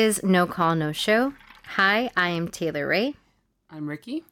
Is 0.00 0.22
No 0.22 0.46
Call, 0.46 0.76
No 0.76 0.92
Show. 0.92 1.34
Hi, 1.76 2.10
I 2.16 2.30
am 2.30 2.48
Taylor 2.48 2.86
Rae. 2.88 3.16
I'm 3.68 3.86
Rikki. 3.86 4.24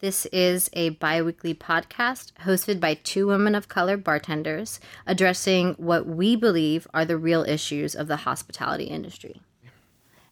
This 0.00 0.26
is 0.26 0.68
a 0.72 0.88
bi 0.88 1.22
weekly 1.22 1.54
podcast 1.54 2.32
hosted 2.44 2.80
by 2.80 2.94
two 2.94 3.28
women 3.28 3.54
of 3.54 3.68
color 3.68 3.96
bartenders 3.96 4.80
addressing 5.06 5.74
what 5.74 6.06
we 6.08 6.34
believe 6.34 6.88
are 6.92 7.04
the 7.04 7.16
real 7.16 7.44
issues 7.44 7.94
of 7.94 8.08
the 8.08 8.16
hospitality 8.16 8.86
industry. 8.86 9.40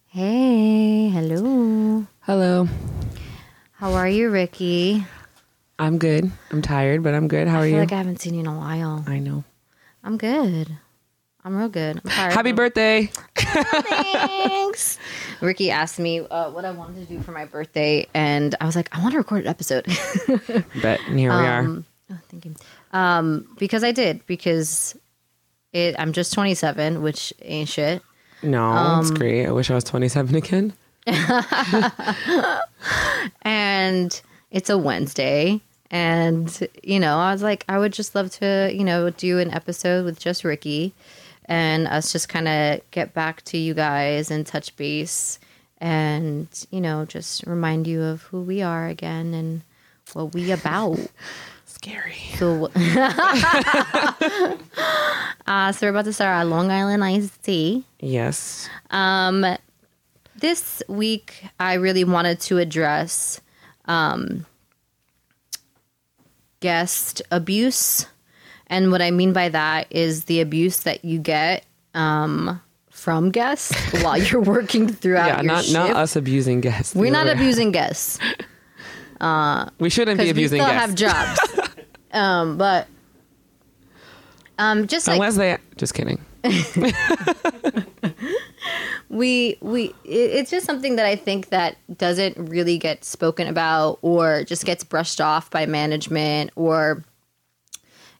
Hey, 0.07 1.07
hello. 1.07 2.05
Hello. 2.23 2.67
How 3.71 3.93
are 3.93 4.09
you, 4.09 4.29
Rikki? 4.29 5.05
I'm 5.79 5.99
good. 5.99 6.29
I'm 6.51 6.61
tired, 6.61 7.01
but 7.01 7.13
I'm 7.13 7.29
good. 7.29 7.47
How 7.47 7.59
are 7.59 7.61
I 7.61 7.67
feel 7.67 7.75
you? 7.75 7.79
like 7.79 7.93
I 7.93 7.97
haven't 7.97 8.19
seen 8.19 8.33
you 8.33 8.41
in 8.41 8.47
a 8.47 8.57
while. 8.57 9.05
I 9.07 9.19
know. 9.19 9.45
I'm 10.03 10.17
good. 10.17 10.77
I'm 11.43 11.55
real 11.55 11.69
good. 11.69 12.01
I'm 12.03 12.11
tired. 12.11 12.33
Happy 12.33 12.51
birthday. 12.51 13.09
Thanks. 13.35 14.99
Rikki 15.41 15.71
asked 15.71 15.97
me 15.99 16.19
uh, 16.19 16.51
what 16.51 16.65
I 16.65 16.71
wanted 16.71 17.07
to 17.07 17.13
do 17.13 17.19
for 17.21 17.31
my 17.31 17.45
birthday, 17.45 18.07
and 18.13 18.53
I 18.61 18.65
was 18.65 18.75
like, 18.75 18.95
I 18.95 19.01
want 19.01 19.13
to 19.13 19.17
record 19.17 19.41
an 19.41 19.47
episode. 19.47 19.85
Bet. 20.81 20.99
And 21.07 21.17
here 21.17 21.31
we 21.31 21.37
are. 21.37 21.59
Um, 21.61 21.85
oh, 22.11 22.19
thank 22.29 22.45
you. 22.45 22.55
Um, 22.93 23.47
because 23.57 23.83
I 23.83 23.91
did 23.91 24.25
because 24.27 24.95
it. 25.73 25.95
I'm 25.97 26.13
just 26.13 26.33
27, 26.33 27.01
which 27.01 27.33
ain't 27.41 27.69
shit. 27.69 28.03
No, 28.43 28.63
um, 28.63 29.01
it's 29.01 29.11
great. 29.11 29.47
I 29.47 29.51
wish 29.51 29.71
I 29.71 29.75
was 29.75 29.83
27 29.83 30.35
again. 30.35 30.73
and 33.41 34.21
it's 34.51 34.69
a 34.69 34.77
Wednesday. 34.77 35.61
And, 35.89 36.67
you 36.83 36.99
know, 36.99 37.17
I 37.17 37.33
was 37.33 37.43
like, 37.43 37.65
I 37.67 37.77
would 37.77 37.93
just 37.93 38.15
love 38.15 38.31
to, 38.31 38.71
you 38.73 38.83
know, 38.83 39.09
do 39.09 39.39
an 39.39 39.51
episode 39.51 40.05
with 40.05 40.19
just 40.19 40.43
Rikki 40.43 40.93
and 41.51 41.85
us 41.85 42.13
just 42.13 42.29
kind 42.29 42.47
of 42.47 42.79
get 42.91 43.13
back 43.13 43.41
to 43.41 43.57
you 43.57 43.73
guys 43.73 44.31
and 44.31 44.47
touch 44.47 44.73
base 44.77 45.37
and, 45.79 46.47
you 46.71 46.79
know, 46.79 47.03
just 47.03 47.43
remind 47.45 47.87
you 47.87 48.01
of 48.01 48.21
who 48.21 48.41
we 48.41 48.61
are 48.61 48.87
again 48.87 49.33
and 49.33 49.61
what 50.13 50.33
we 50.33 50.51
about. 50.53 50.97
Scary. 51.65 52.15
So, 52.37 52.71
uh, 55.45 55.73
so 55.73 55.87
we're 55.87 55.89
about 55.89 56.05
to 56.05 56.13
start 56.13 56.37
our 56.37 56.45
Long 56.45 56.71
Island 56.71 57.03
iced 57.03 57.43
tea. 57.43 57.83
Yes. 57.99 58.69
Um, 58.89 59.45
this 60.37 60.81
week, 60.87 61.43
I 61.59 61.73
really 61.73 62.05
wanted 62.05 62.39
to 62.41 62.59
address 62.59 63.41
um, 63.85 64.45
guest 66.61 67.21
abuse. 67.29 68.05
And 68.71 68.89
what 68.91 69.01
I 69.03 69.11
mean 69.11 69.33
by 69.33 69.49
that 69.49 69.85
is 69.91 70.25
the 70.25 70.41
abuse 70.41 70.79
that 70.79 71.05
you 71.05 71.19
get 71.19 71.65
um, 71.93 72.59
from 72.89 73.29
guests 73.29 73.75
while 74.01 74.17
you're 74.17 74.41
working 74.41 74.87
throughout 74.87 75.27
Yeah, 75.27 75.35
your 75.41 75.43
not 75.51 75.63
shift. 75.65 75.73
not 75.73 75.89
us 75.91 76.15
abusing 76.15 76.61
guests. 76.61 76.95
We're 76.95 77.11
not 77.11 77.27
abusing 77.27 77.71
guests 77.71 78.17
We 79.79 79.89
shouldn't 79.91 80.17
be 80.17 80.23
because 80.23 80.25
we 80.25 80.29
abusing 80.31 80.61
still 80.61 80.71
guests. 80.73 80.81
have 80.81 80.95
jobs. 80.95 81.69
um, 82.13 82.57
but 82.57 82.87
um, 84.57 84.87
just 84.87 85.07
like 85.07 85.15
Unless 85.17 85.37
they. 85.37 85.57
Just 85.77 85.93
kidding. 85.93 86.23
we 89.09 89.57
we 89.61 89.85
it- 90.05 90.31
it's 90.31 90.49
just 90.49 90.65
something 90.65 90.95
that 90.95 91.05
i 91.05 91.15
think 91.15 91.49
that 91.49 91.75
doesn't 91.97 92.35
really 92.49 92.77
get 92.79 93.03
spoken 93.05 93.47
about 93.47 93.99
or 94.01 94.43
just 94.43 94.65
gets 94.65 94.83
brushed 94.83 95.21
off 95.21 95.51
by 95.51 95.65
management 95.67 96.49
or 96.55 97.03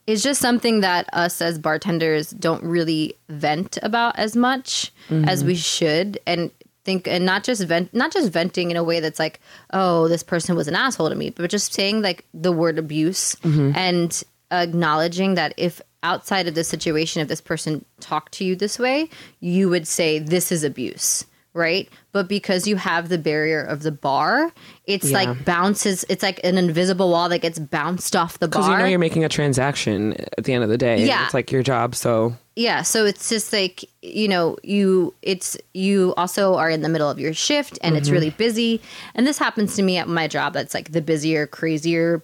it's 0.08 0.24
just 0.24 0.42
something 0.42 0.82
that 0.82 1.08
us 1.14 1.42
as 1.42 1.60
bartenders 1.60 2.32
don't 2.32 2.64
really 2.64 3.16
vent 3.30 3.78
about 3.84 4.18
as 4.18 4.36
much 4.36 4.92
as 5.10 5.44
we 5.44 5.54
mm-hmm. 5.54 5.60
should. 5.60 6.20
And 6.26 6.52
think 6.84 7.08
and 7.08 7.26
not 7.26 7.44
just 7.44 7.64
vent 7.64 7.94
not 7.94 8.12
just 8.12 8.32
venting 8.32 8.72
in 8.72 8.78
a 8.78 8.84
way 8.84 9.00
that's 9.00 9.20
like 9.20 9.40
oh 9.72 10.08
this 10.08 10.24
person 10.24 10.56
was 10.56 10.68
an 10.68 10.76
asshole 10.76 11.10
to 11.10 11.16
me 11.16 11.30
but 11.30 11.50
just 11.50 11.74
saying 11.74 12.02
like 12.02 12.26
the 12.34 12.52
word 12.52 12.80
abuse 12.80 13.36
mm-hmm. 13.36 13.72
and 13.76 14.24
acknowledging 14.52 15.36
that 15.36 15.54
if 15.58 15.82
outside 16.04 16.48
of 16.48 16.56
the 16.56 16.64
situation 16.64 17.22
if 17.22 17.28
this 17.28 17.42
person 17.42 17.86
talked 18.00 18.32
to 18.32 18.44
you 18.44 18.56
this 18.56 18.80
way 18.80 19.08
you 19.40 19.70
would 19.70 19.88
say 19.88 20.18
this 20.18 20.52
is 20.52 20.64
abuse 20.64 21.24
right 21.54 21.90
but 22.12 22.28
because 22.28 22.68
you 22.68 22.76
have 22.76 23.10
the 23.10 23.18
barrier 23.18 23.62
of 23.62 23.84
the 23.84 23.92
bar 23.92 24.52
it's 24.86 25.12
Yeah. 25.12 25.24
like 25.24 25.46
bounces 25.46 26.06
it's 26.10 26.24
like 26.24 26.40
an 26.44 26.58
invisible 26.58 27.10
wall 27.10 27.30
that 27.30 27.40
gets 27.40 27.60
bounced 27.60 28.16
off 28.16 28.40
the 28.40 28.48
bar 28.48 28.62
Because 28.62 28.70
you 28.70 28.78
know 28.78 28.86
you're 28.86 29.00
making 29.00 29.24
a 29.24 29.30
transaction 29.30 30.14
at 30.38 30.44
the 30.44 30.54
end 30.54 30.64
of 30.64 30.70
the 30.70 30.78
day. 30.78 31.06
Yeah. 31.06 31.26
It's 31.26 31.34
like 31.34 31.52
your 31.52 31.64
job. 31.64 31.96
So 31.96 32.36
yeah 32.56 32.82
so 32.82 33.06
it's 33.06 33.30
just 33.30 33.54
like 33.54 33.86
you 34.02 34.28
know 34.28 34.58
you 34.62 35.14
it's 35.22 35.58
you 35.74 36.14
also 36.18 36.56
are 36.56 36.70
in 36.70 36.82
the 36.82 36.90
middle 36.90 37.10
of 37.10 37.18
your 37.18 37.34
shift 37.34 37.80
and 37.82 37.96
it's 37.96 38.08
mm-hmm. 38.08 38.16
really 38.16 38.30
busy 38.32 38.82
and 39.16 39.26
this 39.26 39.38
happens 39.38 39.76
to 39.76 39.82
me 39.82 39.98
at 39.98 40.10
my 40.10 40.28
job 40.28 40.52
that's 40.52 40.74
like 40.74 40.92
the 40.92 41.02
busier 41.02 41.48
crazier 41.48 42.22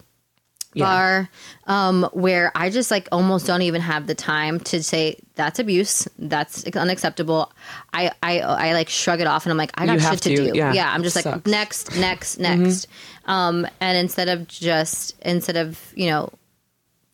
bar 0.75 1.28
um 1.66 2.07
where 2.13 2.51
i 2.53 2.69
just 2.69 2.91
like 2.91 3.07
almost 3.11 3.47
don't 3.47 3.63
even 3.63 3.81
have 3.81 4.05
the 4.05 4.13
time 4.13 4.59
to 4.59 4.83
say 4.83 5.17
that's 5.35 5.57
abuse 5.59 6.07
that's 6.19 6.66
unacceptable 6.75 7.51
i 7.94 8.11
i 8.22 8.39
i 8.41 8.73
like 8.73 8.88
shrug 8.88 9.19
it 9.19 9.25
off 9.25 9.45
and 9.45 9.51
i'm 9.51 9.57
like 9.57 9.72
i 9.75 9.85
got 9.88 10.00
shit 10.00 10.22
to, 10.22 10.35
to, 10.35 10.51
do 10.51 10.57
yeah. 10.57 10.73
yeah 10.73 10.91
i'm 10.94 11.01
just 11.01 11.16
like 11.16 11.23
Sucks. 11.23 11.38
Mm-hmm. 11.39 11.50
next 11.50 11.95
next 11.97 12.38
next 12.38 12.88
um 13.25 13.66
and 13.79 13.97
instead 13.97 14.29
of 14.29 14.47
just 14.47 15.16
instead 15.22 15.57
of 15.57 15.91
you 15.95 16.07
know 16.09 16.29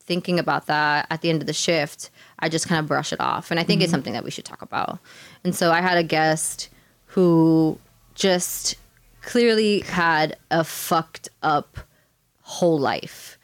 thinking 0.05 0.39
about 0.39 0.65
that 0.67 1.07
at 1.09 1.21
the 1.21 1.29
end 1.29 1.41
of 1.41 1.47
the 1.47 1.53
shift, 1.53 2.09
I 2.37 2.49
just 2.49 2.67
kind 2.67 2.77
of 2.77 2.87
brush 2.87 3.13
it 3.13 3.21
off. 3.21 3.51
And 3.51 3.57
I 3.59 3.63
think 3.63 3.81
it's 3.81 3.87
Mm-hmm. 3.87 3.93
something 3.95 4.13
that 4.13 4.25
we 4.25 4.31
should 4.31 4.43
talk 4.43 4.61
about. 4.61 4.99
And 5.45 5.55
so 5.55 5.71
I 5.71 5.79
had 5.79 5.97
a 5.97 6.03
guest 6.03 6.67
who 7.05 7.79
just 8.13 8.75
clearly 9.21 9.79
had 9.79 10.35
a 10.51 10.65
fucked 10.65 11.29
up 11.41 11.77
whole 12.41 12.77
life. 12.77 13.37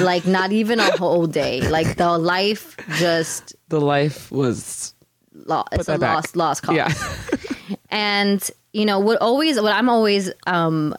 Like 0.00 0.26
not 0.26 0.52
even 0.52 0.80
a 0.80 0.96
whole 0.96 1.26
day. 1.26 1.60
Like 1.68 1.96
the 1.96 2.18
life 2.18 2.76
just 2.98 3.54
the 3.68 3.80
life 3.80 4.30
was. 4.30 4.94
lost. 5.32 5.68
It's 5.72 5.88
a 5.88 5.98
back. 5.98 6.14
lost 6.14 6.36
lost 6.36 6.62
cause. 6.62 6.76
Yeah. 6.76 6.92
And 7.88 8.50
you 8.72 8.84
know 8.86 8.98
what 8.98 9.20
always 9.20 9.60
what 9.60 9.72
I'm 9.72 9.88
always 9.88 10.30
um 10.46 10.94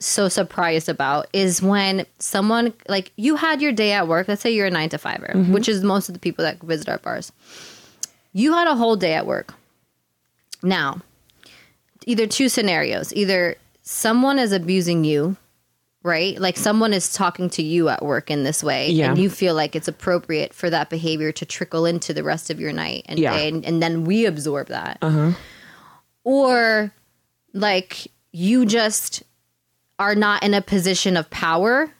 so 0.00 0.28
surprised 0.28 0.88
about 0.88 1.26
is 1.32 1.60
when 1.60 2.06
someone 2.18 2.72
like 2.88 3.12
you 3.16 3.36
had 3.36 3.60
your 3.60 3.72
day 3.72 3.92
at 3.92 4.08
work. 4.08 4.28
Let's 4.28 4.42
say 4.42 4.50
you're 4.50 4.66
a 4.66 4.70
nine 4.70 4.88
to 4.90 4.98
fiver, 4.98 5.32
which 5.50 5.68
is 5.68 5.82
most 5.82 6.08
of 6.08 6.14
the 6.14 6.18
people 6.20 6.44
that 6.44 6.60
visit 6.60 6.88
our 6.88 6.98
bars. 6.98 7.32
You 8.32 8.52
had 8.52 8.66
a 8.68 8.76
whole 8.76 8.96
day 8.96 9.14
at 9.14 9.26
work. 9.26 9.54
Now, 10.62 11.02
either 12.06 12.26
two 12.26 12.48
scenarios: 12.48 13.12
either 13.14 13.56
someone 13.82 14.38
is 14.38 14.52
abusing 14.52 15.04
you, 15.04 15.36
right? 16.02 16.38
Like 16.38 16.56
someone 16.56 16.92
is 16.94 17.12
talking 17.12 17.50
to 17.50 17.62
you 17.62 17.88
at 17.88 18.04
work 18.04 18.30
in 18.30 18.44
this 18.44 18.62
way, 18.62 18.90
Yeah. 18.90 19.10
and 19.10 19.18
you 19.18 19.28
feel 19.28 19.54
like 19.54 19.74
it's 19.74 19.88
appropriate 19.88 20.54
for 20.54 20.70
that 20.70 20.90
behavior 20.90 21.32
to 21.32 21.44
trickle 21.44 21.86
into 21.86 22.14
the 22.14 22.22
rest 22.22 22.50
of 22.50 22.60
your 22.60 22.72
night 22.72 23.02
and 23.06 23.18
Yeah. 23.18 23.34
day, 23.36 23.48
and, 23.48 23.64
and 23.64 23.82
then 23.82 24.04
we 24.04 24.24
absorb 24.26 24.68
that 24.68 24.98
uh-huh. 25.02 25.32
or 26.24 26.92
like 27.52 28.06
you 28.32 28.64
just 28.66 29.22
are 29.98 30.14
not 30.14 30.42
in 30.44 30.54
a 30.54 30.62
position 30.62 31.16
of 31.16 31.28
power 31.30 31.92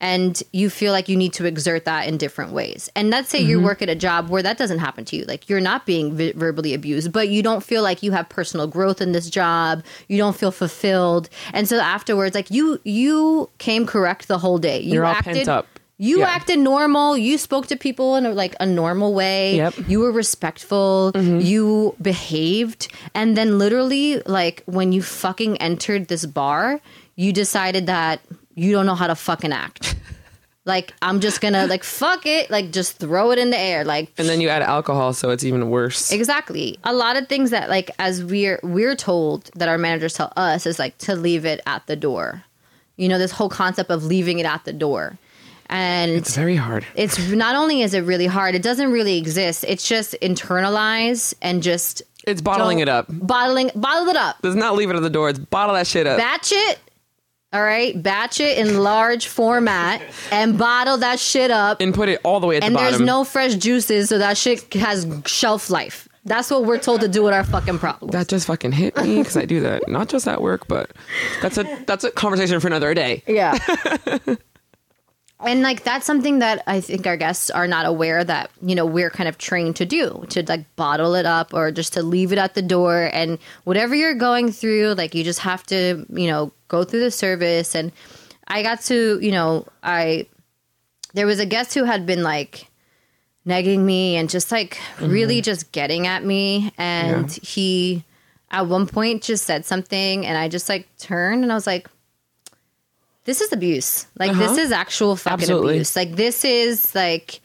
and 0.00 0.42
you 0.52 0.70
feel 0.70 0.92
like 0.92 1.08
you 1.08 1.16
need 1.16 1.32
to 1.34 1.44
exert 1.44 1.84
that 1.84 2.06
in 2.06 2.18
different 2.18 2.52
ways. 2.52 2.88
And 2.94 3.10
let's 3.10 3.28
say 3.30 3.40
you 3.40 3.60
work 3.60 3.82
at 3.82 3.88
a 3.88 3.94
job 3.96 4.28
where 4.28 4.42
that 4.42 4.56
doesn't 4.56 4.78
happen 4.78 5.04
to 5.06 5.16
you. 5.16 5.24
Like 5.24 5.48
you're 5.48 5.60
not 5.60 5.86
being 5.86 6.14
vi- 6.16 6.32
verbally 6.32 6.72
abused, 6.74 7.10
but 7.12 7.28
you 7.28 7.42
don't 7.42 7.62
feel 7.64 7.82
like 7.82 8.02
you 8.02 8.12
have 8.12 8.28
personal 8.28 8.66
growth 8.68 9.00
in 9.00 9.12
this 9.12 9.28
job. 9.28 9.82
You 10.06 10.18
don't 10.18 10.36
feel 10.36 10.52
fulfilled. 10.52 11.28
And 11.52 11.68
so 11.68 11.80
afterwards 11.80 12.34
like 12.34 12.50
you 12.50 12.80
you 12.84 13.50
came 13.58 13.86
correct 13.86 14.28
the 14.28 14.38
whole 14.38 14.58
day. 14.58 14.78
You 14.80 14.94
You're 14.94 15.04
all 15.04 15.14
acted 15.14 15.34
pent 15.34 15.48
up. 15.48 15.66
you 15.98 16.20
Yeah. 16.20 16.28
acted 16.28 16.60
normal. 16.60 17.18
You 17.18 17.36
spoke 17.38 17.66
to 17.66 17.76
people 17.76 18.14
in 18.14 18.24
a, 18.24 18.30
like 18.30 18.54
a 18.60 18.66
normal 18.66 19.14
way. 19.14 19.56
Yep. 19.56 19.74
Mm-hmm. 19.74 19.90
You 19.90 19.98
were 20.00 20.12
respectful. 20.12 21.10
You 21.16 21.96
behaved, 22.00 22.86
and 23.14 23.36
then 23.36 23.58
literally, 23.58 24.20
like 24.26 24.62
when 24.66 24.92
you 24.92 25.02
fucking 25.02 25.56
entered 25.58 26.06
this 26.08 26.24
bar, 26.24 26.80
you 27.16 27.32
decided 27.32 27.86
that 27.86 28.20
you 28.54 28.72
don't 28.72 28.86
know 28.86 28.94
how 28.94 29.06
to 29.08 29.14
fucking 29.14 29.52
act. 29.52 29.94
Like 30.68 30.94
I'm 31.02 31.18
just 31.18 31.40
gonna 31.40 31.66
like 31.66 31.82
fuck 31.82 32.26
it, 32.26 32.50
like 32.50 32.70
just 32.70 32.98
throw 32.98 33.32
it 33.32 33.38
in 33.40 33.50
the 33.50 33.58
air, 33.58 33.84
like 33.84 34.12
And 34.18 34.28
then 34.28 34.40
you 34.40 34.48
add 34.48 34.62
alcohol, 34.62 35.12
so 35.12 35.30
it's 35.30 35.42
even 35.42 35.70
worse. 35.70 36.12
Exactly. 36.12 36.78
A 36.84 36.92
lot 36.92 37.16
of 37.16 37.26
things 37.28 37.50
that 37.50 37.68
like 37.68 37.90
as 37.98 38.22
we're 38.22 38.60
we're 38.62 38.94
told 38.94 39.50
that 39.56 39.68
our 39.68 39.78
managers 39.78 40.14
tell 40.14 40.32
us 40.36 40.66
is 40.66 40.78
like 40.78 40.96
to 40.98 41.16
leave 41.16 41.44
it 41.44 41.60
at 41.66 41.86
the 41.88 41.96
door. 41.96 42.44
You 42.96 43.08
know, 43.08 43.18
this 43.18 43.32
whole 43.32 43.48
concept 43.48 43.90
of 43.90 44.04
leaving 44.04 44.38
it 44.38 44.46
at 44.46 44.64
the 44.64 44.72
door. 44.72 45.18
And 45.70 46.12
It's 46.12 46.34
very 46.34 46.56
hard. 46.56 46.86
it's 46.94 47.18
not 47.30 47.54
only 47.54 47.82
is 47.82 47.92
it 47.92 48.00
really 48.00 48.26
hard, 48.26 48.54
it 48.54 48.62
doesn't 48.62 48.90
really 48.90 49.18
exist. 49.18 49.64
It's 49.68 49.86
just 49.86 50.16
internalize 50.22 51.34
and 51.42 51.62
just 51.62 52.02
It's 52.26 52.40
bottling 52.40 52.78
it 52.80 52.88
up. 52.88 53.06
Bottling 53.10 53.70
bottle 53.74 54.08
it 54.08 54.16
up. 54.16 54.40
Does 54.42 54.56
not 54.56 54.76
leave 54.76 54.90
it 54.90 54.96
at 54.96 55.02
the 55.02 55.10
door. 55.10 55.28
It's 55.28 55.38
bottle 55.38 55.74
that 55.74 55.86
shit 55.86 56.06
up. 56.06 56.18
Batch 56.18 56.52
it. 56.52 56.78
All 57.50 57.62
right, 57.62 58.00
batch 58.02 58.40
it 58.40 58.58
in 58.58 58.78
large 58.82 59.26
format 59.26 60.02
and 60.30 60.58
bottle 60.58 60.98
that 60.98 61.18
shit 61.18 61.50
up. 61.50 61.80
and 61.80 61.94
put 61.94 62.10
it 62.10 62.20
all 62.22 62.40
the 62.40 62.46
way 62.46 62.58
at 62.58 62.64
and 62.64 62.74
the 62.74 62.78
there's 62.78 63.00
no 63.00 63.24
fresh 63.24 63.54
juices, 63.54 64.10
so 64.10 64.18
that 64.18 64.36
shit 64.36 64.72
has 64.74 65.06
shelf 65.24 65.70
life. 65.70 66.06
That's 66.26 66.50
what 66.50 66.66
we're 66.66 66.78
told 66.78 67.00
to 67.00 67.08
do 67.08 67.22
with 67.22 67.32
our 67.32 67.44
fucking 67.44 67.78
problems. 67.78 68.12
That 68.12 68.28
just 68.28 68.46
fucking 68.48 68.72
hit 68.72 68.94
me 68.98 69.16
because 69.16 69.38
I 69.38 69.46
do 69.46 69.60
that 69.60 69.88
not 69.88 70.10
just 70.10 70.28
at 70.28 70.42
work, 70.42 70.68
but 70.68 70.90
that's 71.40 71.56
a 71.56 71.64
that's 71.86 72.04
a 72.04 72.10
conversation 72.10 72.60
for 72.60 72.66
another 72.66 72.92
day. 72.92 73.22
Yeah. 73.26 73.56
and 75.40 75.62
like 75.62 75.84
that's 75.84 76.04
something 76.04 76.40
that 76.40 76.64
I 76.66 76.80
think 76.80 77.06
our 77.06 77.16
guests 77.16 77.48
are 77.50 77.68
not 77.68 77.86
aware 77.86 78.24
that, 78.24 78.50
you 78.60 78.74
know, 78.74 78.84
we're 78.84 79.10
kind 79.10 79.28
of 79.28 79.38
trained 79.38 79.76
to 79.76 79.86
do, 79.86 80.24
to 80.30 80.42
like 80.48 80.74
bottle 80.74 81.14
it 81.14 81.26
up 81.26 81.54
or 81.54 81.70
just 81.70 81.92
to 81.92 82.02
leave 82.02 82.32
it 82.32 82.38
at 82.38 82.54
the 82.54 82.62
door. 82.62 83.08
And 83.12 83.38
whatever 83.64 83.94
you're 83.94 84.14
going 84.14 84.50
through, 84.50 84.94
like 84.94 85.14
you 85.14 85.22
just 85.22 85.40
have 85.40 85.64
to, 85.66 86.04
you 86.10 86.26
know, 86.26 86.52
go 86.66 86.82
through 86.82 87.00
the 87.00 87.12
service. 87.12 87.76
And 87.76 87.92
I 88.48 88.62
got 88.64 88.80
to, 88.82 89.18
you 89.20 89.30
know, 89.30 89.66
I 89.82 90.26
there 91.14 91.26
was 91.26 91.38
a 91.38 91.46
guest 91.46 91.72
who 91.74 91.84
had 91.84 92.04
been 92.04 92.22
like 92.24 92.66
negging 93.46 93.80
me 93.80 94.16
and 94.16 94.28
just 94.28 94.50
like 94.50 94.74
mm-hmm. 94.96 95.08
really 95.08 95.40
just 95.40 95.70
getting 95.70 96.08
at 96.08 96.24
me. 96.24 96.72
And 96.76 97.30
Yeah. 97.30 97.38
he 97.42 98.04
at 98.50 98.66
one 98.66 98.86
point 98.86 99.22
just 99.22 99.44
said 99.44 99.64
something 99.64 100.26
and 100.26 100.36
I 100.36 100.48
just 100.48 100.68
like 100.68 100.88
turned 100.98 101.44
and 101.44 101.52
I 101.52 101.54
was 101.54 101.66
like 101.66 101.88
this 103.28 103.42
is 103.42 103.52
abuse. 103.52 104.06
Like 104.18 104.32
this 104.32 104.52
Uh-huh. 104.52 104.60
is 104.60 104.72
actual 104.72 105.14
fucking 105.16 105.34
Absolutely. 105.42 105.74
abuse. 105.74 105.94
Like 105.94 106.16
this 106.16 106.44
is 106.46 106.94
like 106.94 107.40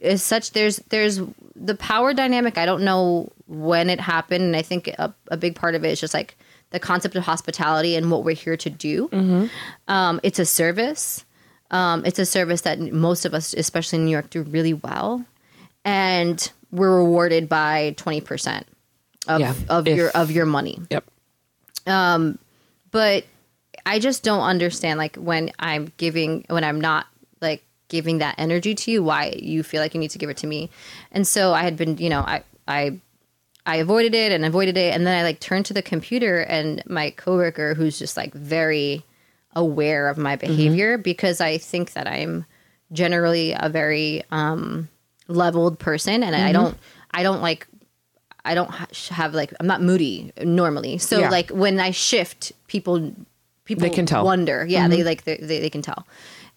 is 0.00 0.20
such 0.22 0.50
there's 0.50 0.76
there's 0.90 1.20
the 1.54 1.76
power 1.76 2.12
dynamic. 2.12 2.58
I 2.58 2.66
don't 2.66 2.82
know 2.82 3.30
when 3.46 3.88
it 3.88 4.00
happened 4.00 4.42
and 4.44 4.56
I 4.56 4.62
think 4.62 4.88
a, 4.88 5.14
a 5.28 5.36
big 5.36 5.54
part 5.54 5.74
of 5.76 5.84
it 5.84 5.90
is 5.92 6.00
just 6.00 6.12
like 6.12 6.36
the 6.70 6.80
concept 6.80 7.14
of 7.16 7.22
hospitality 7.24 7.94
and 7.96 8.10
what 8.10 8.24
we're 8.24 8.34
here 8.34 8.56
to 8.56 8.68
do. 8.70 9.08
Mm-hmm. 9.08 9.46
Um, 9.86 10.20
it's 10.24 10.38
a 10.40 10.44
service. 10.44 11.24
Um, 11.70 12.04
it's 12.04 12.18
a 12.18 12.26
service 12.26 12.62
that 12.62 12.80
most 12.80 13.24
of 13.24 13.32
us, 13.32 13.54
especially 13.54 14.00
in 14.00 14.04
New 14.06 14.10
York, 14.10 14.30
do 14.30 14.42
really 14.42 14.74
well, 14.74 15.24
and 15.84 16.50
we're 16.72 16.96
rewarded 16.96 17.48
by 17.48 17.94
twenty 17.96 18.20
percent 18.20 18.66
of 19.28 19.40
Yeah, 19.40 19.54
of 19.68 19.86
if- 19.86 19.96
your 19.96 20.10
of 20.10 20.30
your 20.30 20.46
money. 20.46 20.80
Yep. 20.90 21.04
Um, 21.86 22.38
but 22.90 23.24
I 23.88 23.98
just 23.98 24.22
don't 24.22 24.42
understand, 24.42 24.98
like 24.98 25.16
when 25.16 25.50
I'm 25.58 25.92
giving, 25.96 26.44
when 26.48 26.64
I'm 26.64 26.80
not 26.80 27.06
like 27.40 27.62
giving 27.88 28.18
that 28.18 28.34
energy 28.36 28.74
to 28.74 28.90
you, 28.90 29.02
why 29.02 29.34
you 29.38 29.62
feel 29.62 29.80
like 29.80 29.94
you 29.94 30.00
need 30.00 30.10
to 30.10 30.18
give 30.18 30.30
it 30.30 30.36
to 30.38 30.46
me. 30.46 30.68
And 31.10 31.26
so 31.26 31.54
I 31.54 31.62
had 31.62 31.76
been, 31.76 31.96
you 31.96 32.10
know, 32.10 32.20
I 32.20 32.42
I 32.66 33.00
I 33.64 33.76
avoided 33.76 34.14
it 34.14 34.30
and 34.32 34.44
avoided 34.44 34.76
it, 34.76 34.94
and 34.94 35.06
then 35.06 35.18
I 35.18 35.22
like 35.22 35.40
turned 35.40 35.66
to 35.66 35.74
the 35.74 35.82
computer, 35.82 36.40
and 36.40 36.82
my 36.86 37.10
coworker, 37.10 37.74
who's 37.74 37.98
just 37.98 38.16
like 38.16 38.34
very 38.34 39.04
aware 39.56 40.08
of 40.08 40.18
my 40.18 40.36
behavior, 40.36 40.98
because 40.98 41.40
I 41.40 41.58
think 41.58 41.92
that 41.94 42.06
I'm 42.06 42.44
generally 42.92 43.54
a 43.58 43.68
very 43.68 44.22
um, 44.30 44.88
leveled 45.28 45.78
person, 45.78 46.22
and 46.22 46.34
I 46.36 46.52
don't, 46.52 46.76
I 47.10 47.22
don't 47.22 47.42
like, 47.42 47.66
I 48.44 48.54
don't 48.54 48.70
have 49.10 49.34
like, 49.34 49.52
I'm 49.60 49.66
not 49.66 49.82
moody 49.82 50.32
normally. 50.42 50.98
So 50.98 51.20
Yeah. 51.20 51.30
like 51.30 51.50
when 51.50 51.80
I 51.80 51.90
shift, 51.90 52.52
people, 52.68 53.12
people 53.68 53.82
They 53.82 53.90
can 53.94 54.06
tell. 54.06 54.24
Wonder, 54.24 54.66
yeah, 54.66 54.88
they 54.88 54.98
mm-hmm. 54.98 55.06
like 55.06 55.22
they, 55.24 55.36
they 55.36 55.70
can 55.70 55.82
tell, 55.82 56.06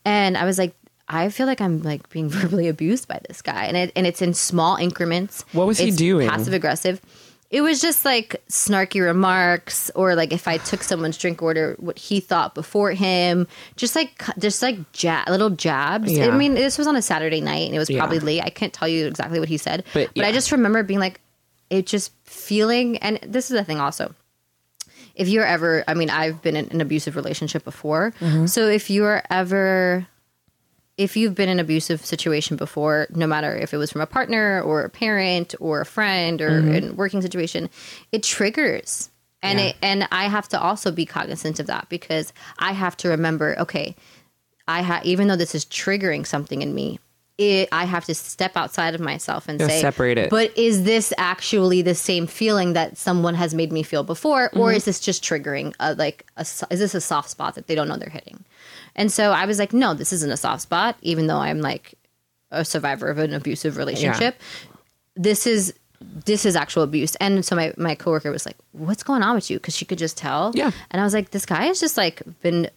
and 0.06 0.38
I 0.38 0.46
was 0.46 0.58
like. 0.58 0.74
I 1.14 1.28
feel 1.28 1.46
like 1.46 1.60
I'm 1.60 1.84
like 1.84 2.10
being 2.10 2.30
verbally 2.38 2.70
abused 2.70 3.06
by 3.10 3.20
this 3.28 3.42
guy, 3.42 3.66
and 3.66 3.76
it 3.76 3.92
and 3.98 4.08
it's 4.08 4.22
in 4.22 4.34
small 4.34 4.78
increments. 4.78 5.44
What 5.52 5.68
was 5.68 5.78
he 5.78 5.92
doing? 5.92 6.30
Passive 6.30 6.54
aggressive. 6.54 7.02
It 7.50 7.60
was 7.60 7.82
just 7.82 8.06
like 8.06 8.42
snarky 8.48 9.02
remarks, 9.04 9.92
or 9.94 10.16
like 10.16 10.32
if 10.32 10.48
I 10.48 10.56
took 10.58 10.84
someone's 10.84 11.18
drink 11.18 11.42
order, 11.42 11.76
what 11.80 12.00
he 12.00 12.22
thought 12.22 12.56
before 12.56 12.92
him, 12.94 13.46
just 13.76 13.94
like 13.94 14.24
just 14.40 14.62
like 14.62 14.78
ja- 15.04 15.26
little 15.28 15.50
jabs. 15.50 16.14
Yeah. 16.14 16.28
I 16.28 16.38
mean, 16.38 16.54
this 16.54 16.78
was 16.78 16.88
on 16.88 16.96
a 16.96 17.02
Saturday 17.02 17.42
night, 17.42 17.66
and 17.68 17.76
it 17.76 17.80
was 17.80 17.90
Yeah. 17.90 18.00
probably 18.00 18.20
late. 18.20 18.42
I 18.46 18.50
can't 18.50 18.72
tell 18.72 18.88
you 18.88 19.06
exactly 19.06 19.42
what 19.42 19.50
he 19.50 19.58
said, 19.58 19.84
But, 19.94 20.12
but 20.16 20.24
I 20.24 20.32
just 20.32 20.54
remember 20.54 20.82
being 20.82 21.02
like, 21.02 21.20
it 21.70 21.88
just 21.88 22.14
feeling, 22.24 22.98
and 23.00 23.20
this 23.28 23.52
is 23.52 23.58
the 23.58 23.66
thing 23.66 23.82
also 23.82 24.16
if 25.22 25.28
you're 25.30 25.46
ever 25.56 25.84
i 25.88 25.94
mean 25.94 26.10
i've 26.10 26.42
been 26.42 26.56
in 26.56 26.66
an 26.76 26.82
abusive 26.82 27.16
relationship 27.16 27.64
before 27.64 28.14
Mm-hmm. 28.20 28.46
so 28.48 28.68
if 28.68 28.90
you're 28.90 29.22
ever 29.30 30.06
if 30.98 31.16
you've 31.18 31.36
been 31.36 31.50
in 31.50 31.58
an 31.58 31.66
abusive 31.66 32.06
situation 32.06 32.58
before 32.58 33.08
no 33.24 33.26
matter 33.28 33.56
if 33.56 33.74
it 33.74 33.78
was 33.78 33.92
from 33.92 34.02
a 34.02 34.06
partner 34.18 34.62
or 34.62 34.82
a 34.84 34.90
parent 34.90 35.56
or 35.60 35.82
a 35.82 35.86
friend 35.86 36.42
or 36.42 36.50
Mm-hmm. 36.62 36.90
a 36.90 36.94
working 36.94 37.22
situation 37.22 37.70
it 38.12 38.24
triggers 38.24 39.10
and 39.42 39.60
Yeah. 39.60 39.66
it 39.68 39.76
and 39.82 40.08
i 40.12 40.26
have 40.36 40.48
to 40.50 40.60
also 40.60 40.92
be 40.92 41.06
cognizant 41.06 41.60
of 41.60 41.68
that 41.68 41.88
because 41.90 42.34
i 42.60 42.72
have 42.74 42.96
to 42.98 43.10
remember 43.10 43.56
okay 43.60 43.96
i 44.68 44.82
have 44.82 45.04
even 45.06 45.28
though 45.28 45.36
this 45.44 45.56
is 45.56 45.66
triggering 45.66 46.26
something 46.26 46.62
in 46.62 46.74
me 46.76 47.00
it, 47.42 47.70
I 47.72 47.86
have 47.86 48.06
to 48.06 48.14
step 48.16 48.56
outside 48.56 48.94
of 48.96 49.02
myself 49.02 49.48
and 49.50 49.60
say, 49.60 49.82
separate 49.82 50.18
it. 50.18 50.30
But 50.30 50.56
is 50.58 50.84
this 50.84 51.14
actually 51.18 51.82
the 51.82 51.96
same 51.96 52.28
feeling 52.28 52.74
that 52.74 52.98
someone 52.98 53.36
has 53.36 53.54
made 53.54 53.72
me 53.72 53.84
feel 53.84 54.04
before, 54.04 54.50
Mm-hmm. 54.50 54.60
or 54.60 54.72
is 54.72 54.86
this 54.86 55.00
just 55.00 55.24
triggering 55.24 55.74
a, 55.80 55.94
like 55.96 56.26
a, 56.38 56.42
is 56.42 56.80
this 56.80 56.94
a 56.96 57.02
soft 57.02 57.30
spot 57.30 57.56
that 57.56 57.68
they 57.68 57.76
don't 57.76 57.88
know 57.88 57.98
they're 57.98 58.10
hitting? 58.10 58.44
And 58.96 59.12
so 59.12 59.32
I 59.32 59.46
was 59.46 59.58
like, 59.60 59.74
no, 59.74 59.94
this 59.94 60.12
isn't 60.14 60.32
a 60.32 60.38
soft 60.38 60.62
spot, 60.64 60.98
even 61.02 61.28
though 61.28 61.38
I'm 61.38 61.62
like 61.62 61.94
a 62.52 62.64
survivor 62.66 63.08
of 63.10 63.18
an 63.18 63.34
abusive 63.34 63.78
relationship. 63.78 64.40
This 65.16 65.48
is 65.48 65.74
this 66.26 66.46
is 66.46 66.56
actual 66.56 66.84
abuse. 66.84 67.16
And 67.16 67.46
so 67.46 67.56
my 67.56 67.74
my 67.78 67.96
coworker 67.96 68.32
was 68.32 68.46
like, 68.46 68.58
"What's 68.72 69.04
going 69.04 69.22
on 69.24 69.36
with 69.36 69.50
you?" 69.52 69.58
Because 69.60 69.76
she 69.78 69.86
could 69.86 70.00
just 70.00 70.18
tell. 70.18 70.52
Yeah. 70.56 70.72
And 70.90 71.00
I 71.00 71.04
was 71.06 71.14
like, 71.14 71.30
"This 71.30 71.46
guy 71.46 71.66
has 71.68 71.80
just 71.80 71.96
like 71.96 72.22
been 72.42 72.70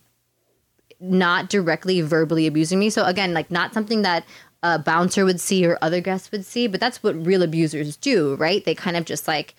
not 1.00 1.48
directly 1.48 2.00
verbally 2.00 2.46
abusing 2.46 2.78
me. 2.78 2.88
So 2.90 3.04
again, 3.04 3.34
like 3.34 3.50
not 3.50 3.74
something 3.74 4.02
that 4.02 4.24
a 4.64 4.78
bouncer 4.80 5.24
would 5.24 5.40
see 5.40 5.64
or 5.66 5.78
other 5.82 6.00
guests 6.00 6.32
would 6.32 6.44
see, 6.44 6.66
but 6.66 6.80
that's 6.80 7.02
what 7.02 7.14
real 7.24 7.42
abusers 7.42 7.96
do, 7.98 8.34
right? 8.36 8.64
They 8.64 8.74
kind 8.74 8.96
of 8.96 9.04
just 9.04 9.28
like 9.28 9.54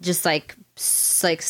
just 0.00 0.24
like 0.24 0.54
like 1.24 1.42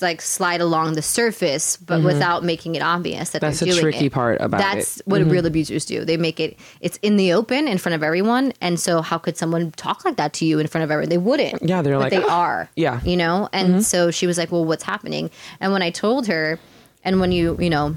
like 0.00 0.22
slide 0.22 0.60
along 0.62 0.94
the 0.94 1.02
surface, 1.02 1.76
but 1.76 2.02
without 2.02 2.42
making 2.42 2.76
it 2.76 2.82
obvious 2.82 3.30
that 3.30 3.42
Mm-hmm. 3.42 3.46
That's 3.48 3.60
they're 3.60 3.66
the 3.68 3.72
doing 3.80 3.82
tricky 3.92 4.06
it. 4.06 4.12
part 4.12 4.40
about 4.40 4.58
That's 4.58 4.96
it. 4.96 5.00
Mm-hmm. 5.02 5.10
what 5.10 5.30
real 5.30 5.44
abusers 5.44 5.84
do. 5.84 6.04
They 6.06 6.16
make 6.16 6.40
it 6.40 6.56
it's 6.80 6.96
in 7.02 7.16
the 7.18 7.32
open 7.34 7.68
in 7.68 7.76
front 7.76 7.94
of 7.94 8.02
everyone, 8.02 8.52
and 8.62 8.80
so 8.80 9.02
how 9.02 9.18
could 9.18 9.36
someone 9.36 9.72
talk 9.72 10.04
like 10.06 10.16
that 10.16 10.32
to 10.34 10.46
you 10.46 10.58
in 10.60 10.66
front 10.66 10.84
of 10.84 10.90
everyone? 10.90 11.10
They 11.10 11.18
wouldn't. 11.18 11.62
Yeah, 11.62 11.82
they're 11.82 11.98
but 11.98 12.10
like, 12.10 12.12
they 12.12 12.22
are. 12.22 12.70
Yeah. 12.74 13.00
you 13.04 13.18
know. 13.18 13.50
And 13.52 13.84
so 13.84 14.10
she 14.10 14.26
was 14.26 14.38
like, 14.38 14.50
"Well, 14.50 14.64
what's 14.64 14.84
happening?" 14.84 15.30
And 15.60 15.72
when 15.72 15.82
I 15.82 15.90
told 15.90 16.26
her, 16.28 16.58
and 17.04 17.20
when 17.20 17.32
you 17.32 17.56
you 17.60 17.68
know 17.68 17.96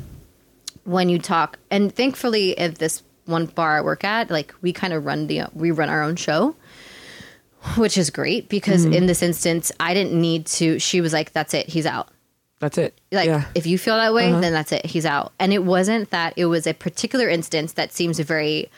when 0.84 1.08
you 1.08 1.18
talk 1.18 1.58
and 1.72 1.96
thankfully 1.96 2.58
at 2.58 2.76
this 2.76 3.04
one 3.26 3.46
bar 3.46 3.78
I 3.78 3.82
work 3.82 4.04
at, 4.04 4.30
like 4.30 4.54
we 4.62 4.74
kind 4.74 4.94
of 4.94 5.06
run 5.06 5.28
the 5.28 5.44
we 5.54 5.72
run 5.72 5.90
our 5.90 6.04
own 6.04 6.16
show, 6.16 6.56
which 7.78 7.98
is 7.98 8.10
great 8.10 8.50
because 8.50 8.84
Mm-hmm. 8.86 8.94
in 8.94 9.06
this 9.06 9.22
instance 9.22 9.72
I 9.80 9.94
didn't 9.94 10.20
need 10.20 10.46
to. 10.58 10.80
She 10.80 11.02
was 11.02 11.14
like, 11.14 11.32
"That's 11.34 11.54
it, 11.54 11.68
he's 11.70 11.86
out." 11.86 12.10
That's 12.60 12.78
it. 12.78 12.98
Like 13.12 13.28
yeah. 13.28 13.46
if 13.56 13.66
you 13.68 13.78
feel 13.78 13.96
that 13.96 14.14
way, 14.14 14.32
then 14.32 14.54
that's 14.54 14.72
it, 14.72 14.86
he's 14.86 15.06
out. 15.06 15.34
And 15.40 15.52
it 15.54 15.64
wasn't 15.66 16.10
that; 16.12 16.34
it 16.38 16.46
was 16.46 16.66
a 16.68 16.74
particular 16.74 17.28
instance 17.30 17.74
that 17.74 17.92
seems 17.92 18.20
very 18.20 18.70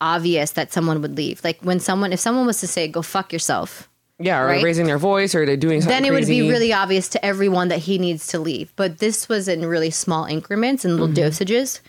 obvious 0.00 0.52
that 0.52 0.72
someone 0.72 1.02
would 1.02 1.16
leave. 1.16 1.42
Like 1.44 1.60
when 1.62 1.78
someone, 1.80 2.12
if 2.12 2.20
someone 2.20 2.46
was 2.46 2.60
to 2.60 2.66
say, 2.66 2.88
"Go 2.88 3.02
fuck 3.02 3.32
yourself," 3.32 3.88
yeah, 4.18 4.40
or 4.40 4.46
right? 4.46 4.64
raising 4.64 4.86
their 4.86 4.98
voice, 4.98 5.34
or 5.34 5.46
they're 5.46 5.56
doing 5.56 5.80
something. 5.80 6.02
then 6.02 6.04
it 6.04 6.12
would 6.12 6.26
be 6.26 6.42
really 6.48 6.72
obvious 6.72 7.08
to 7.10 7.24
everyone 7.24 7.68
that 7.68 7.80
he 7.80 7.98
needs 7.98 8.26
to 8.28 8.38
leave. 8.38 8.72
But 8.76 8.98
this 8.98 9.28
was 9.28 9.46
in 9.48 9.64
really 9.66 9.90
small 9.90 10.24
increments 10.24 10.84
and 10.84 10.96
little 10.96 11.14
dosages. 11.14 11.80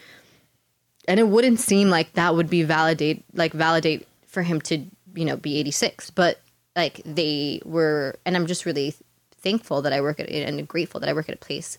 And 1.11 1.19
it 1.19 1.27
wouldn't 1.27 1.59
seem 1.59 1.89
like 1.89 2.13
that 2.13 2.35
would 2.35 2.49
be 2.49 2.63
validate 2.63 3.25
like 3.33 3.51
validate 3.51 4.07
for 4.27 4.43
him 4.43 4.61
to, 4.61 4.77
you 5.13 5.25
know, 5.25 5.35
be 5.35 5.59
86. 5.59 6.09
But 6.11 6.39
like 6.73 7.01
they 7.03 7.61
were 7.65 8.15
and 8.25 8.37
I'm 8.37 8.47
just 8.47 8.65
really 8.65 8.95
thankful 9.41 9.81
that 9.81 9.91
I 9.91 9.99
work 9.99 10.21
at 10.21 10.29
and 10.29 10.65
grateful 10.65 11.01
that 11.01 11.09
I 11.09 11.13
work 11.13 11.27
at 11.27 11.35
a 11.35 11.37
place 11.37 11.77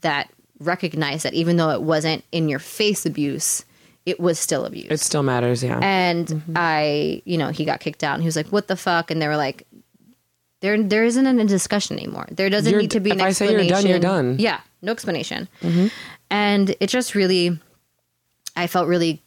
that 0.00 0.30
recognized 0.60 1.26
that 1.26 1.34
even 1.34 1.58
though 1.58 1.68
it 1.68 1.82
wasn't 1.82 2.24
in 2.32 2.48
your 2.48 2.58
face 2.58 3.04
abuse, 3.04 3.66
it 4.06 4.18
was 4.18 4.38
still 4.38 4.64
abuse. 4.64 4.90
It 4.90 5.00
still 5.00 5.22
matters. 5.22 5.62
Yeah. 5.62 5.78
And 5.82 6.26
mm-hmm. 6.26 6.52
I, 6.56 7.20
you 7.26 7.36
know, 7.36 7.50
he 7.50 7.66
got 7.66 7.80
kicked 7.80 8.02
out 8.02 8.14
and 8.14 8.22
he 8.22 8.28
was 8.28 8.36
like, 8.36 8.48
what 8.48 8.66
the 8.66 8.76
fuck? 8.76 9.10
And 9.10 9.20
they 9.20 9.28
were 9.28 9.36
like, 9.36 9.66
there, 10.60 10.82
there 10.82 11.04
isn't 11.04 11.26
a 11.26 11.44
discussion 11.44 11.98
anymore. 11.98 12.28
There 12.30 12.48
doesn't 12.48 12.70
You're- 12.70 12.82
need 12.82 12.92
to 12.92 13.00
be 13.00 13.10
an 13.10 13.20
if 13.20 13.26
I 13.26 13.32
say 13.32 13.52
you're 13.52 13.66
done, 13.66 13.86
you're 13.86 13.98
done. 13.98 14.36
Yeah, 14.38 14.60
no 14.80 14.90
explanation. 14.90 15.48
Mm-hmm. 15.60 15.88
And 16.30 16.74
it 16.80 16.86
just 16.86 17.14
really, 17.14 17.58
I 18.60 18.66
felt 18.66 18.88
really 18.88 19.22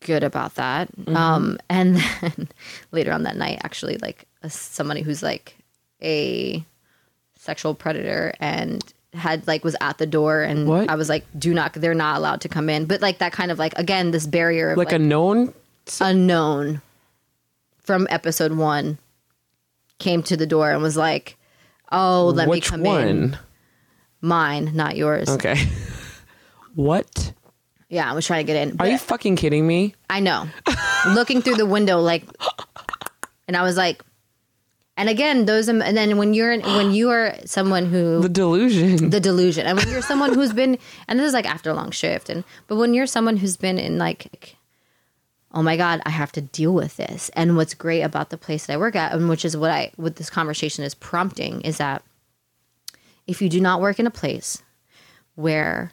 good 0.00 0.22
about 0.22 0.54
that. 0.54 0.88
Um, 1.08 1.58
and 1.68 1.96
then 2.20 2.48
later 2.92 3.12
on 3.12 3.24
that 3.24 3.36
night, 3.36 3.60
actually, 3.64 3.98
like 3.98 4.26
a, 4.42 4.50
somebody 4.50 5.02
who's 5.02 5.22
like 5.22 5.56
a 6.02 6.64
sexual 7.36 7.74
predator 7.74 8.32
and 8.38 8.82
had 9.14 9.46
like 9.46 9.64
was 9.64 9.76
at 9.80 9.98
the 9.98 10.06
door 10.06 10.42
and 10.42 10.68
What? 10.68 10.88
I 10.88 10.94
was 10.94 11.08
like, 11.08 11.24
do 11.38 11.52
not, 11.52 11.72
they're 11.74 11.92
not 11.92 12.16
allowed 12.16 12.40
to 12.42 12.48
come 12.48 12.68
in. 12.70 12.86
But 12.86 13.02
like 13.02 13.18
that 13.18 13.32
kind 13.32 13.50
of 13.50 13.58
like 13.58 13.76
again, 13.76 14.12
this 14.12 14.26
barrier 14.26 14.70
of 14.70 14.78
like, 14.78 14.92
a 14.92 14.98
known. 14.98 15.52
unknown 16.00 16.80
from 17.80 18.06
episode 18.10 18.52
one 18.52 18.98
came 19.98 20.22
to 20.22 20.36
the 20.36 20.46
door 20.46 20.70
and 20.70 20.82
was 20.82 20.96
like, 20.96 21.36
"Oh, 21.90 22.32
let 22.34 22.48
which 22.48 22.66
me 22.66 22.70
come 22.70 22.82
one? 22.84 23.08
in." 23.08 23.38
Mine, 24.20 24.70
not 24.74 24.96
yours. 24.96 25.28
Okay. 25.28 25.56
what? 26.76 27.32
Yeah, 27.92 28.10
I 28.10 28.14
was 28.14 28.26
trying 28.26 28.46
to 28.46 28.50
get 28.50 28.56
in. 28.56 28.80
Are 28.80 28.88
you 28.88 28.96
fucking 28.96 29.36
kidding 29.36 29.66
me? 29.66 29.94
I 30.08 30.20
know. 30.20 30.48
Looking 31.08 31.42
through 31.42 31.56
the 31.56 31.66
window, 31.66 32.00
like, 32.00 32.24
and 33.46 33.54
I 33.54 33.62
was 33.62 33.76
like, 33.76 34.02
and 34.96 35.10
again, 35.10 35.44
those 35.44 35.68
and 35.68 35.82
then 35.82 36.16
when 36.16 36.32
you're 36.32 36.58
when 36.58 36.92
you 36.92 37.10
are 37.10 37.34
someone 37.44 37.84
who 37.84 38.22
The 38.22 38.30
delusion. 38.30 39.10
the 39.10 39.20
delusion. 39.20 39.66
And 39.66 39.76
when 39.76 39.90
you're 39.90 40.00
someone 40.00 40.32
who's 40.32 40.54
been, 40.54 40.78
and 41.06 41.18
this 41.18 41.26
is 41.26 41.34
like 41.34 41.44
after 41.44 41.68
a 41.68 41.74
long 41.74 41.90
shift, 41.90 42.30
and 42.30 42.44
but 42.66 42.76
when 42.76 42.94
you're 42.94 43.06
someone 43.06 43.36
who's 43.36 43.58
been 43.58 43.78
in 43.78 43.98
like, 43.98 44.56
oh 45.52 45.62
my 45.62 45.76
god, 45.76 46.00
I 46.06 46.10
have 46.10 46.32
to 46.32 46.40
deal 46.40 46.72
with 46.72 46.96
this. 46.96 47.30
And 47.34 47.58
what's 47.58 47.74
great 47.74 48.00
about 48.00 48.30
the 48.30 48.38
place 48.38 48.64
that 48.66 48.72
I 48.72 48.78
work 48.78 48.96
at, 48.96 49.12
and 49.12 49.28
which 49.28 49.44
is 49.44 49.54
what 49.54 49.70
I 49.70 49.92
what 49.96 50.16
this 50.16 50.30
conversation 50.30 50.82
is 50.82 50.94
prompting, 50.94 51.60
is 51.60 51.76
that 51.76 52.02
if 53.26 53.42
you 53.42 53.50
do 53.50 53.60
not 53.60 53.82
work 53.82 53.98
in 53.98 54.06
a 54.06 54.10
place 54.10 54.62
where 55.34 55.92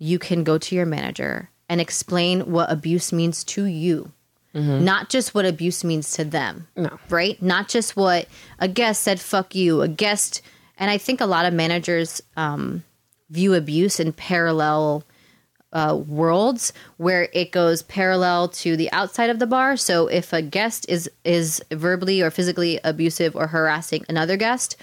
you 0.00 0.18
can 0.18 0.42
go 0.42 0.58
to 0.58 0.74
your 0.74 0.86
manager 0.86 1.50
and 1.68 1.80
explain 1.80 2.50
what 2.50 2.72
abuse 2.72 3.12
means 3.12 3.44
to 3.44 3.64
you. 3.66 4.10
Not 4.52 5.10
just 5.10 5.32
what 5.32 5.46
abuse 5.46 5.84
means 5.84 6.10
to 6.14 6.24
them 6.24 6.66
No. 6.74 6.98
right? 7.08 7.40
Not 7.40 7.68
just 7.68 7.94
what 7.96 8.26
a 8.58 8.66
guest 8.66 9.02
said, 9.04 9.20
fuck 9.20 9.54
you, 9.54 9.80
a 9.82 9.86
guest. 9.86 10.42
And 10.76 10.90
I 10.90 10.98
think 10.98 11.20
a 11.20 11.26
lot 11.26 11.44
of 11.46 11.54
managers 11.54 12.20
um, 12.36 12.82
view 13.30 13.54
abuse 13.54 14.00
in 14.00 14.12
parallel 14.12 15.04
uh, 15.72 15.94
worlds 16.04 16.72
where 16.96 17.28
it 17.32 17.52
goes 17.52 17.82
parallel 17.82 18.48
to 18.48 18.76
the 18.76 18.90
outside 18.90 19.30
of 19.30 19.38
the 19.38 19.46
bar. 19.46 19.76
So 19.76 20.08
if 20.08 20.32
a 20.32 20.42
guest 20.42 20.84
is 20.88 21.08
is 21.24 21.62
verbally 21.70 22.20
or 22.20 22.32
physically 22.32 22.80
abusive 22.82 23.36
or 23.36 23.46
harassing 23.46 24.04
another 24.08 24.36
guest, 24.36 24.76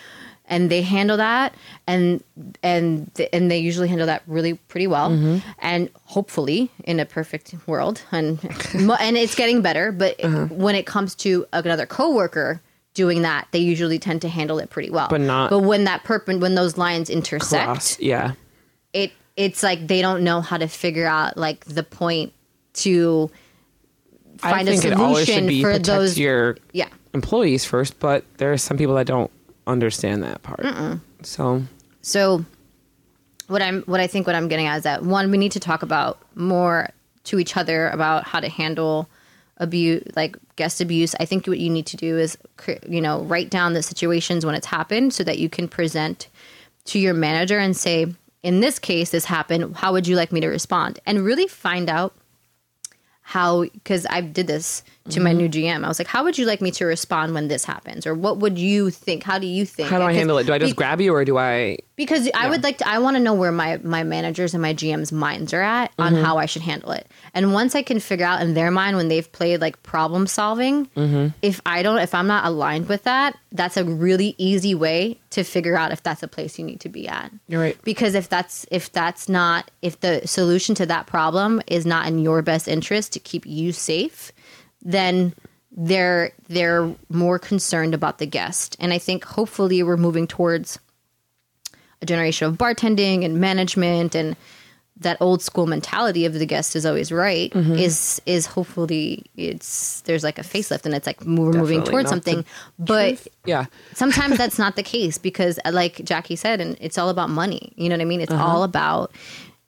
and 0.47 0.71
they 0.71 0.81
handle 0.81 1.17
that, 1.17 1.53
and 1.85 2.23
and 2.63 3.11
and 3.33 3.51
they 3.51 3.57
usually 3.57 3.87
handle 3.87 4.07
that 4.07 4.23
really 4.27 4.53
pretty 4.55 4.87
well, 4.87 5.09
mm-hmm. 5.09 5.37
and 5.59 5.89
hopefully 6.05 6.71
in 6.83 6.99
a 6.99 7.05
perfect 7.05 7.53
world, 7.67 8.01
and 8.11 8.39
and 8.73 9.17
it's 9.17 9.35
getting 9.35 9.61
better. 9.61 9.91
But 9.91 10.23
uh-huh. 10.23 10.45
when 10.45 10.75
it 10.75 10.85
comes 10.85 11.15
to 11.15 11.45
another 11.53 11.85
coworker 11.85 12.61
doing 12.93 13.21
that, 13.21 13.47
they 13.51 13.59
usually 13.59 13.99
tend 13.99 14.21
to 14.23 14.29
handle 14.29 14.57
it 14.59 14.69
pretty 14.69 14.89
well. 14.89 15.07
But 15.09 15.21
not- 15.21 15.51
But 15.51 15.59
when 15.59 15.83
that 15.83 16.03
perp 16.03 16.39
when 16.39 16.55
those 16.55 16.77
lines 16.77 17.09
intersect, 17.09 17.65
Cross. 17.65 17.99
Yeah. 17.99 18.33
it 18.93 19.11
it's 19.35 19.61
like 19.61 19.87
they 19.87 20.01
don't 20.01 20.23
know 20.23 20.41
how 20.41 20.57
to 20.57 20.67
figure 20.67 21.05
out 21.05 21.37
like 21.37 21.63
the 21.65 21.83
point 21.83 22.33
to 22.73 23.29
I 24.41 24.51
find 24.51 24.67
a 24.67 24.71
think 24.71 24.85
it 24.85 24.93
always 24.93 25.25
should 25.25 25.33
solution 25.33 25.47
be 25.47 25.61
for 25.61 25.71
protect 25.71 25.85
those 25.85 26.17
your 26.17 26.57
yeah 26.71 26.89
employees 27.13 27.65
first, 27.65 27.99
but 27.99 28.23
there 28.37 28.51
are 28.51 28.57
some 28.57 28.77
people 28.77 28.95
that 28.95 29.07
don't 29.07 29.31
understand 29.67 30.23
that 30.23 30.41
part. 30.43 30.65
So 31.23 31.63
so 32.01 32.45
what 33.47 33.61
i'm 33.61 33.81
what 33.83 33.99
i 33.99 34.07
think 34.07 34.27
what 34.27 34.35
i'm 34.35 34.47
getting 34.47 34.65
at 34.65 34.77
is 34.77 34.83
that 34.83 35.03
one 35.03 35.31
we 35.31 35.37
need 35.37 35.53
to 35.53 35.59
talk 35.59 35.81
about 35.81 36.19
more 36.35 36.89
to 37.23 37.39
each 37.39 37.55
other 37.55 37.89
about 37.89 38.25
how 38.25 38.39
to 38.39 38.49
handle 38.49 39.09
abuse 39.57 40.03
like 40.15 40.37
guest 40.55 40.81
abuse. 40.81 41.15
I 41.19 41.25
think 41.25 41.47
what 41.47 41.59
you 41.59 41.69
need 41.69 41.85
to 41.87 41.97
do 41.97 42.17
is 42.17 42.37
you 42.87 43.01
know 43.01 43.21
write 43.23 43.49
down 43.49 43.73
the 43.73 43.83
situations 43.83 44.45
when 44.45 44.55
it's 44.55 44.67
happened 44.67 45.13
so 45.13 45.23
that 45.23 45.39
you 45.39 45.49
can 45.49 45.67
present 45.67 46.27
to 46.85 46.99
your 46.99 47.13
manager 47.13 47.59
and 47.59 47.75
say 47.75 48.13
in 48.43 48.59
this 48.59 48.79
case 48.79 49.11
this 49.11 49.25
happened. 49.25 49.75
How 49.75 49.91
would 49.91 50.07
you 50.07 50.15
like 50.15 50.31
me 50.31 50.39
to 50.41 50.47
respond? 50.47 50.99
And 51.05 51.23
really 51.23 51.47
find 51.47 51.89
out 51.89 52.13
how 53.21 53.63
because 53.63 54.05
I 54.09 54.21
did 54.21 54.47
this 54.47 54.83
to 55.09 55.19
my 55.19 55.31
new 55.33 55.47
GM. 55.49 55.83
I 55.83 55.87
was 55.87 55.99
like, 55.99 56.07
how 56.07 56.23
would 56.23 56.37
you 56.37 56.45
like 56.45 56.61
me 56.61 56.71
to 56.71 56.85
respond 56.85 57.33
when 57.33 57.47
this 57.47 57.63
happens, 57.65 58.05
or 58.07 58.13
what 58.13 58.37
would 58.39 58.57
you 58.57 58.89
think? 58.89 59.23
How 59.23 59.39
do 59.39 59.47
you 59.47 59.65
think? 59.65 59.89
how 59.89 59.97
do 59.99 60.03
I 60.05 60.13
handle 60.13 60.37
it? 60.37 60.45
Do 60.45 60.53
I 60.53 60.57
just 60.59 60.73
be- 60.73 60.75
grab 60.77 61.01
you 61.01 61.13
or 61.13 61.23
do 61.25 61.37
I 61.37 61.77
because 61.95 62.29
I 62.35 62.47
would 62.49 62.63
like 62.63 62.77
to. 62.79 62.87
I 62.87 62.99
want 62.99 63.15
to 63.17 63.23
know 63.23 63.33
where 63.33 63.51
my 63.51 63.77
my 63.77 64.03
managers 64.03 64.53
and 64.53 64.61
my 64.61 64.73
GMs' 64.73 65.11
minds 65.11 65.53
are 65.53 65.61
at 65.61 65.91
on 65.97 66.13
Mm-hmm. 66.13 66.23
how 66.23 66.37
I 66.37 66.45
should 66.45 66.61
handle 66.61 66.91
it. 66.91 67.07
And 67.33 67.53
once 67.53 67.75
I 67.75 67.81
can 67.81 67.99
figure 67.99 68.25
out 68.25 68.41
in 68.41 68.53
their 68.53 68.69
mind 68.71 68.97
when 68.97 69.07
they've 69.07 69.29
played 69.31 69.61
like 69.61 69.81
problem 69.83 70.27
solving, 70.27 70.85
Mm-hmm. 70.95 71.29
if 71.41 71.59
I 71.65 71.83
don't, 71.83 71.99
if 71.99 72.13
I'm 72.13 72.27
not 72.27 72.45
aligned 72.45 72.87
with 72.89 73.03
that, 73.03 73.37
that's 73.51 73.77
a 73.77 73.83
really 73.83 74.35
easy 74.37 74.75
way 74.75 75.19
to 75.31 75.43
figure 75.43 75.75
out 75.77 75.91
if 75.91 76.03
that's 76.03 76.21
a 76.23 76.27
place 76.27 76.57
you 76.59 76.65
need 76.65 76.79
to 76.81 76.89
be 76.89 77.07
at. 77.07 77.31
You're 77.47 77.61
right. 77.61 77.77
Because 77.83 78.13
if 78.15 78.29
that's 78.29 78.65
if 78.71 78.91
that's 78.91 79.27
not 79.27 79.71
if 79.81 79.99
the 80.01 80.21
solution 80.27 80.75
to 80.75 80.85
that 80.85 81.07
problem 81.07 81.61
is 81.67 81.85
not 81.85 82.07
in 82.07 82.19
your 82.19 82.41
best 82.41 82.67
interest 82.67 83.13
to 83.13 83.19
keep 83.19 83.45
you 83.45 83.71
safe, 83.71 84.31
then 84.81 85.33
they're 85.71 86.31
they're 86.47 86.93
more 87.09 87.37
concerned 87.39 87.93
about 87.93 88.17
the 88.17 88.25
guest. 88.25 88.75
And 88.79 88.93
I 88.93 88.97
think 88.97 89.23
hopefully 89.25 89.83
we're 89.83 89.97
moving 89.97 90.27
towards 90.27 90.79
a 92.01 92.05
generation 92.05 92.47
of 92.47 92.57
bartending 92.57 93.25
and 93.25 93.39
management 93.39 94.15
and 94.15 94.35
that 94.99 95.17
old 95.21 95.43
school 95.43 95.67
mentality 95.67 96.25
of 96.25 96.33
the 96.33 96.45
guest 96.45 96.75
is 96.75 96.83
always 96.83 97.11
right 97.11 97.51
Mm-hmm. 97.53 97.73
is 97.75 98.19
is 98.25 98.47
hopefully 98.47 99.23
it's 99.35 100.01
there's 100.01 100.23
like 100.23 100.39
a 100.39 100.41
facelift 100.43 100.85
and 100.87 100.95
it's 100.95 101.05
like 101.05 101.21
we're 101.21 101.51
moving 101.53 101.83
towards 101.83 102.09
something 102.09 102.43
but 102.79 103.27
Yeah. 103.45 103.65
sometimes 103.93 104.37
that's 104.41 104.57
not 104.57 104.75
the 104.75 104.81
case 104.81 105.19
because 105.19 105.59
uh, 105.65 105.71
like 105.71 106.03
jackie 106.03 106.35
said 106.35 106.61
and 106.61 106.77
it's 106.81 106.97
all 106.97 107.09
about 107.09 107.29
money 107.29 107.73
you 107.75 107.89
know 107.89 107.95
what 107.95 108.01
i 108.01 108.05
mean 108.05 108.21
it's 108.21 108.31
Uh-huh. 108.31 108.43
all 108.43 108.63
about 108.63 109.11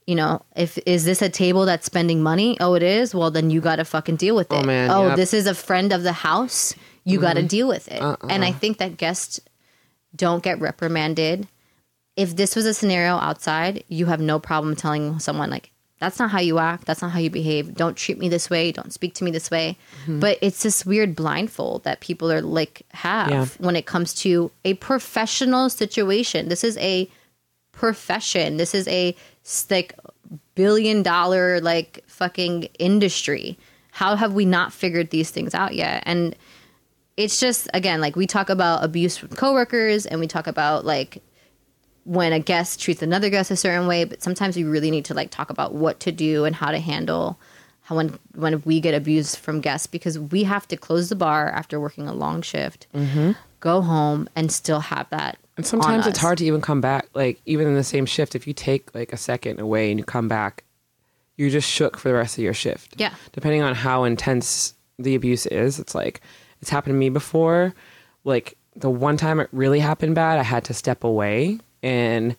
you 0.10 0.16
know 0.16 0.44
if 0.56 0.80
is 0.88 1.06
this 1.06 1.22
a 1.22 1.30
table 1.30 1.66
that's 1.66 1.86
spending 1.86 2.24
money? 2.24 2.58
Oh 2.60 2.74
it 2.74 2.82
is? 2.82 3.14
Well 3.14 3.30
then 3.30 3.52
you 3.52 3.62
gotta 3.62 3.86
fucking 3.86 4.16
deal 4.16 4.36
with 4.36 4.52
oh, 4.52 4.58
it. 4.58 4.64
Oh, 4.64 4.66
man, 4.66 4.90
oh 4.90 5.08
yep. 5.10 5.18
this 5.18 5.36
is 5.36 5.46
a 5.46 5.54
friend 5.54 5.94
of 5.94 6.02
the 6.02 6.14
house. 6.14 6.74
You 7.04 7.20
gotta 7.20 7.42
mm-hmm. 7.42 7.48
deal 7.48 7.68
with 7.68 7.88
it. 7.88 8.02
Uh-uh. 8.02 8.28
And 8.28 8.44
i 8.44 8.52
think 8.52 8.80
that 8.80 8.98
guests 8.98 9.40
don't 10.16 10.42
get 10.42 10.60
reprimanded. 10.60 11.48
If 12.16 12.36
this 12.36 12.56
was 12.56 12.66
a 12.66 12.74
scenario 12.74 13.18
outside 13.18 13.84
you 13.88 14.08
have 14.08 14.20
no 14.20 14.40
problem 14.40 14.76
telling 14.76 15.20
someone 15.20 15.52
like 15.52 15.70
that's 16.00 16.18
not 16.18 16.32
how 16.32 16.40
you 16.40 16.58
act. 16.58 16.86
That's 16.86 17.02
not 17.04 17.12
how 17.12 17.20
you 17.20 17.30
behave. 17.30 17.76
Don't 17.76 17.96
treat 17.96 18.18
me 18.18 18.30
this 18.30 18.50
way. 18.50 18.72
Don't 18.72 18.94
speak 18.94 19.14
to 19.16 19.24
me 19.24 19.32
this 19.32 19.52
way. 19.52 19.78
Mm-hmm. 20.04 20.22
But 20.22 20.40
it's 20.42 20.64
this 20.64 20.86
weird 20.86 21.14
blindfold 21.16 21.84
that 21.84 22.00
people 22.00 22.32
are 22.32 22.42
like 22.42 22.82
have 22.94 23.30
Yeah. 23.30 23.46
when 23.60 23.76
it 23.76 23.86
comes 23.86 24.14
to 24.26 24.50
a 24.66 24.74
professional 24.76 25.70
situation. 25.70 26.50
This 26.50 26.64
is 26.64 26.78
a 26.78 27.10
profession. 27.80 28.58
This 28.58 28.76
is 28.76 28.86
a 28.90 29.16
like 29.70 29.98
billion 30.54 31.02
dollar 31.02 31.62
like 31.62 32.04
fucking 32.08 32.64
industry. 32.78 33.58
How 33.92 34.18
have 34.18 34.34
we 34.34 34.44
not 34.44 34.74
figured 34.74 35.12
these 35.12 35.32
things 35.32 35.56
out 35.56 35.74
yet? 35.74 36.04
And 36.06 36.36
it's 37.16 37.40
just 37.40 37.70
again 37.74 38.02
like 38.02 38.18
we 38.18 38.28
talk 38.28 38.50
about 38.50 38.84
abuse 38.84 39.16
from 39.16 39.30
coworkers 39.30 40.06
and 40.06 40.20
we 40.20 40.28
talk 40.28 40.46
about 40.46 40.84
like 40.84 41.24
when 42.04 42.34
a 42.34 42.40
guest 42.40 42.82
treats 42.82 43.02
another 43.02 43.30
guest 43.30 43.50
a 43.50 43.56
certain 43.56 43.88
way 43.88 44.04
but 44.04 44.22
sometimes 44.22 44.58
we 44.58 44.64
really 44.64 44.92
need 44.92 45.06
to 45.06 45.14
like 45.14 45.30
talk 45.30 45.50
about 45.50 45.74
what 45.74 46.00
to 46.02 46.12
do 46.12 46.46
and 46.46 46.56
how 46.56 46.72
to 46.72 46.80
handle 46.80 47.40
how 47.90 47.96
when 47.96 48.20
when 48.36 48.62
we 48.66 48.80
get 48.80 48.94
abused 48.94 49.38
from 49.38 49.62
guests 49.62 49.88
because 49.88 50.20
we 50.20 50.44
have 50.44 50.68
to 50.68 50.78
close 50.78 51.10
the 51.10 51.16
bar 51.16 51.50
after 51.50 51.80
working 51.80 52.08
a 52.08 52.14
long 52.14 52.44
shift 52.44 52.86
mm-hmm. 52.94 53.32
go 53.62 53.82
home 53.82 54.30
and 54.36 54.52
still 54.52 54.80
have 54.80 55.10
that 55.10 55.40
And 55.58 55.66
sometimes 55.66 56.08
it's 56.08 56.20
hard 56.20 56.38
to 56.38 56.46
even 56.46 56.62
come 56.62 56.80
back. 56.80 57.10
Like 57.14 57.42
even 57.46 57.68
in 57.68 57.74
the 57.74 57.84
same 57.84 58.06
shift, 58.06 58.34
if 58.34 58.48
you 58.48 58.54
take 58.54 58.96
like 58.96 59.12
a 59.12 59.18
second 59.18 59.60
away 59.60 59.90
and 59.92 60.00
you 60.00 60.06
come 60.06 60.30
back, 60.30 60.64
you're 61.36 61.50
just 61.50 61.70
shook 61.70 61.98
for 61.98 62.08
the 62.08 62.14
rest 62.14 62.38
of 62.38 62.44
your 62.46 62.54
shift. 62.54 62.94
Yeah. 62.96 63.14
Depending 63.34 63.62
on 63.62 63.76
how 63.76 64.06
intense 64.06 64.74
the 64.98 65.16
abuse 65.16 65.46
is, 65.48 65.78
it's 65.78 65.94
like 65.94 66.22
it's 66.62 66.70
happened 66.70 66.94
to 66.94 66.98
me 66.98 67.10
before. 67.10 67.74
Like 68.24 68.56
the 68.76 68.90
one 68.90 69.18
time 69.18 69.42
it 69.42 69.50
really 69.52 69.82
happened 69.82 70.16
bad, 70.16 70.40
I 70.40 70.44
had 70.44 70.64
to 70.66 70.74
step 70.74 71.04
away 71.04 71.60
and 71.84 72.38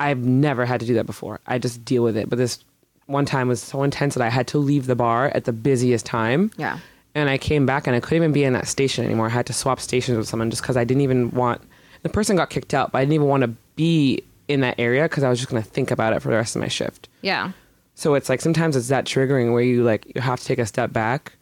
I've 0.00 0.24
never 0.24 0.66
had 0.66 0.80
to 0.80 0.86
do 0.86 0.94
that 0.94 1.06
before. 1.06 1.38
I 1.46 1.58
just 1.58 1.84
deal 1.84 2.02
with 2.02 2.16
it. 2.16 2.28
But 2.28 2.38
this 2.38 2.64
one 3.06 3.24
time 3.26 3.48
was 3.48 3.62
so 3.62 3.82
intense 3.82 4.14
that 4.14 4.22
I 4.22 4.30
had 4.30 4.46
to 4.48 4.58
leave 4.58 4.86
the 4.86 4.96
bar 4.96 5.26
at 5.34 5.44
the 5.44 5.52
busiest 5.52 6.06
time. 6.06 6.50
Yeah. 6.56 6.78
And 7.14 7.30
I 7.30 7.38
came 7.38 7.64
back 7.66 7.86
and 7.86 7.94
I 7.94 8.00
couldn't 8.00 8.16
even 8.16 8.32
be 8.32 8.44
in 8.44 8.54
that 8.54 8.66
station 8.66 9.04
anymore. 9.04 9.26
I 9.26 9.30
had 9.30 9.46
to 9.46 9.52
swap 9.52 9.78
stations 9.80 10.18
with 10.18 10.26
someone 10.26 10.50
just 10.50 10.62
because 10.62 10.76
I 10.76 10.84
didn't 10.84 11.02
even 11.02 11.30
want. 11.30 11.60
The 12.02 12.08
person 12.08 12.36
got 12.36 12.50
kicked 12.50 12.74
out, 12.74 12.92
but 12.92 12.98
I 12.98 13.02
didn't 13.02 13.14
even 13.14 13.28
want 13.28 13.42
to 13.42 13.48
be 13.76 14.22
in 14.48 14.60
that 14.60 14.74
area 14.78 15.04
because 15.04 15.22
I 15.22 15.30
was 15.30 15.38
just 15.38 15.50
going 15.50 15.62
to 15.62 15.68
think 15.68 15.90
about 15.90 16.12
it 16.12 16.20
for 16.20 16.28
the 16.28 16.36
rest 16.36 16.54
of 16.56 16.60
my 16.60 16.68
shift. 16.68 17.08
yeah 17.22 17.52
So 17.94 18.14
it's 18.14 18.28
like 18.28 18.40
sometimes 18.40 18.76
it's 18.76 18.88
that 18.88 19.04
triggering 19.04 19.52
where 19.52 19.62
you 19.62 19.84
like 19.84 20.10
you 20.14 20.20
have 20.20 20.40
to 20.40 20.44
take 20.44 20.58
a 20.58 20.66
step 20.66 20.92
back, 20.92 21.32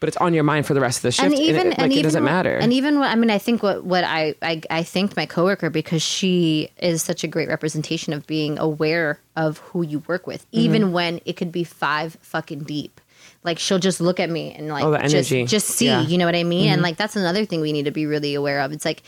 but 0.00 0.08
it's 0.08 0.16
on 0.18 0.32
your 0.34 0.44
mind 0.44 0.64
for 0.66 0.74
the 0.74 0.80
rest 0.80 0.98
of 0.98 1.02
the 1.02 1.12
shift, 1.12 1.26
and 1.26 1.34
even 1.38 1.66
it, 1.66 1.70
like 1.70 1.78
and 1.80 1.92
it 1.92 1.96
even 1.96 2.02
doesn't 2.04 2.22
what- 2.22 2.30
matter. 2.30 2.56
And 2.56 2.72
even 2.72 2.98
what 2.98 3.10
I 3.10 3.14
mean, 3.16 3.30
I 3.30 3.38
think 3.38 3.62
what 3.62 3.84
what 3.84 4.04
I 4.04 4.34
I, 4.42 4.62
I 4.70 4.82
thanked 4.82 5.16
my 5.16 5.26
coworker 5.26 5.70
because 5.70 6.02
she 6.02 6.70
is 6.78 7.02
such 7.02 7.24
a 7.24 7.28
great 7.28 7.48
representation 7.48 8.12
of 8.12 8.26
being 8.26 8.58
aware 8.58 9.18
of 9.36 9.58
who 9.58 9.82
you 9.84 10.00
work 10.06 10.26
with, 10.26 10.42
Mm-hmm. 10.52 10.60
even 10.60 10.92
when 10.92 11.20
it 11.24 11.34
could 11.36 11.50
be 11.52 11.64
five 11.64 12.16
fucking 12.22 12.60
deep. 12.64 13.00
Like 13.44 13.58
she'll 13.58 13.78
just 13.78 14.00
look 14.00 14.18
at 14.20 14.28
me 14.30 14.52
and 14.52 14.68
like 14.68 14.84
Oh, 14.84 14.96
just 15.08 15.30
just 15.30 15.66
see, 15.68 15.86
Yeah. 15.86 16.02
you 16.02 16.18
know 16.18 16.26
what 16.26 16.34
I 16.36 16.44
mean? 16.44 16.64
Mm-hmm. 16.66 16.72
And 16.74 16.82
like 16.82 16.96
that's 16.96 17.16
another 17.16 17.44
thing 17.44 17.60
we 17.60 17.72
need 17.72 17.84
to 17.84 17.90
be 17.92 18.06
really 18.06 18.34
aware 18.34 18.60
of. 18.60 18.72
It's 18.72 18.84
like. 18.84 19.02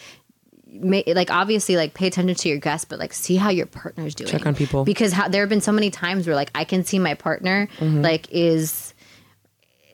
ma- 0.72 1.02
Like 1.06 1.30
obviously, 1.30 1.76
like 1.76 1.94
pay 1.94 2.06
attention 2.06 2.34
to 2.36 2.48
your 2.48 2.58
guests, 2.58 2.84
but 2.84 2.98
like 2.98 3.12
see 3.12 3.36
how 3.36 3.50
your 3.50 3.66
partner's 3.66 4.14
doing. 4.14 4.30
Check 4.30 4.46
on 4.46 4.54
people. 4.54 4.84
because 4.84 5.12
how, 5.12 5.28
there 5.28 5.42
have 5.42 5.48
been 5.48 5.60
so 5.60 5.72
many 5.72 5.90
times 5.90 6.26
where 6.26 6.36
like 6.36 6.50
I 6.54 6.64
can 6.64 6.84
see 6.84 6.98
my 6.98 7.14
partner 7.14 7.68
Mm-hmm. 7.78 8.02
like 8.02 8.28
is 8.30 8.94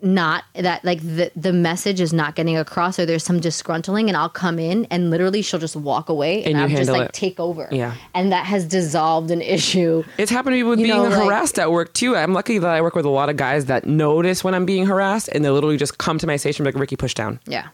not 0.03 0.45
that 0.55 0.85
like 0.85 1.01
the 1.01 1.31
the 1.35 1.53
message 1.53 2.01
is 2.01 2.13
not 2.13 2.35
getting 2.35 2.57
across 2.57 2.99
or 2.99 3.07
there's 3.07 3.25
some 3.25 3.41
disgruntling 3.41 4.09
and 4.09 4.17
I'll 4.17 4.29
come 4.29 4.59
in 4.59 4.85
and 4.91 5.11
literally 5.11 5.43
she'll 5.43 5.59
just 5.61 5.77
walk 5.77 6.09
away 6.09 6.45
and, 6.45 6.55
And 6.55 6.59
I'll 6.59 6.69
just 6.69 6.91
like 6.91 7.09
it. 7.09 7.13
take 7.13 7.41
over. 7.41 7.69
Yeah. 7.71 7.95
And 8.15 8.33
that 8.33 8.47
has 8.47 8.65
dissolved 8.67 9.31
an 9.31 9.41
issue. 9.43 10.05
It's 10.19 10.31
happened 10.31 10.53
to 10.55 10.57
me 10.59 10.63
with 10.65 10.79
You 10.81 10.87
being 10.87 10.97
know, 10.99 11.09
like- 11.09 11.25
harassed 11.25 11.59
at 11.59 11.71
work 11.73 11.95
too. 11.95 12.15
I'm 12.17 12.33
lucky 12.35 12.59
that 12.59 12.69
I 12.71 12.81
work 12.83 12.95
with 12.95 13.05
a 13.07 13.11
lot 13.11 13.29
of 13.29 13.37
guys 13.37 13.67
that 13.67 13.87
notice 13.87 14.45
when 14.45 14.55
I'm 14.55 14.67
being 14.67 14.87
harassed 14.87 15.29
and 15.33 15.45
they 15.45 15.51
literally 15.51 15.77
just 15.77 15.99
come 15.99 16.19
to 16.19 16.27
my 16.27 16.37
station 16.37 16.67
and 16.67 16.73
be 16.73 16.77
like, 16.77 16.81
Rikki, 16.83 16.97
push 16.97 17.15
down. 17.15 17.41
Yeah. 17.47 17.69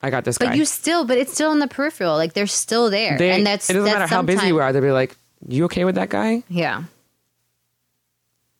I 0.00 0.10
got 0.10 0.24
this 0.24 0.38
But 0.38 0.56
you 0.56 0.64
still, 0.64 1.04
but 1.04 1.18
it's 1.18 1.32
still 1.32 1.50
in 1.50 1.58
the 1.58 1.66
peripheral. 1.66 2.14
Like 2.16 2.32
they're 2.32 2.46
still 2.46 2.88
there, 2.88 3.18
They- 3.18 3.30
and 3.32 3.44
that's 3.44 3.68
it 3.68 3.72
doesn't 3.72 3.84
that's 3.86 3.98
matter 3.98 4.14
how 4.14 4.22
busy 4.22 4.46
you 4.46 4.60
are. 4.60 4.72
They'll 4.72 4.80
be 4.80 4.92
like, 4.92 5.16
"You 5.48 5.64
okay 5.64 5.84
with 5.84 5.96
that 5.96 6.08
guy? 6.08 6.44
Yeah, 6.48 6.84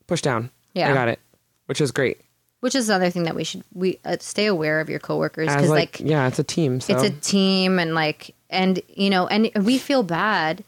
Push 0.09 0.23
down. 0.23 0.51
Yeah. 0.75 0.91
I 0.91 0.95
got 0.95 1.09
it." 1.09 1.21
Which 1.67 1.81
is 1.81 1.93
great. 1.93 2.21
Which 2.61 2.75
is 2.75 2.89
another 2.89 3.11
thing 3.11 3.25
that 3.25 3.35
we 3.35 3.45
should 3.45 3.63
we 3.73 3.99
uh, 4.05 4.17
stay 4.21 4.47
aware 4.47 4.81
of 4.81 4.89
your 4.89 4.99
coworkers 4.99 5.49
because 5.49 5.69
like, 5.69 6.01
like 6.01 6.09
yeah, 6.09 6.27
it's 6.27 6.39
a 6.39 6.45
team. 6.45 6.81
So 6.81 6.95
it's 6.95 7.03
a 7.05 7.11
team 7.21 7.79
and 7.79 7.95
like 7.95 8.35
and 8.51 8.81
you 8.89 9.11
know 9.11 9.27
and 9.27 9.51
we 9.65 9.79
feel 9.79 10.03
bad 10.03 10.65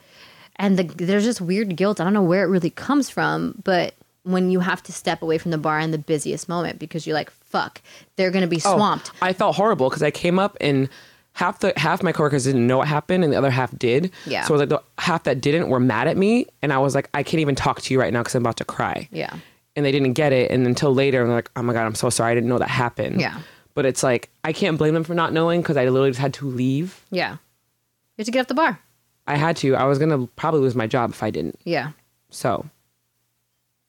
and 0.57 0.79
the, 0.79 0.83
there's 0.83 1.25
just 1.25 1.41
weird 1.41 1.75
guilt 1.77 1.99
i 2.01 2.05
don't 2.05 2.13
know 2.13 2.23
where 2.23 2.45
it 2.45 2.49
really 2.49 2.69
comes 2.69 3.09
from 3.09 3.55
but 3.65 3.95
when 4.25 4.51
you 4.51 4.61
have 4.61 4.83
to 4.83 4.93
step 4.93 5.23
away 5.23 5.39
from 5.39 5.51
the 5.51 5.57
bar 5.57 5.81
in 5.81 5.91
the 5.91 5.97
busiest 5.97 6.47
moment 6.47 6.79
because 6.79 7.07
you're 7.07 7.15
like 7.15 7.31
fuck 7.31 7.81
they're 8.17 8.31
gonna 8.31 8.47
be 8.47 8.61
Oh, 8.67 8.77
swamped 8.77 9.13
I 9.23 9.33
felt 9.33 9.57
horrible 9.57 9.89
because 9.89 10.03
I 10.03 10.11
came 10.11 10.39
up 10.39 10.59
and 10.61 10.91
half 11.33 11.61
the 11.61 11.73
half 11.77 12.03
my 12.03 12.13
coworkers 12.13 12.45
didn't 12.45 12.67
know 12.67 12.77
what 12.79 12.89
happened 12.89 13.25
and 13.25 13.33
the 13.33 13.37
other 13.39 13.51
half 13.51 13.77
did. 13.79 14.13
Yeah. 14.27 14.45
So 14.45 14.57
like 14.57 14.69
the 14.69 14.83
half 14.99 15.23
that 15.25 15.41
didn't 15.41 15.69
were 15.71 15.81
mad 15.81 16.07
at 16.09 16.17
me 16.19 16.47
and 16.61 16.73
I 16.73 16.79
was 16.79 16.95
like, 16.95 17.09
I 17.15 17.23
can't 17.23 17.41
even 17.41 17.55
talk 17.55 17.81
to 17.83 17.95
you 17.95 18.01
right 18.01 18.13
now 18.13 18.21
because 18.21 18.35
I'm 18.35 18.43
about 18.43 18.59
to 18.59 18.65
cry. 18.65 19.09
yeah 19.11 19.35
And 19.81 19.87
they 19.87 19.93
didn't 19.93 20.13
get 20.13 20.35
it 20.35 20.51
and 20.51 20.67
until 20.67 20.95
later 20.95 21.23
I'm 21.23 21.31
like, 21.31 21.51
oh 21.57 21.63
my 21.63 21.73
god, 21.73 21.87
I'm 21.87 21.95
so 21.95 22.11
sorry, 22.11 22.33
I 22.33 22.35
didn't 22.35 22.51
know 22.51 22.59
that 22.59 22.69
happened. 22.69 23.19
Yeah. 23.19 23.41
But 23.73 23.87
it's 23.87 24.03
like 24.03 24.29
I 24.45 24.53
can't 24.53 24.77
blame 24.77 24.93
them 24.93 25.05
for 25.05 25.15
not 25.15 25.33
knowing 25.33 25.63
because 25.63 25.79
I 25.79 25.85
literally 25.89 26.11
just 26.11 26.21
had 26.21 26.35
to 26.35 26.47
leave. 26.47 27.03
yeah 27.11 27.31
you 27.33 27.39
have 28.23 28.27
to 28.27 28.31
get 28.33 28.41
off 28.41 28.49
the 28.49 28.55
bar 28.55 28.79
I 29.27 29.37
had 29.37 29.57
to. 29.59 29.75
I 29.75 29.85
was 29.85 29.99
gonna 29.99 30.27
probably 30.37 30.61
lose 30.61 30.75
my 30.75 30.87
job 30.87 31.11
if 31.11 31.23
I 31.23 31.31
didn't. 31.31 31.59
yeah 31.65 31.93
So 32.29 32.67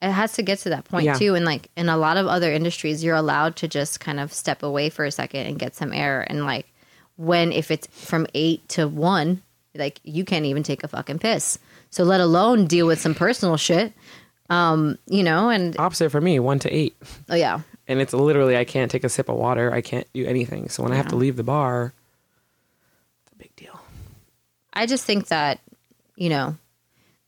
it 0.01 0.11
has 0.11 0.33
to 0.33 0.43
get 0.43 0.59
to 0.59 0.69
that 0.69 0.85
point 0.85 1.05
Yeah. 1.05 1.15
too 1.15 1.35
and 1.35 1.43
like 1.45 1.69
in 1.75 1.89
a 1.89 1.97
lot 1.97 2.15
of 2.17 2.25
other 2.27 2.53
industries 2.53 3.03
you're 3.03 3.15
allowed 3.15 3.57
to 3.57 3.67
just 3.67 3.99
kind 3.99 4.19
of 4.19 4.31
step 4.31 4.63
away 4.63 4.89
for 4.89 5.03
a 5.03 5.11
second 5.11 5.45
and 5.45 5.59
get 5.59 5.75
some 5.75 5.91
air 5.91 6.25
and 6.29 6.45
like 6.45 6.67
when 7.17 7.51
if 7.51 7.69
it's 7.69 7.87
from 7.87 8.25
eight 8.33 8.67
to 8.69 8.87
one 8.87 9.41
like 9.75 9.99
you 10.03 10.23
can't 10.25 10.45
even 10.45 10.63
take 10.63 10.83
a 10.83 10.87
fucking 10.87 11.19
piss 11.19 11.59
so 11.89 12.03
let 12.03 12.21
alone 12.21 12.65
deal 12.67 12.87
with 12.87 12.99
some 13.01 13.13
personal 13.13 13.57
shit 13.57 13.93
um 14.51 14.97
you 15.07 15.23
know 15.23 15.49
and 15.49 15.75
opposite 15.79 16.11
for 16.11 16.21
me, 16.21 16.37
one 16.39 16.59
to 16.59 16.69
eight. 16.69 16.95
oh 17.29 17.35
yeah 17.35 17.61
And 17.87 17.99
it's 17.99 18.13
literally 18.13 18.55
I 18.57 18.65
can't 18.65 18.91
take 18.91 19.03
a 19.03 19.09
sip 19.09 19.29
of 19.29 19.37
water. 19.37 19.73
I 19.73 19.81
can't 19.81 20.05
do 20.13 20.25
anything. 20.25 20.69
So 20.69 20.83
when 20.83 20.91
I 20.91 20.95
have 20.95 21.07
to 21.07 21.15
leave 21.15 21.37
the 21.37 21.43
bar, 21.43 21.93
it's 23.23 23.33
a 23.33 23.35
big 23.37 23.55
deal. 23.55 23.79
I 24.73 24.85
just 24.85 25.05
think 25.05 25.27
that, 25.27 25.59
you 26.15 26.29
know, 26.29 26.57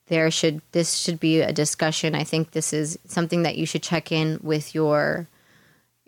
there 0.06 0.30
should 0.30 0.60
this 0.72 0.94
should 0.98 1.18
be 1.18 1.40
a 1.40 1.52
discussion. 1.52 2.14
I 2.14 2.24
think 2.24 2.50
this 2.52 2.72
is 2.72 2.98
something 3.06 3.42
that 3.42 3.56
you 3.56 3.66
should 3.66 3.82
check 3.82 4.12
in 4.12 4.38
with 4.42 4.74
your 4.74 5.26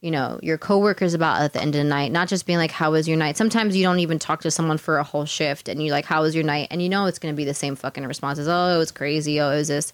you 0.03 0.11
know, 0.11 0.39
your 0.43 0.59
coworkers 0.59 1.15
about 1.15 1.41
at 1.41 1.55
the 1.55 1.61
end 1.61 1.75
of 1.75 1.83
the 1.83 1.89
night, 1.89 2.13
not 2.13 2.29
just 2.29 2.47
being 2.47 2.59
like, 2.59 2.71
How 2.71 2.93
was 2.93 3.09
your 3.09 3.17
night? 3.17 3.37
Sometimes 3.37 3.75
you 3.75 3.83
don't 3.83 3.99
even 3.99 4.19
talk 4.19 4.43
to 4.43 4.51
someone 4.51 4.79
for 4.79 4.99
a 4.99 5.03
whole 5.03 5.25
shift 5.25 5.69
and 5.69 5.83
you're 5.83 5.91
like, 5.91 6.05
How 6.05 6.21
was 6.23 6.35
your 6.35 6.45
night? 6.45 6.69
And 6.71 6.83
you 6.83 6.89
know 6.89 7.07
it's 7.07 7.19
gonna 7.19 7.35
be 7.35 7.47
the 7.47 7.55
same 7.55 7.75
fucking 7.77 8.07
responses. 8.07 8.47
Oh, 8.47 8.75
it 8.75 8.79
was 8.79 8.93
crazy, 8.93 9.41
oh, 9.41 9.51
it 9.51 9.57
was 9.57 9.69
this. 9.69 9.93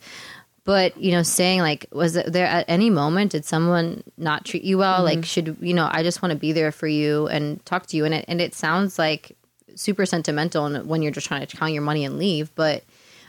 But, 0.64 0.97
you 0.97 1.11
know, 1.11 1.23
saying 1.23 1.61
like, 1.61 1.87
was 1.90 2.14
there 2.14 2.47
at 2.47 2.64
any 2.69 2.88
moment 2.88 3.33
did 3.33 3.45
someone 3.45 4.04
not 4.16 4.45
treat 4.45 4.62
you 4.62 4.78
well? 4.78 5.02
Like 5.02 5.25
should 5.25 5.57
you 5.61 5.75
know, 5.75 5.88
I 5.90 6.02
just 6.02 6.23
want 6.23 6.33
to 6.33 6.38
be 6.38 6.52
there 6.52 6.71
for 6.71 6.87
you 6.87 7.26
and 7.28 7.64
talk 7.66 7.87
to 7.87 7.97
you. 7.97 8.04
And 8.04 8.14
it 8.14 8.25
and 8.28 8.40
it 8.40 8.54
sounds 8.54 8.99
like 8.99 9.37
super 9.75 10.07
sentimental 10.07 10.66
and 10.66 10.87
when 10.87 11.02
you're 11.02 11.12
just 11.12 11.26
trying 11.26 11.45
to 11.45 11.57
count 11.57 11.73
your 11.73 11.83
money 11.83 12.04
and 12.04 12.16
leave. 12.16 12.54
But 12.54 12.85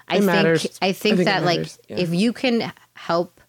I 0.08 0.20
think. 0.20 0.32
I 0.82 0.90
I 0.90 0.92
think 0.92 1.18
think 1.18 1.20
it 1.22 1.26
that 1.26 1.44
like 1.44 1.68
yeah. 1.88 1.98
if 1.98 2.14
you 2.14 2.34
can 2.34 2.72
help 2.96 3.42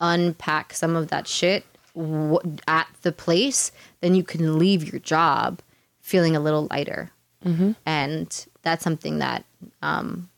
unpack 0.00 0.72
some 0.72 0.94
of 0.96 1.08
that 1.08 1.26
shit 1.26 1.64
w- 1.94 2.38
at 2.68 2.86
the 3.02 3.12
place, 3.12 3.72
then 4.00 4.14
you 4.14 4.22
can 4.22 4.58
leave 4.58 4.90
your 4.92 5.00
job 5.00 5.60
feeling 6.00 6.36
a 6.36 6.40
little 6.40 6.68
lighter. 6.70 7.10
Mm-hmm. 7.44 7.72
And 7.86 8.46
that's 8.62 8.84
something 8.84 9.18
that, 9.18 9.44
um, 9.82 10.28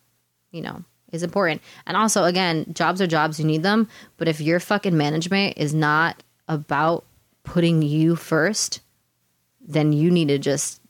you 0.50 0.62
know, 0.62 0.84
is 1.12 1.22
important. 1.22 1.62
And 1.86 1.96
also, 1.96 2.24
again, 2.24 2.72
jobs 2.72 3.00
are 3.00 3.06
jobs, 3.06 3.38
you 3.38 3.46
need 3.46 3.62
them. 3.62 3.88
But 4.16 4.28
if 4.28 4.40
your 4.40 4.60
fucking 4.60 4.96
management 4.96 5.56
is 5.56 5.74
not 5.74 6.22
about 6.48 7.04
putting 7.44 7.82
you 7.82 8.16
first, 8.16 8.80
then 9.60 9.92
you 9.92 10.10
need 10.10 10.28
to 10.28 10.38
just 10.38 10.80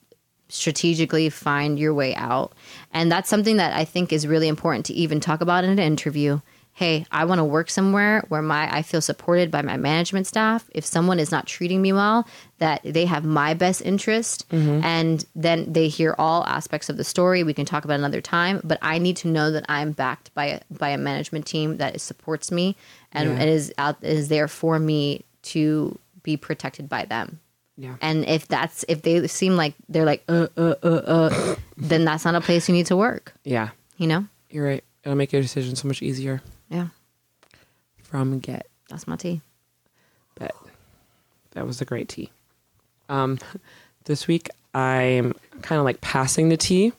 strategically 0.49 1.29
find 1.29 1.77
your 1.77 1.93
way 1.93 2.15
out. 2.15 2.53
And 2.93 3.11
that's 3.11 3.29
something 3.29 3.57
that 3.57 3.73
I 3.73 3.85
think 3.85 4.13
is 4.13 4.27
really 4.27 4.47
important 4.47 4.85
to 4.87 4.93
even 4.93 5.19
talk 5.19 5.41
about 5.41 5.63
in 5.63 5.71
an 5.71 5.79
interview. 5.79 6.39
Hey, 6.77 7.07
I 7.11 7.25
want 7.25 7.39
to 7.39 7.43
work 7.43 7.71
somewhere 7.71 8.23
where 8.27 8.43
my 8.43 8.71
I 8.71 8.83
feel 8.83 9.01
supported 9.01 9.49
by 9.49 9.63
my 9.63 9.77
management 9.77 10.27
staff. 10.27 10.69
If 10.75 10.85
someone 10.85 11.19
is 11.19 11.31
not 11.31 11.47
treating 11.47 11.81
me 11.81 11.91
well, 11.91 12.27
that 12.59 12.81
they 12.83 13.05
have 13.05 13.25
my 13.25 13.55
best 13.55 13.81
interest 13.81 14.45
and 14.51 15.25
then 15.35 15.73
they 15.73 15.87
hear 15.87 16.13
all 16.19 16.43
aspects 16.45 16.87
of 16.87 16.97
the 16.97 17.03
story. 17.03 17.41
We 17.41 17.55
can 17.55 17.65
talk 17.65 17.83
about 17.83 17.95
another 17.97 18.21
time, 18.21 18.61
but 18.63 18.77
I 18.83 18.99
need 18.99 19.17
to 19.17 19.27
know 19.27 19.49
that 19.49 19.65
I'm 19.67 19.91
backed 19.91 20.31
by 20.35 20.45
a 20.45 20.59
by 20.69 20.89
a 20.89 20.99
management 20.99 21.47
team 21.47 21.77
that 21.77 21.99
supports 21.99 22.51
me 22.51 22.75
and 23.11 23.29
Yeah. 23.31 23.39
it 23.41 23.49
is 23.49 23.73
out 23.79 23.97
is 24.03 24.27
there 24.27 24.47
for 24.47 24.77
me 24.77 25.25
to 25.53 25.97
be 26.21 26.37
protected 26.37 26.87
by 26.87 27.05
them. 27.05 27.39
Yeah. 27.75 27.95
And 28.01 28.23
if 28.25 28.47
that's 28.47 28.85
if 28.87 29.01
they 29.01 29.25
seem 29.25 29.55
like 29.55 29.73
they're 29.89 30.05
like 30.05 30.23
uh 30.29 30.45
uh 30.55 30.75
uh 30.83 30.87
uh, 30.87 31.55
then 31.75 32.05
that's 32.05 32.23
not 32.23 32.35
a 32.35 32.41
place 32.41 32.69
you 32.69 32.75
need 32.75 32.85
to 32.85 32.95
work. 32.95 33.33
Yeah. 33.43 33.69
You 33.97 34.05
know? 34.05 34.27
You're 34.51 34.65
right. 34.65 34.83
It'll 35.03 35.15
make 35.17 35.33
your 35.33 35.41
decision 35.41 35.75
so 35.75 35.87
much 35.87 36.03
easier 36.03 36.43
Yeah, 36.69 36.87
from 38.03 38.39
get. 38.39 38.67
that's 38.89 39.07
my 39.07 39.15
tea. 39.15 39.41
But 40.35 40.55
That 41.51 41.65
was 41.65 41.81
a 41.81 41.85
great 41.85 42.09
tea. 42.09 42.29
Um, 43.09 43.39
this 44.05 44.27
week 44.27 44.49
I'm 44.73 45.33
kind 45.61 45.79
of 45.79 45.85
like 45.85 46.01
passing 46.01 46.49
the 46.49 46.57
tea. 46.57 46.93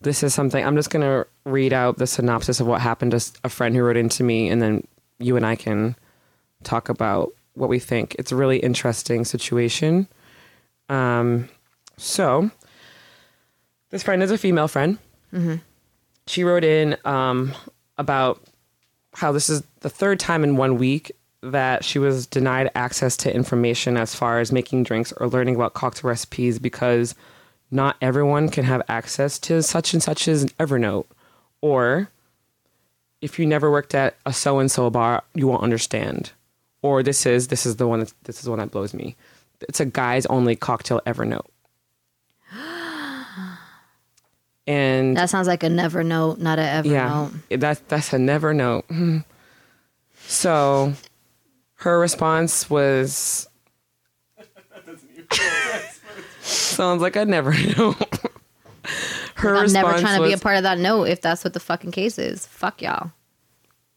This 0.00 0.22
is 0.22 0.32
something 0.32 0.64
I'm 0.64 0.76
just 0.76 0.90
gonna 0.90 1.26
read 1.44 1.72
out 1.72 1.98
the 1.98 2.06
synopsis 2.06 2.60
of 2.60 2.66
what 2.66 2.80
happened 2.80 3.10
to 3.12 3.32
a 3.44 3.48
friend 3.48 3.74
who 3.76 3.82
wrote 3.82 3.96
into 3.96 4.22
me, 4.24 4.48
and 4.48 4.62
then 4.62 4.86
you 5.18 5.36
and 5.36 5.44
I 5.44 5.56
can 5.56 5.96
talk 6.62 6.88
about 6.88 7.32
what 7.54 7.68
we 7.68 7.78
think. 7.78 8.14
It's 8.18 8.32
a 8.32 8.36
really 8.36 8.58
interesting 8.58 9.24
situation. 9.24 10.08
Um, 10.88 11.48
so 11.98 12.50
this 13.90 14.02
friend 14.02 14.22
is 14.22 14.30
a 14.30 14.38
female 14.38 14.68
friend. 14.68 14.98
She 16.26 16.44
wrote 16.44 16.64
in 16.64 16.96
um, 17.04 17.52
about 17.98 18.40
how 19.14 19.32
this 19.32 19.50
is 19.50 19.62
the 19.80 19.90
third 19.90 20.20
time 20.20 20.44
in 20.44 20.56
one 20.56 20.78
week 20.78 21.12
that 21.42 21.84
she 21.84 21.98
was 21.98 22.26
denied 22.26 22.70
access 22.74 23.16
to 23.18 23.34
information 23.34 23.96
as 23.96 24.14
far 24.14 24.40
as 24.40 24.52
making 24.52 24.82
drinks 24.82 25.12
or 25.12 25.28
learning 25.28 25.56
about 25.56 25.74
cocktail 25.74 26.08
recipes 26.08 26.58
because 26.58 27.14
not 27.70 27.96
everyone 28.02 28.48
can 28.48 28.64
have 28.64 28.82
access 28.88 29.38
to 29.38 29.62
such 29.62 29.92
and 29.92 30.02
such 30.02 30.28
as 30.28 30.46
Evernote. 30.54 31.06
Or 31.60 32.10
if 33.20 33.38
you 33.38 33.46
never 33.46 33.70
worked 33.70 33.94
at 33.94 34.16
a 34.26 34.32
so 34.32 34.58
and 34.58 34.70
so 34.70 34.90
bar, 34.90 35.22
you 35.34 35.46
won't 35.46 35.62
understand. 35.62 36.32
Or 36.82 37.02
this 37.02 37.26
is 37.26 37.48
this 37.48 37.66
is 37.66 37.76
the 37.76 37.86
one 37.86 38.00
that 38.00 38.12
this 38.24 38.38
is 38.38 38.44
the 38.44 38.50
one 38.50 38.58
that 38.58 38.70
blows 38.70 38.94
me. 38.94 39.16
It's 39.68 39.80
a 39.80 39.84
guys 39.84 40.26
only 40.26 40.56
cocktail 40.56 41.00
Evernote. 41.06 41.46
And 44.66 45.16
That 45.16 45.30
sounds 45.30 45.46
like 45.48 45.62
a 45.62 45.68
never 45.68 46.04
note, 46.04 46.38
not 46.38 46.58
a 46.58 46.62
ever 46.62 46.88
yeah, 46.88 47.28
note. 47.50 47.60
that's 47.60 47.80
that's 47.88 48.12
a 48.12 48.18
never 48.18 48.52
note. 48.54 48.84
Hmm. 48.86 49.18
So, 50.26 50.92
her 51.76 51.98
response 51.98 52.70
was 52.70 53.48
sounds 56.42 57.02
like 57.02 57.16
a 57.16 57.24
never 57.24 57.52
note. 57.78 57.96
her 59.36 59.56
I'm 59.56 59.72
never 59.72 59.98
trying 59.98 60.20
to 60.20 60.26
be 60.26 60.32
a 60.32 60.38
part 60.38 60.56
of 60.56 60.62
that 60.64 60.78
note 60.78 61.04
if 61.04 61.20
that's 61.20 61.44
what 61.44 61.52
the 61.54 61.60
fucking 61.60 61.90
case 61.92 62.18
is. 62.18 62.46
Fuck 62.46 62.82
y'all. 62.82 63.10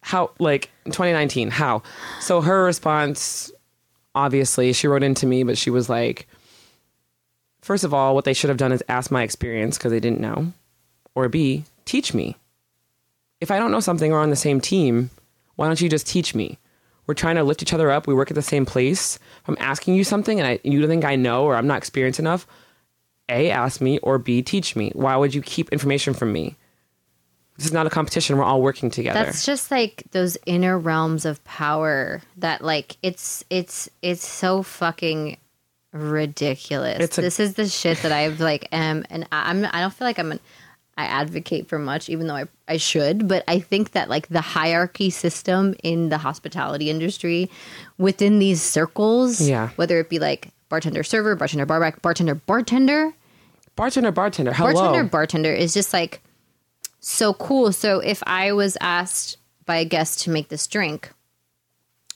how 0.02 0.32
like 0.40 0.70
2019 0.86 1.50
how 1.50 1.82
so 2.20 2.42
her 2.42 2.64
response 2.66 3.52
obviously 4.16 4.74
she 4.74 4.88
wrote 4.88 5.04
into 5.04 5.26
me 5.26 5.44
but 5.44 5.58
she 5.58 5.70
was 5.70 5.90
like 5.90 6.28
first 7.64 7.84
of 7.84 7.94
all 7.94 8.14
what 8.14 8.26
they 8.26 8.34
should 8.34 8.50
have 8.50 8.58
done 8.58 8.72
is 8.72 8.84
ask 8.88 9.12
my 9.12 9.24
experience 9.24 9.78
because 9.78 9.92
they 9.92 10.00
didn't 10.00 10.20
know. 10.20 10.54
Or 11.16 11.30
b 11.30 11.66
teach 11.86 12.14
me. 12.14 12.36
If 13.42 13.52
i 13.52 13.58
don't 13.58 13.72
know 13.72 13.80
something 13.80 14.12
we're 14.12 14.20
on 14.20 14.30
the 14.30 14.36
same 14.36 14.62
team. 14.62 15.10
Why 15.56 15.68
don't 15.68 15.82
you 15.82 15.90
just 15.90 16.08
teach 16.08 16.34
me? 16.34 16.58
We're 17.06 17.14
trying 17.14 17.36
to 17.36 17.44
lift 17.44 17.62
each 17.62 17.74
other 17.74 17.92
up. 17.92 18.08
We 18.08 18.14
work 18.14 18.32
at 18.32 18.36
the 18.36 18.42
same 18.42 18.66
place. 18.66 19.18
If 19.18 19.50
i'm 19.50 19.58
asking 19.60 19.96
you 19.96 20.04
something 20.04 20.40
and 20.40 20.48
I, 20.48 20.60
you 20.64 20.80
don't 20.80 20.90
think 20.90 21.06
i 21.06 21.16
know 21.16 21.46
or 21.46 21.56
i'm 21.56 21.68
not 21.68 21.78
experienced 21.78 22.20
enough 22.20 22.48
a 23.30 23.50
ask 23.50 23.82
me 23.82 24.00
or 24.00 24.18
b 24.18 24.42
teach 24.42 24.76
me. 24.76 24.92
Why 24.94 25.16
would 25.16 25.34
you 25.34 25.42
keep 25.42 25.70
information 25.70 26.14
from 26.14 26.32
me? 26.32 26.56
This 27.58 27.68
is 27.68 27.74
not 27.74 27.86
a 27.86 27.90
competition. 27.90 28.38
We're 28.38 28.44
all 28.44 28.62
working 28.62 28.90
together. 28.90 29.24
That's 29.24 29.46
just 29.46 29.70
like 29.70 30.04
those 30.12 30.38
inner 30.46 30.78
realms 30.78 31.24
of 31.24 31.44
power 31.44 32.22
that 32.38 32.64
like 32.64 32.98
it's 33.04 33.44
it's 33.50 33.90
it's 34.02 34.28
so 34.28 34.64
fucking 34.64 35.38
ridiculous. 35.94 37.18
A- 37.18 37.22
this 37.22 37.40
is 37.40 37.54
the 37.54 37.68
shit 37.68 38.00
that 38.00 38.12
I've 38.12 38.40
like 38.40 38.68
am 38.72 39.06
and 39.10 39.26
I- 39.32 39.50
I'm 39.50 39.66
I 39.66 39.80
don't 39.82 39.94
feel 39.94 40.08
like 40.08 40.20
I'm 40.20 40.32
an 40.34 40.40
I 40.98 41.06
advocate 41.06 41.68
for 41.70 41.80
much 41.80 42.10
even 42.10 42.28
though 42.28 42.36
I 42.36 42.46
I 42.68 42.78
should, 42.78 43.28
but 43.28 43.44
I 43.48 43.60
think 43.60 43.92
that 43.92 44.10
like 44.10 44.28
the 44.30 44.42
hierarchy 44.42 45.10
system 45.10 45.76
in 45.84 46.10
the 46.10 46.18
hospitality 46.18 46.90
industry 46.90 47.50
within 47.98 48.40
these 48.40 48.62
circles, 48.62 49.40
Yeah. 49.42 49.70
whether 49.76 50.00
it 50.00 50.10
be 50.10 50.20
like 50.20 50.50
bartender 50.70 51.04
server, 51.04 51.36
bartender 51.36 51.66
barback, 51.66 52.02
bartender 52.02 52.36
bartender, 52.36 53.14
bartender, 53.76 54.12
bartender. 54.12 54.54
Hello. 54.54 54.74
bartender 54.74 55.04
bartender 55.10 55.54
is 55.54 55.74
just 55.74 55.94
like 55.94 56.22
so 57.00 57.34
cool 57.34 57.74
so 57.74 58.00
if 58.00 58.24
i 58.26 58.54
was 58.54 58.78
asked 58.80 59.36
by 59.66 59.76
a 59.76 59.84
guest 59.84 60.22
to 60.22 60.30
make 60.30 60.48
this 60.48 60.66
drink 60.68 61.12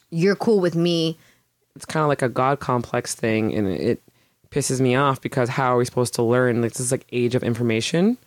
you're 0.08 0.34
cool 0.36 0.60
with 0.60 0.74
me 0.74 1.18
it's 1.78 1.84
kind 1.84 2.02
of 2.02 2.08
like 2.08 2.22
a 2.22 2.28
god 2.28 2.58
complex 2.58 3.14
thing, 3.14 3.54
and 3.54 3.68
it 3.68 4.02
pisses 4.50 4.80
me 4.80 4.96
off 4.96 5.20
because 5.20 5.48
how 5.48 5.74
are 5.74 5.78
we 5.78 5.84
supposed 5.84 6.12
to 6.14 6.24
learn? 6.24 6.60
Like, 6.60 6.72
this 6.72 6.80
is 6.80 6.90
like 6.90 7.06
age 7.12 7.36
of 7.36 7.44
information. 7.44 8.18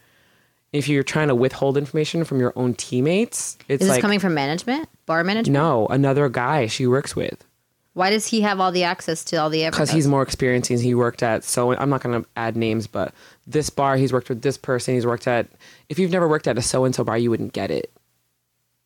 If 0.72 0.88
you're 0.88 1.04
trying 1.04 1.28
to 1.28 1.36
withhold 1.36 1.78
information 1.78 2.24
from 2.24 2.40
your 2.40 2.54
own 2.56 2.76
teammates, 2.76 3.58
it's 3.68 3.84
is 3.84 3.90
like 3.90 4.02
coming 4.02 4.20
from 4.20 4.34
management 4.34 4.88
bar 5.06 5.22
management 5.22 5.52
no, 5.52 5.86
another 5.88 6.30
guy 6.30 6.68
she 6.68 6.88
works 6.88 7.14
with 7.14 7.44
why 7.94 8.10
does 8.10 8.26
he 8.26 8.40
have 8.40 8.62
all 8.62 8.72
the 8.72 8.86
access 8.86 9.26
to 9.26 9.36
all 9.36 9.50
the 9.50 9.66
because 9.66 9.92
he's 9.92 10.08
more 10.08 10.22
experienced. 10.22 10.70
and 10.70 10.80
He 10.80 10.96
worked 10.96 11.22
at 11.22 11.44
so 11.44 11.74
I'm 11.74 11.90
not 11.90 12.02
going 12.02 12.24
to 12.24 12.30
add 12.38 12.56
names, 12.56 12.88
but 12.88 13.14
this 13.46 13.70
bar 13.70 13.98
he's 13.98 14.14
worked 14.14 14.30
with 14.30 14.44
this 14.44 14.58
person. 14.58 14.94
He's 14.96 15.06
worked 15.06 15.28
at. 15.28 15.48
If 15.90 16.00
you've 16.00 16.12
never 16.12 16.26
worked 16.28 16.48
at 16.48 16.58
a 16.58 16.62
so 16.62 16.86
and 16.86 16.96
so 16.96 17.04
bar, 17.04 17.18
you 17.18 17.30
wouldn't 17.30 17.52
get 17.52 17.70
it. 17.70 17.92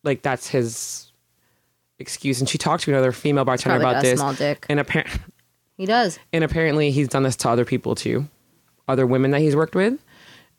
Like 0.02 0.22
that's 0.22 0.48
his 0.48 1.05
excuse. 1.98 2.40
And 2.40 2.48
she 2.48 2.58
talked 2.58 2.84
to 2.84 2.90
another 2.90 3.12
female 3.12 3.44
bartender 3.44 3.78
about 3.78 4.02
this, 4.02 4.18
small 4.18 4.34
dick. 4.34 4.66
and 4.68 4.80
apparently. 4.80 5.20
he 5.76 5.86
does. 5.86 6.18
and 6.32 6.44
apparently 6.44 6.90
he's 6.90 7.08
done 7.08 7.22
this 7.22 7.36
to 7.36 7.48
other 7.48 7.64
people 7.64 7.94
too. 7.94 8.28
Other 8.88 9.06
women 9.06 9.30
that 9.32 9.40
he's 9.40 9.56
worked 9.56 9.74
with. 9.74 9.98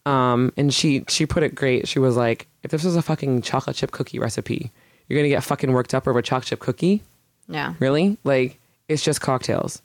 Um, 0.06 0.54
and 0.58 0.74
she 0.74 1.04
she 1.10 1.26
put 1.26 1.44
it 1.44 1.54
great. 1.56 1.88
She 1.88 2.00
was 2.00 2.16
like 2.16 2.48
if 2.64 2.72
this 2.72 2.84
was 2.84 2.96
a 2.96 3.02
fucking 3.02 3.42
chocolate 3.42 3.76
chip 3.76 3.92
cookie 3.92 4.20
recipe 4.20 4.72
you're 5.08 5.18
gonna 5.20 5.30
get 5.30 5.44
fucking 5.44 5.72
worked 5.72 5.94
up 5.94 6.08
over 6.08 6.20
a 6.20 6.24
chocolate 6.24 6.48
chip 6.48 6.60
cookie? 6.60 7.04
Yeah. 7.48 7.74
Really? 7.80 8.18
Like 8.24 8.60
it's 8.88 9.04
just 9.04 9.22
cocktails. 9.22 9.82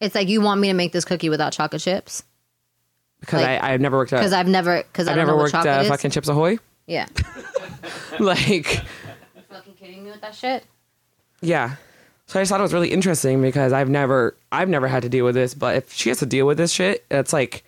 It's 0.00 0.14
like 0.14 0.28
you 0.28 0.40
want 0.40 0.60
me 0.60 0.68
to 0.68 0.74
make 0.74 0.92
this 0.92 1.04
cookie 1.04 1.28
without 1.28 1.52
chocolate 1.52 1.82
chips? 1.82 2.24
Because 3.20 3.42
Like- 3.42 3.62
I, 3.62 3.72
i've 3.72 3.80
never 3.80 3.96
worked 3.96 4.12
out. 4.12 4.18
because 4.18 4.32
i've 4.32 4.48
never 4.48 4.82
because 4.82 5.06
i've 5.06 5.16
never 5.16 5.36
worked 5.36 5.54
is. 5.54 5.88
fucking 5.88 6.10
chips 6.10 6.28
ahoy? 6.28 6.58
Yeah. 6.86 7.06
Like 8.20 8.74
you 8.76 9.42
fucking 9.50 9.74
kidding 9.74 10.04
me 10.04 10.10
with 10.10 10.20
that 10.20 10.34
shit 10.34 10.64
yeah 11.42 11.76
so 12.26 12.38
i 12.38 12.42
just 12.42 12.50
thought 12.50 12.60
it 12.60 12.62
was 12.62 12.72
really 12.72 12.90
interesting 12.90 13.42
because 13.42 13.72
i've 13.72 13.90
never 13.90 14.34
i've 14.50 14.68
never 14.68 14.88
had 14.88 15.02
to 15.02 15.08
deal 15.10 15.24
with 15.24 15.34
this 15.34 15.52
but 15.54 15.76
if 15.76 15.92
she 15.92 16.08
has 16.08 16.18
to 16.18 16.26
deal 16.26 16.46
with 16.46 16.56
this 16.56 16.72
shit 16.72 17.04
it's 17.10 17.32
like 17.32 17.62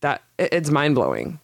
that 0.00 0.22
it- 0.38 0.52
it's 0.52 0.70
mind-blowing 0.70 1.38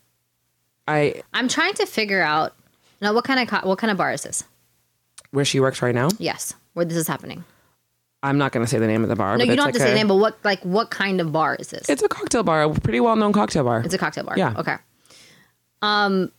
i 0.89 1.23
i'm 1.35 1.49
trying 1.49 1.75
to 1.75 1.87
figure 1.87 2.23
out 2.23 2.55
now 3.01 3.13
what 3.13 3.25
kind 3.25 3.41
of 3.41 3.49
co- 3.49 3.69
what 3.69 3.79
kind 3.79 3.91
of 3.91 3.97
bar 3.97 4.13
is 4.13 4.23
this 4.23 4.45
where 5.31 5.45
she 5.45 5.61
works 5.61 5.83
right 5.83 5.95
now 5.95 6.09
yes 6.19 6.55
where 6.75 6.85
this 6.85 6.97
is 6.97 7.07
happening 7.09 7.45
I'm 8.25 8.39
not 8.39 8.53
going 8.53 8.65
to 8.65 8.71
say 8.71 8.79
the 8.79 8.87
name 8.87 9.03
of 9.03 9.09
the 9.09 9.17
bar. 9.17 9.37
no 9.37 9.43
you 9.43 9.57
don't 9.57 9.59
have 9.59 9.65
like 9.67 9.75
to 9.75 9.81
say 9.81 9.87
a, 9.87 9.89
the 9.91 9.97
name 9.97 10.07
but 10.07 10.15
what 10.15 10.39
like 10.45 10.61
what 10.63 10.93
kind 10.93 11.21
of 11.21 11.33
bar 11.33 11.57
is 11.57 11.71
this 11.71 11.89
It's 11.89 12.05
a 12.05 12.09
cocktail 12.09 12.45
bar, 12.45 12.63
a 12.63 12.71
pretty 12.73 13.01
well 13.01 13.17
known 13.17 13.33
cocktail 13.33 13.65
bar. 13.65 13.81
It's 13.85 13.95
a 13.95 13.99
cocktail 13.99 14.23
bar. 14.23 14.39
Yeah. 14.39 14.55
Okay. 14.59 14.77
Um, 15.83 16.31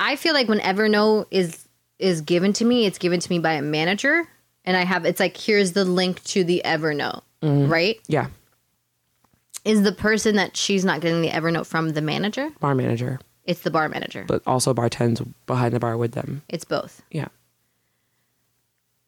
I 0.00 0.16
feel 0.16 0.34
like 0.34 0.48
when 0.48 0.58
Evernote 0.58 1.26
is 1.30 1.67
is 1.98 2.20
given 2.20 2.52
to 2.54 2.64
me, 2.64 2.86
it's 2.86 2.98
given 2.98 3.20
to 3.20 3.30
me 3.30 3.38
by 3.38 3.52
a 3.54 3.62
manager, 3.62 4.26
and 4.64 4.76
I 4.76 4.84
have 4.84 5.04
it's 5.04 5.20
like 5.20 5.36
here's 5.36 5.72
the 5.72 5.84
link 5.84 6.22
to 6.24 6.44
the 6.44 6.62
Evernote, 6.64 7.22
Mm-hmm. 7.42 7.70
right? 7.72 8.00
yeah, 8.08 8.28
Is 9.64 9.82
the 9.82 9.92
person 9.92 10.36
that 10.36 10.56
she's 10.56 10.84
not 10.84 11.00
getting 11.00 11.22
the 11.22 11.28
Evernote 11.30 11.66
from 11.66 11.90
the 11.90 12.00
manager? 12.02 12.50
bar 12.60 12.74
manager, 12.74 13.20
It's 13.44 13.60
the 13.60 13.70
bar 13.70 13.88
manager. 13.88 14.24
but 14.26 14.42
also 14.46 14.74
bartends 14.74 15.26
behind 15.46 15.72
the 15.74 15.80
bar 15.80 15.96
with 15.96 16.12
them. 16.12 16.42
it's 16.48 16.64
both. 16.64 17.02
Yeah. 17.10 17.28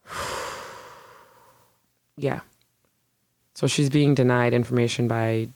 yeah. 2.17 2.41
So 3.55 3.67
she's 3.67 3.91
being 3.91 4.15
denied 4.15 4.55
information 4.55 5.07
by 5.09 5.49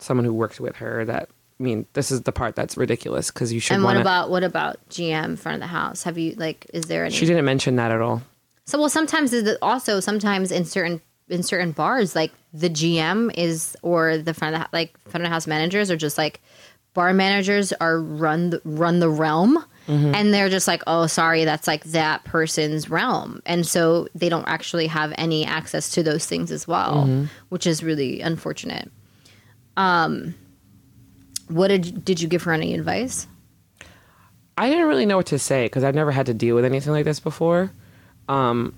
someone 0.00 0.24
who 0.24 0.32
works 0.34 0.60
with 0.60 0.76
her. 0.76 1.04
That 1.04 1.28
I 1.62 1.64
mean, 1.64 1.86
this 1.92 2.10
is 2.10 2.22
the 2.22 2.32
part 2.32 2.56
that's 2.56 2.76
ridiculous 2.76 3.30
because 3.30 3.52
you 3.52 3.60
should 3.60 3.74
And 3.74 3.84
what 3.84 3.94
want 3.94 3.98
to. 3.98 4.00
about 4.00 4.30
what 4.30 4.42
about 4.42 4.78
GM 4.90 5.38
front 5.38 5.54
of 5.54 5.60
the 5.60 5.68
house? 5.68 6.02
Have 6.02 6.18
you 6.18 6.34
like 6.34 6.66
is 6.74 6.86
there 6.86 7.04
any? 7.04 7.14
She 7.14 7.24
didn't 7.24 7.44
mention 7.44 7.76
that 7.76 7.92
at 7.92 8.00
all. 8.00 8.20
So 8.64 8.80
well, 8.80 8.88
sometimes 8.88 9.32
is 9.32 9.56
also 9.62 10.00
sometimes 10.00 10.50
in 10.50 10.64
certain 10.64 11.00
in 11.28 11.44
certain 11.44 11.70
bars, 11.70 12.16
like 12.16 12.32
the 12.52 12.68
GM 12.68 13.32
is 13.38 13.76
or 13.82 14.18
the 14.18 14.34
front 14.34 14.56
of 14.56 14.62
the, 14.62 14.68
like 14.72 14.98
front 15.08 15.22
of 15.22 15.28
the 15.28 15.32
house 15.32 15.46
managers 15.46 15.88
are 15.88 15.96
just 15.96 16.18
like 16.18 16.40
bar 16.94 17.14
managers 17.14 17.72
are 17.74 18.00
run 18.00 18.50
the, 18.50 18.60
run 18.64 18.98
the 18.98 19.08
realm, 19.08 19.64
and 19.86 20.34
they're 20.34 20.50
just 20.50 20.66
like, 20.66 20.82
oh, 20.88 21.06
sorry, 21.06 21.44
that's 21.44 21.68
like 21.68 21.84
that 21.84 22.24
person's 22.24 22.90
realm, 22.90 23.40
and 23.46 23.64
so 23.64 24.08
they 24.16 24.28
don't 24.28 24.48
actually 24.48 24.88
have 24.88 25.14
any 25.16 25.44
access 25.44 25.90
to 25.90 26.02
those 26.02 26.26
things 26.26 26.50
as 26.50 26.66
well, 26.66 27.28
which 27.50 27.68
is 27.68 27.84
really 27.84 28.20
unfortunate. 28.20 28.90
Um, 29.76 30.34
what 31.48 31.68
did 31.68 32.04
did 32.04 32.20
you 32.20 32.28
give 32.28 32.42
her 32.44 32.52
any 32.52 32.74
advice? 32.74 33.26
I 34.56 34.68
didn't 34.68 34.86
really 34.86 35.06
know 35.06 35.16
what 35.16 35.26
to 35.26 35.38
say 35.38 35.64
because 35.66 35.82
I've 35.82 35.94
never 35.94 36.10
had 36.12 36.26
to 36.26 36.34
deal 36.34 36.54
with 36.54 36.64
anything 36.64 36.92
like 36.92 37.04
this 37.04 37.20
before. 37.20 37.72
Um, 38.28 38.74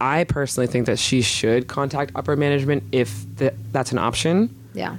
I 0.00 0.24
personally 0.24 0.66
think 0.66 0.86
that 0.86 0.98
she 0.98 1.20
should 1.22 1.66
contact 1.68 2.12
upper 2.14 2.36
management 2.36 2.84
if 2.92 3.24
th- 3.38 3.54
that's 3.72 3.92
an 3.92 3.98
option. 3.98 4.54
Yeah, 4.74 4.96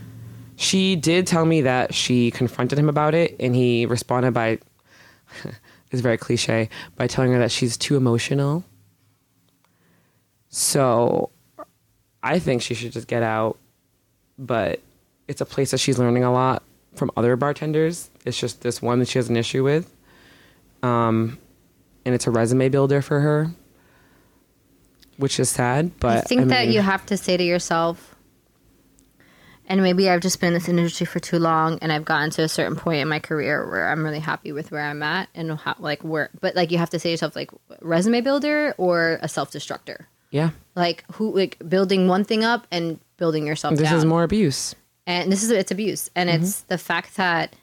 She 0.56 0.95
did 0.95 1.27
tell 1.27 1.45
me 1.45 1.62
that 1.62 1.93
she 1.93 2.32
confronted 2.32 2.80
him 2.80 2.89
about 2.89 3.13
it, 3.13 3.36
and 3.39 3.56
he 3.56 3.86
responded 3.86 4.34
by, 4.34 4.58
it's 5.91 6.01
very 6.01 6.17
cliche, 6.17 6.69
by 6.95 7.06
telling 7.08 7.32
her 7.32 7.39
that 7.39 7.51
she's 7.51 7.77
too 7.77 7.95
emotional. 7.95 8.63
So 10.49 11.30
I 12.23 12.39
think 12.39 12.62
she 12.62 12.73
should 12.73 12.91
just 12.91 13.08
get 13.08 13.23
out, 13.23 13.58
but 14.39 14.80
it's 15.27 15.41
a 15.41 15.45
place 15.45 15.71
that 15.71 15.80
she's 15.80 15.99
learning 15.99 16.23
a 16.23 16.32
lot 16.32 16.63
from 16.97 17.12
other 17.15 17.36
bartenders. 17.36 18.10
It's 18.25 18.39
just 18.39 18.62
this 18.62 18.81
one 18.81 18.99
that 18.99 19.07
she 19.07 19.19
has 19.19 19.29
an 19.29 19.38
issue 19.38 19.63
with. 19.63 19.93
Um, 20.83 21.38
and 22.05 22.13
it's 22.15 22.27
a 22.27 22.31
resume 22.31 22.69
builder 22.69 23.01
for 23.01 23.19
her, 23.19 23.51
which 25.17 25.39
is 25.39 25.49
sad. 25.49 25.91
But 25.99 26.17
I 26.17 26.21
think 26.21 26.47
that 26.49 26.65
mean, 26.65 26.73
you 26.73 26.81
have 26.81 27.05
to 27.07 27.17
say 27.17 27.36
to 27.38 27.43
yourself, 27.43 28.15
and 29.67 29.81
maybe 29.81 30.10
I've 30.10 30.21
just 30.21 30.39
been 30.39 30.47
in 30.47 30.53
this 30.53 30.69
industry 30.69 31.05
for 31.05 31.19
too 31.19 31.39
long, 31.39 31.79
and 31.81 31.91
I've 31.91 32.05
gotten 32.05 32.29
to 32.31 32.43
a 32.43 32.47
certain 32.47 32.75
point 32.77 33.01
in 33.01 33.07
my 33.10 33.19
career 33.19 33.69
where 33.69 33.89
I'm 33.89 34.03
really 34.03 34.19
happy 34.19 34.51
with 34.53 34.71
where 34.71 34.83
I'm 34.83 35.03
at, 35.03 35.27
and 35.36 35.57
how, 35.60 35.75
like 35.79 36.03
where. 36.03 36.29
But 36.39 36.55
like 36.55 36.71
you 36.71 36.77
have 36.77 36.89
to 36.91 36.99
say 36.99 37.10
to 37.10 37.12
yourself, 37.12 37.36
like 37.36 37.51
resume 37.81 38.21
builder 38.21 38.73
or 38.77 39.19
a 39.21 39.27
self 39.27 39.51
destructor. 39.51 40.07
yeah, 40.31 40.51
Like 40.75 41.03
who, 41.13 41.36
like 41.36 41.57
building 41.67 42.07
one 42.07 42.23
thing 42.23 42.45
up 42.45 42.67
and 42.71 42.99
building 43.17 43.45
yourself 43.45 43.75
this 43.75 43.89
down. 43.89 43.97
is 43.97 44.05
more 44.05 44.23
abuse. 44.23 44.75
And 45.08 45.32
this 45.32 45.41
is 45.43 45.50
it's 45.50 45.72
abuse 45.72 46.12
and 46.15 46.30
Mm-hmm. 46.30 46.43
it's 46.43 46.62
the 46.62 46.78
fact 46.78 47.15
that 47.17 47.56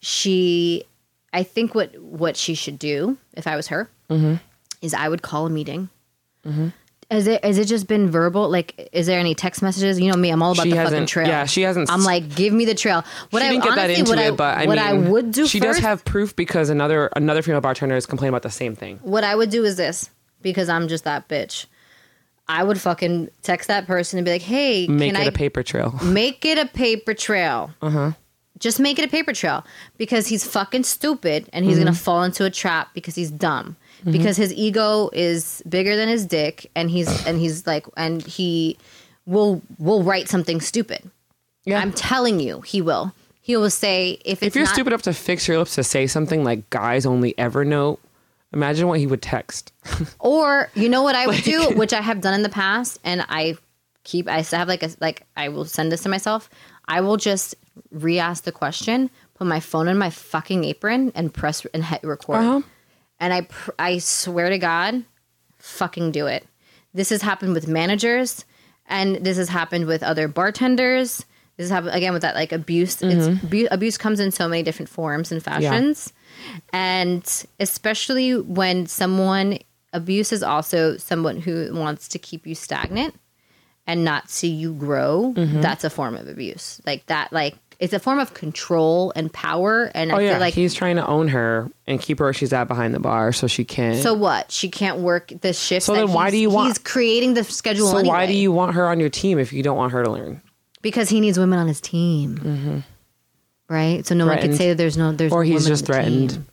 she 0.00 0.84
i 1.32 1.42
think 1.42 1.74
what 1.74 1.96
what 2.00 2.36
she 2.36 2.54
should 2.54 2.78
do 2.78 3.16
if 3.34 3.46
i 3.46 3.56
was 3.56 3.68
her 3.68 3.88
Mm-hmm. 4.08 4.34
is 4.82 4.92
i 4.94 5.08
would 5.08 5.22
call 5.22 5.46
a 5.46 5.50
meeting 5.50 5.88
Has 7.10 7.26
it 7.28 7.44
has 7.44 7.58
it 7.58 7.66
just 7.66 7.86
been 7.88 8.08
verbal? 8.10 8.48
Like, 8.48 8.88
is 8.92 9.06
there 9.06 9.18
any 9.20 9.34
text 9.34 9.62
messages? 9.62 9.98
You 10.00 10.10
know 10.12 10.16
me, 10.16 10.30
I'm 10.30 10.42
all 10.44 10.52
about 10.52 10.62
She 10.64 10.70
the 10.70 10.76
fucking 10.76 11.06
trail. 11.06 11.26
yeah, 11.28 11.44
she 11.44 11.62
hasn't 11.62 11.90
I'm 11.90 12.02
like, 12.04 12.34
give 12.36 12.52
me 12.52 12.64
the 12.64 12.74
trail. 12.74 13.02
What 13.30 13.42
I 13.42 13.48
didn't 13.50 13.64
get 13.64 13.72
honestly, 13.72 13.94
that 13.94 13.98
into 14.00 14.10
what 14.10 14.18
I 14.20 14.28
it, 14.28 14.36
but 14.36 14.58
I 14.58 14.66
what 14.66 14.78
mean, 14.78 14.86
I 15.06 15.10
would 15.10 15.32
do 15.32 15.46
She 15.48 15.58
first, 15.58 15.78
does 15.78 15.78
have 15.84 16.04
proof 16.04 16.34
because 16.36 16.70
another 16.70 17.08
another 17.16 17.42
female 17.42 17.60
bartender 17.60 17.94
has 17.96 18.06
complained 18.06 18.30
about 18.30 18.42
the 18.42 18.50
same 18.50 18.74
thing. 18.76 18.98
what 19.02 19.22
I 19.24 19.34
would 19.34 19.50
do 19.50 19.64
is 19.64 19.76
this 19.76 20.08
because 20.40 20.68
I'm 20.68 20.86
just 20.88 21.02
that 21.04 21.28
bitch. 21.28 21.66
I 22.50 22.64
would 22.64 22.80
fucking 22.80 23.30
text 23.42 23.68
that 23.68 23.86
person 23.86 24.18
and 24.18 24.24
be 24.24 24.32
like, 24.32 24.42
hey, 24.42 24.88
Make 24.88 25.14
it 25.14 25.18
I 25.18 25.24
a 25.24 25.32
paper 25.32 25.62
trail. 25.62 25.98
make 26.04 26.44
it 26.44 26.58
a 26.58 26.66
paper 26.66 27.14
trail. 27.14 27.70
Uh 27.80 27.90
huh. 27.90 28.12
Just 28.58 28.80
make 28.80 28.98
it 28.98 29.04
a 29.04 29.08
paper 29.08 29.32
trail 29.32 29.64
because 29.96 30.26
he's 30.26 30.44
fucking 30.44 30.82
stupid 30.82 31.48
and 31.52 31.64
he's 31.64 31.78
gonna 31.78 31.94
fall 31.94 32.24
into 32.24 32.44
a 32.44 32.50
trap 32.50 32.88
because 32.92 33.14
he's 33.14 33.30
dumb. 33.30 33.76
Because 34.04 34.36
his 34.36 34.52
ego 34.52 35.10
is 35.12 35.62
bigger 35.68 35.94
than 35.94 36.08
his 36.08 36.26
dick, 36.26 36.70
and 36.74 36.90
he's 36.90 37.26
and 37.26 37.38
he's 37.38 37.66
like, 37.66 37.86
and 37.96 38.22
he 38.22 38.76
will 39.26 39.62
will 39.78 40.02
write 40.02 40.28
something 40.28 40.60
stupid. 40.60 41.08
Yeah. 41.64 41.78
I'm 41.80 41.92
telling 41.92 42.40
you, 42.40 42.62
he 42.62 42.82
will. 42.82 43.14
He 43.40 43.56
will 43.56 43.70
say 43.70 44.18
if 44.24 44.42
it's 44.42 44.48
if 44.48 44.54
you're 44.54 44.64
not, 44.64 44.74
stupid 44.74 44.92
enough 44.92 45.02
to 45.02 45.14
fix 45.14 45.48
your 45.48 45.58
lips 45.58 45.76
to 45.76 45.84
say 45.84 46.06
something 46.06 46.44
like 46.44 46.68
guys 46.70 47.06
only 47.06 47.32
Evernote, 47.34 47.98
imagine 48.52 48.88
what 48.88 48.98
he 48.98 49.06
would 49.06 49.22
text. 49.22 49.72
Or 50.18 50.70
you 50.74 50.88
know 50.88 51.02
what 51.02 51.14
I 51.14 51.26
would 51.26 51.42
do, 51.42 51.70
which 51.70 51.92
I 51.92 52.00
have 52.00 52.20
done 52.20 52.34
in 52.34 52.42
the 52.42 52.48
past, 52.48 52.98
and 53.04 53.24
I 53.28 53.56
keep. 54.04 54.28
I 54.28 54.42
still 54.42 54.58
have 54.58 54.68
like 54.68 54.82
a 54.82 54.90
like. 55.00 55.26
I 55.36 55.48
will 55.48 55.64
send 55.64 55.90
this 55.92 56.02
to 56.02 56.08
myself. 56.08 56.48
I 56.86 57.00
will 57.00 57.16
just 57.16 57.54
re-ask 57.90 58.44
the 58.44 58.52
question, 58.52 59.10
put 59.34 59.46
my 59.46 59.60
phone 59.60 59.88
in 59.88 59.96
my 59.98 60.10
fucking 60.10 60.64
apron, 60.64 61.12
and 61.14 61.32
press 61.32 61.64
and 61.72 61.84
hit 61.84 62.02
record. 62.02 62.38
Uh-huh. 62.38 62.60
And 63.18 63.32
I 63.32 63.42
pr- 63.42 63.70
I 63.78 63.98
swear 63.98 64.50
to 64.50 64.58
God, 64.58 65.04
fucking 65.58 66.12
do 66.12 66.26
it. 66.26 66.46
This 66.94 67.10
has 67.10 67.22
happened 67.22 67.54
with 67.54 67.68
managers, 67.68 68.44
and 68.86 69.16
this 69.16 69.36
has 69.36 69.48
happened 69.48 69.86
with 69.86 70.02
other 70.02 70.28
bartenders. 70.28 71.24
This 71.56 71.68
has 71.68 71.70
happened 71.70 71.94
again 71.94 72.12
with 72.12 72.22
that 72.22 72.34
like 72.34 72.52
abuse. 72.52 73.02
It's, 73.02 73.26
abu- 73.44 73.68
abuse 73.70 73.98
comes 73.98 74.18
in 74.20 74.30
so 74.32 74.48
many 74.48 74.62
different 74.62 74.88
forms 74.88 75.30
and 75.30 75.42
fashions, 75.42 76.12
and 76.72 77.44
especially 77.58 78.36
when 78.38 78.86
someone 78.86 79.58
abuse 79.92 80.32
is 80.32 80.42
also 80.42 80.96
someone 80.96 81.40
who 81.40 81.70
wants 81.74 82.08
to 82.08 82.18
keep 82.18 82.46
you 82.46 82.54
stagnant 82.54 83.14
and 83.86 84.04
not 84.04 84.30
see 84.30 84.48
you 84.48 84.72
grow, 84.74 85.32
Mm-hmm. 85.36 85.60
that's 85.60 85.84
a 85.84 85.90
form 85.90 86.14
of 86.16 86.28
abuse. 86.28 86.80
Like 86.86 87.06
that, 87.06 87.32
like 87.32 87.56
it's 87.80 87.92
a 87.94 87.98
form 87.98 88.18
of 88.20 88.34
control 88.34 89.10
and 89.16 89.32
power. 89.32 89.90
And 89.94 90.12
Oh 90.12 90.16
I 90.16 90.20
yeah, 90.20 90.30
feel 90.32 90.40
like 90.40 90.54
he's 90.54 90.74
trying 90.74 90.96
to 90.96 91.06
own 91.06 91.28
her 91.28 91.70
and 91.86 91.98
keep 92.00 92.18
her 92.18 92.26
where 92.26 92.32
she's 92.34 92.52
at 92.52 92.68
behind 92.68 92.94
the 92.94 93.00
bar, 93.00 93.32
so 93.32 93.46
she 93.46 93.64
can't 93.64 93.96
so 94.02 94.12
what? 94.14 94.52
She 94.52 94.68
can't 94.68 94.98
work 94.98 95.32
the 95.40 95.52
shift. 95.54 95.86
So 95.86 95.94
then 95.94 96.12
why 96.12 96.30
do 96.30 96.36
you 96.36 96.50
want- 96.50 96.68
He's 96.68 96.78
creating 96.78 97.34
the 97.34 97.42
schedule. 97.42 97.88
so 97.88 98.02
why 98.02 98.26
do 98.26 98.34
you 98.34 98.52
want 98.52 98.74
her 98.74 98.86
on 98.86 99.00
your 99.00 99.08
team 99.08 99.38
if 99.38 99.52
you 99.52 99.62
don't 99.62 99.76
want 99.78 99.92
her 99.92 100.04
to 100.04 100.10
learn? 100.10 100.42
Because 100.82 101.08
he 101.08 101.20
needs 101.20 101.38
women 101.38 101.58
on 101.58 101.66
his 101.68 101.80
team. 101.80 102.84
Right. 103.70 104.04
So 104.04 104.16
no 104.16 104.26
one 104.26 104.34
Threatened. 104.34 104.52
can 104.52 104.58
say 104.58 104.68
that 104.70 104.74
there's 104.78 104.96
no 104.98 105.12
there's 105.12 105.32
Or 105.32 105.44
he's 105.44 105.64
just 105.64 105.86
threatened. 105.86 106.30
team. 106.30 106.46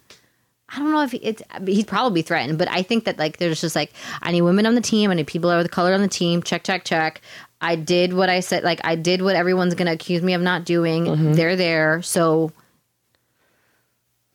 I 0.70 0.78
don't 0.78 0.92
know 0.92 1.02
if 1.02 1.14
it's 1.16 1.42
he's 1.66 1.84
probably 1.86 2.22
threatened, 2.22 2.60
but 2.60 2.70
I 2.70 2.84
think 2.84 3.06
that 3.06 3.18
like 3.18 3.38
there's 3.38 3.60
just 3.60 3.76
like 3.76 3.92
I 4.22 4.32
need 4.32 4.44
women 4.44 4.66
on 4.68 4.76
the 4.76 4.82
team, 4.82 5.10
I 5.10 5.16
need 5.16 5.26
people 5.26 5.50
of 5.50 5.64
the 5.64 5.70
color 5.70 5.94
on 5.94 6.02
the 6.02 6.08
team. 6.08 6.44
Check, 6.44 6.64
check, 6.64 6.84
check. 6.84 7.22
I 7.60 7.76
did 7.76 8.14
what 8.14 8.30
I 8.30 8.42
said. 8.42 8.64
Like 8.64 8.82
I 8.84 8.96
did 8.96 9.24
what 9.24 9.36
everyone's 9.36 9.74
gonna 9.74 9.94
accuse 9.94 10.22
me 10.22 10.34
of 10.36 10.42
not 10.42 10.64
doing. 10.64 11.06
Mm-hmm. 11.06 11.34
They're 11.34 11.56
there, 11.56 12.02
so. 12.04 12.52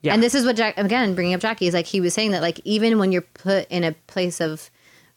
Yeah. 0.01 0.13
And 0.13 0.21
this 0.21 0.35
is 0.35 0.43
what 0.45 0.57
Jack 0.57 0.77
again 0.77 1.15
bringing 1.15 1.33
up 1.33 1.39
Jackie 1.39 1.67
is 1.67 1.73
like 1.73 1.85
he 1.85 2.01
was 2.01 2.13
saying 2.13 2.31
that 2.31 2.41
like 2.41 2.59
even 2.65 2.99
when 2.99 3.13
you're 3.13 3.21
put 3.21 3.65
in 3.69 3.85
a 3.85 3.93
place 4.07 4.41
of 4.41 4.69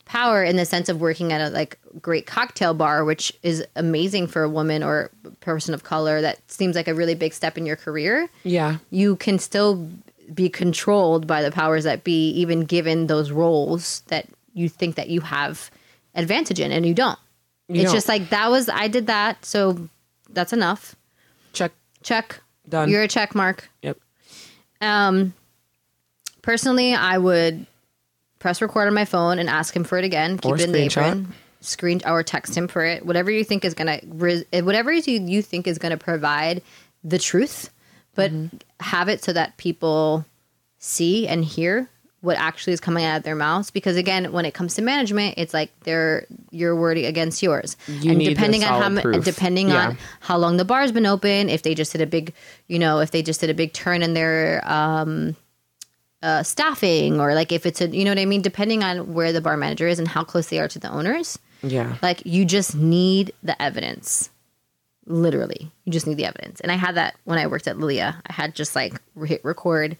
power 0.07 0.42
in 0.42 0.57
the 0.57 0.64
sense 0.64 0.88
of 0.88 1.01
working 1.01 1.33
at 1.33 1.40
a 1.40 1.51
like 1.51 1.79
great 2.01 2.27
cocktail 2.27 2.73
bar, 2.73 3.05
which 3.05 3.33
is 3.42 3.64
amazing 3.77 4.29
for 4.29 4.42
a 4.42 4.49
woman 4.49 4.83
or 4.83 5.11
person 5.40 5.75
of 5.75 5.85
color, 5.85 6.23
that 6.23 6.38
seems 6.51 6.75
like 6.75 6.88
a 6.88 6.95
really 6.95 7.14
big 7.14 7.35
step 7.35 7.59
in 7.59 7.66
your 7.66 7.77
career 7.77 8.29
Yeah, 8.45 8.79
you 8.90 9.16
can 9.16 9.38
still 9.38 9.88
be 10.33 10.49
controlled 10.49 11.27
by 11.27 11.42
the 11.42 11.51
powers 11.53 11.85
that 11.85 12.03
be, 12.03 12.31
even 12.31 12.64
given 12.64 13.07
those 13.07 13.31
roles 13.31 14.01
that 14.07 14.27
you 14.55 14.69
think 14.69 14.95
that 14.97 15.09
you 15.09 15.21
have 15.21 15.71
advantage 16.14 16.59
in, 16.61 16.73
and 16.73 16.87
you 16.87 16.95
don't. 16.95 17.19
You 17.69 17.83
it's 17.83 17.85
don't. 17.85 17.95
just 17.95 18.09
like 18.09 18.31
that 18.31 18.51
was 18.51 18.69
I 18.69 18.88
did 18.88 19.09
that, 19.09 19.45
so 19.45 19.88
that's 20.31 20.53
enough. 20.53 20.97
check. 21.53 21.73
Check. 22.03 22.40
Done. 22.69 22.88
You're 22.88 23.03
a 23.03 23.09
check 23.09 23.35
mark. 23.35 23.69
Yep. 23.83 23.99
Um, 24.81 25.35
personally, 26.42 26.95
I 26.95 27.19
would 27.19 27.66
press 28.38 28.61
record 28.62 28.87
on 28.88 28.94
my 28.94 29.05
phone 29.05 29.38
and 29.38 29.49
ask 29.49 29.75
him 29.75 29.85
for 29.85 29.99
it 29.99 30.05
again. 30.05 30.38
Keep 30.38 30.51
Or 30.53 30.55
it 30.57 30.61
in 30.62 30.72
the 30.72 30.79
apron. 30.85 31.33
Screen 31.61 32.01
or 32.07 32.22
text 32.22 32.57
him 32.57 32.68
for 32.68 32.85
it. 32.85 33.05
Whatever 33.05 33.31
you 33.31 33.42
think 33.42 33.64
is 33.64 33.75
gonna, 33.75 33.99
whatever 34.07 34.92
you 34.92 35.20
you 35.20 35.42
think 35.42 35.66
is 35.66 35.79
gonna 35.79 35.96
provide 35.96 36.62
the 37.03 37.18
truth, 37.18 37.70
but 38.14 38.31
Mm-hmm. 38.31 38.57
have 38.81 39.09
it 39.09 39.22
so 39.25 39.33
that 39.33 39.57
people 39.57 40.25
see 40.79 41.27
and 41.27 41.44
hear 41.44 41.88
what 42.20 42.37
actually 42.38 42.72
is 42.72 42.81
coming 42.81 43.05
out 43.05 43.18
of 43.18 43.22
their 43.22 43.35
mouths. 43.37 43.70
Because 43.70 43.96
again, 43.96 44.33
when 44.33 44.44
it 44.44 44.53
comes 44.55 44.75
to 44.75 44.83
management, 44.83 45.35
it's 45.38 45.55
like 45.55 45.70
they're 45.81 46.27
your 46.51 46.75
word 46.77 46.99
against 46.99 47.42
yours. 47.42 47.77
You 47.87 48.12
and 48.12 48.20
depending 48.20 48.64
on 48.64 48.94
how 48.96 49.01
proof. 49.01 49.25
depending 49.25 49.68
Yeah. 49.68 49.88
on 49.90 49.99
how 50.20 50.37
long 50.37 50.57
the 50.57 50.64
bar's 50.64 50.92
been 50.92 51.07
open, 51.07 51.49
if 51.49 51.62
they 51.62 51.75
just 51.75 51.92
did 51.92 52.01
a 52.01 52.07
big, 52.07 52.33
you 52.68 52.79
know, 52.79 52.99
if 53.01 53.11
they 53.12 53.22
just 53.22 53.40
did 53.40 53.51
a 53.51 53.55
big 53.55 53.72
turn 53.72 54.03
in 54.03 54.14
their 54.14 54.62
um, 54.70 55.37
uh, 56.26 56.42
staffing, 56.42 57.20
or 57.20 57.34
like 57.34 57.52
if 57.52 57.64
it's 57.66 57.80
a, 57.80 57.88
you 57.88 58.04
know 58.04 58.10
what 58.10 58.18
I 58.18 58.24
mean, 58.24 58.42
depending 58.42 58.82
on 58.82 59.14
where 59.14 59.32
the 59.32 59.40
bar 59.40 59.56
manager 59.56 59.86
is 59.86 60.00
and 60.00 60.08
how 60.08 60.24
close 60.24 60.48
they 60.48 60.58
are 60.58 60.66
to 60.66 60.78
the 60.80 60.90
owners. 60.90 61.38
Yeah. 61.62 61.96
Like 62.02 62.26
you 62.26 62.44
just 62.44 62.74
need 62.74 63.32
the 63.44 63.60
evidence. 63.62 64.28
Literally, 65.06 65.70
you 65.84 65.92
just 65.92 66.04
need 66.04 66.16
the 66.16 66.24
evidence. 66.24 66.60
And 66.60 66.72
I 66.72 66.74
had 66.74 66.96
that 66.96 67.14
when 67.24 67.38
I 67.38 67.46
worked 67.46 67.68
at 67.68 67.78
Lilia. 67.78 68.20
I 68.26 68.32
had 68.32 68.56
just 68.56 68.74
like 68.74 69.00
hit 69.24 69.44
record, 69.44 69.96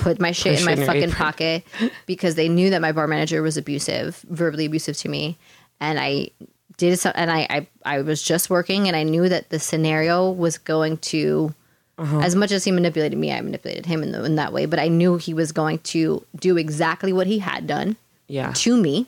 put 0.00 0.20
my 0.20 0.32
shit 0.32 0.58
in 0.58 0.64
my 0.64 0.72
in 0.72 0.84
fucking 0.84 1.02
apron. 1.02 1.12
pocket 1.12 1.64
because 2.06 2.34
they 2.34 2.48
knew 2.48 2.68
that 2.70 2.82
my 2.82 2.90
bar 2.90 3.06
manager 3.06 3.40
was 3.40 3.56
abusive, 3.56 4.24
verbally 4.28 4.66
abusive 4.66 4.96
to 4.96 5.08
me, 5.08 5.38
and 5.80 6.00
I 6.00 6.30
did 6.76 6.98
so. 6.98 7.12
And 7.14 7.30
I 7.30 7.46
I, 7.48 7.66
I 7.84 8.02
was 8.02 8.20
just 8.20 8.50
working, 8.50 8.88
and 8.88 8.96
I 8.96 9.04
knew 9.04 9.28
that 9.28 9.50
the 9.50 9.60
scenario 9.60 10.28
was 10.28 10.58
going 10.58 10.96
to. 10.98 11.54
Uh-huh. 12.02 12.18
As 12.20 12.34
much 12.34 12.50
as 12.50 12.64
he 12.64 12.72
manipulated 12.72 13.16
me, 13.18 13.32
I 13.32 13.40
manipulated 13.40 13.86
him 13.86 14.02
in, 14.02 14.10
the, 14.12 14.24
in 14.24 14.34
that 14.36 14.52
way. 14.52 14.66
But 14.66 14.78
I 14.80 14.88
knew 14.88 15.16
he 15.18 15.32
was 15.34 15.52
going 15.52 15.78
to 15.78 16.24
do 16.36 16.56
exactly 16.56 17.12
what 17.12 17.26
he 17.28 17.38
had 17.38 17.66
done 17.66 17.96
Yeah. 18.26 18.52
to 18.56 18.76
me 18.76 19.06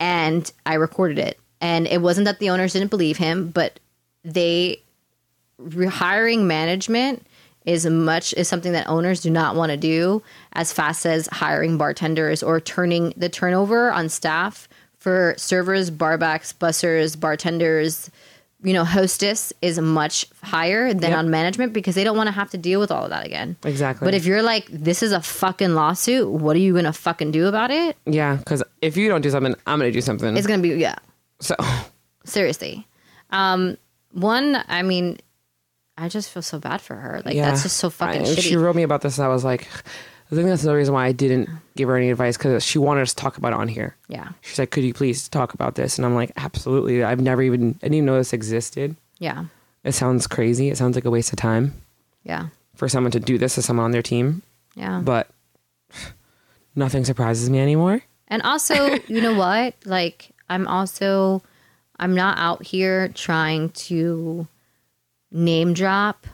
and 0.00 0.50
I 0.66 0.74
recorded 0.74 1.18
it. 1.18 1.38
And 1.60 1.86
it 1.86 2.02
wasn't 2.02 2.24
that 2.24 2.40
the 2.40 2.50
owners 2.50 2.72
didn't 2.72 2.90
believe 2.90 3.18
him, 3.18 3.50
but 3.50 3.78
they 4.24 4.80
hiring 5.90 6.46
management 6.48 7.24
is 7.64 7.86
much 7.86 8.34
is 8.34 8.48
something 8.48 8.72
that 8.72 8.88
owners 8.88 9.20
do 9.20 9.30
not 9.30 9.54
want 9.54 9.70
to 9.70 9.76
do 9.76 10.20
as 10.54 10.72
fast 10.72 11.06
as 11.06 11.28
hiring 11.28 11.78
bartenders 11.78 12.42
or 12.42 12.58
turning 12.60 13.14
the 13.16 13.28
turnover 13.28 13.92
on 13.92 14.08
staff 14.08 14.68
for 14.98 15.34
servers, 15.36 15.88
barbacks, 15.90 16.52
bussers, 16.52 17.18
bartenders, 17.18 18.10
you 18.62 18.72
know, 18.72 18.84
hostess 18.84 19.52
is 19.60 19.78
much 19.80 20.24
higher 20.42 20.92
than 20.94 21.10
Yep. 21.10 21.18
on 21.18 21.30
management 21.30 21.72
because 21.72 21.94
they 21.96 22.04
don't 22.04 22.16
want 22.16 22.28
to 22.28 22.32
have 22.32 22.50
to 22.50 22.58
deal 22.58 22.78
with 22.80 22.90
all 22.92 23.04
of 23.04 23.10
that 23.10 23.26
again. 23.26 23.56
Exactly. 23.64 24.04
But 24.06 24.14
if 24.14 24.24
you're 24.24 24.42
like, 24.42 24.66
this 24.70 25.02
is 25.02 25.10
a 25.12 25.20
fucking 25.20 25.74
lawsuit, 25.74 26.28
what 26.28 26.54
are 26.54 26.60
you 26.60 26.72
gonna 26.74 26.92
fucking 26.92 27.32
do 27.32 27.46
about 27.48 27.70
it? 27.70 27.96
yeah, 28.06 28.36
because 28.36 28.62
if 28.80 28.96
you 28.96 29.08
don't 29.08 29.20
do 29.22 29.30
something, 29.30 29.54
I'm 29.66 29.78
gonna 29.80 29.90
do 29.92 30.00
something. 30.00 30.36
It's 30.36 30.46
gonna 30.46 30.62
be 30.62 30.70
yeah. 30.70 30.96
so 31.40 31.56
Seriously. 32.24 32.86
Um, 33.30 33.76
one, 34.12 34.62
I 34.68 34.82
mean, 34.82 35.18
I 35.98 36.08
just 36.08 36.30
feel 36.30 36.42
so 36.42 36.58
bad 36.58 36.80
for 36.80 36.94
her. 36.94 37.20
Like 37.24 37.34
yeah, 37.34 37.46
that's 37.50 37.62
just 37.64 37.76
so 37.78 37.90
fucking 37.90 38.22
I- 38.22 38.24
shitty. 38.24 38.42
She 38.42 38.56
wrote 38.56 38.76
me 38.76 38.82
about 38.84 39.00
this, 39.02 39.18
and 39.18 39.24
I 39.24 39.28
was 39.28 39.44
like, 39.44 39.66
I 40.32 40.34
think 40.34 40.48
that's 40.48 40.62
the 40.62 40.74
reason 40.74 40.94
why 40.94 41.04
I 41.06 41.12
didn't 41.12 41.50
give 41.76 41.88
her 41.90 41.96
any 41.96 42.10
advice 42.10 42.38
because 42.38 42.64
she 42.64 42.78
wanted 42.78 43.02
us 43.02 43.10
to 43.10 43.16
talk 43.16 43.36
about 43.36 43.52
it 43.52 43.58
on 43.58 43.68
here. 43.68 43.94
yeah, 44.08 44.30
She's 44.40 44.58
like, 44.58 44.70
"Could 44.70 44.82
you 44.82 44.94
please 44.94 45.28
talk 45.28 45.52
about 45.52 45.74
this?" 45.74 45.98
And 45.98 46.06
I'm 46.06 46.14
like, 46.14 46.32
"Absolutely." 46.36 47.04
I've 47.04 47.20
never 47.20 47.42
even 47.42 47.70
I 47.82 47.86
didn't 47.86 47.94
even 47.94 48.06
know 48.06 48.16
this 48.16 48.32
existed. 48.32 48.96
yeah, 49.18 49.44
It 49.84 49.92
sounds 49.92 50.26
crazy. 50.26 50.68
It 50.70 50.78
sounds 50.78 50.96
like 50.96 51.04
a 51.04 51.10
waste 51.10 51.32
of 51.32 51.38
time 51.38 51.74
yeah, 52.24 52.48
for 52.74 52.88
someone 52.88 53.10
to 53.12 53.20
do 53.20 53.36
this 53.36 53.56
to 53.56 53.62
someone 53.62 53.84
on 53.84 53.90
their 53.92 54.02
team. 54.02 54.42
yeah. 54.74 55.00
But 55.04 55.28
nothing 56.74 57.04
surprises 57.04 57.50
me 57.50 57.58
anymore. 57.60 58.00
And 58.28 58.40
also, 58.42 58.94
you 59.08 59.20
know 59.20 59.34
what? 59.34 59.74
Like, 59.84 60.30
I'm 60.48 60.66
also, 60.66 61.42
I'm 61.98 62.14
not 62.14 62.38
out 62.38 62.62
here 62.64 63.08
trying 63.08 63.68
to 63.70 64.46
name 65.30 65.74
drop 65.74 66.26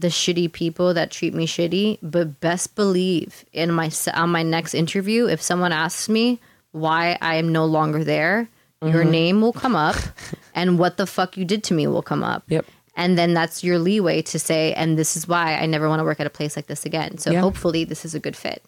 the 0.00 0.08
shitty 0.08 0.50
people 0.52 0.94
that 0.94 1.10
treat 1.10 1.34
me 1.34 1.46
shitty, 1.46 1.98
but 2.02 2.40
best 2.40 2.74
believe 2.74 3.44
in 3.52 3.72
my 3.72 3.90
on 4.14 4.30
my 4.30 4.42
next 4.42 4.74
interview, 4.74 5.26
if 5.26 5.40
someone 5.42 5.72
asks 5.72 6.08
me 6.08 6.38
why 6.72 7.18
I 7.20 7.34
am 7.36 7.52
no 7.52 7.64
longer 7.66 8.02
there, 8.04 8.48
your 8.82 9.02
Mm-hmm. 9.02 9.10
name 9.10 9.40
will 9.42 9.52
come 9.52 9.76
up, 9.76 9.96
and 10.54 10.78
what 10.78 10.96
the 10.96 11.06
fuck 11.06 11.36
you 11.36 11.44
did 11.44 11.62
to 11.64 11.74
me 11.74 11.86
will 11.86 12.02
come 12.02 12.22
up. 12.24 12.44
Yep. 12.48 12.64
And 12.96 13.16
then 13.18 13.34
that's 13.34 13.62
your 13.62 13.78
leeway 13.78 14.22
to 14.22 14.38
say, 14.38 14.72
and 14.74 14.98
this 14.98 15.16
is 15.16 15.28
why 15.28 15.54
I 15.56 15.66
never 15.66 15.88
want 15.88 16.00
to 16.00 16.04
work 16.04 16.20
at 16.20 16.26
a 16.26 16.30
place 16.38 16.56
like 16.56 16.66
this 16.66 16.84
again. 16.86 17.18
So 17.18 17.30
Yeah. 17.30 17.40
hopefully 17.40 17.84
this 17.84 18.04
is 18.04 18.14
a 18.14 18.20
good 18.20 18.36
fit 18.36 18.62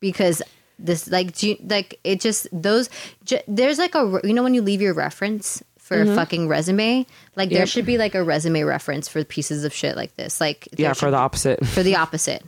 because 0.00 0.42
this 0.78 1.08
like 1.10 1.36
do 1.36 1.50
you, 1.50 1.56
like 1.68 1.98
it 2.04 2.20
just 2.20 2.46
those 2.52 2.88
j- 3.24 3.42
there's 3.48 3.78
like 3.78 3.94
a 3.96 4.20
you 4.24 4.32
know 4.32 4.42
when 4.44 4.54
you 4.54 4.62
leave 4.62 4.80
your 4.80 4.94
reference 4.94 5.62
for 5.78 6.00
a 6.02 6.06
fucking 6.14 6.46
resume 6.48 7.06
like 7.38 7.48
there. 7.48 7.60
Yep. 7.60 7.68
should 7.68 7.86
be 7.86 7.96
like 7.96 8.14
a 8.14 8.22
resume 8.22 8.62
reference 8.64 9.08
for 9.08 9.24
pieces 9.24 9.64
of 9.64 9.72
shit 9.72 9.96
like 9.96 10.14
this 10.16 10.40
like 10.40 10.68
there 10.72 10.84
Yeah, 10.88 10.92
should- 10.92 10.98
for 11.00 11.10
the 11.10 11.16
opposite. 11.16 11.64
for 11.66 11.82
the 11.82 11.96
opposite 11.96 12.42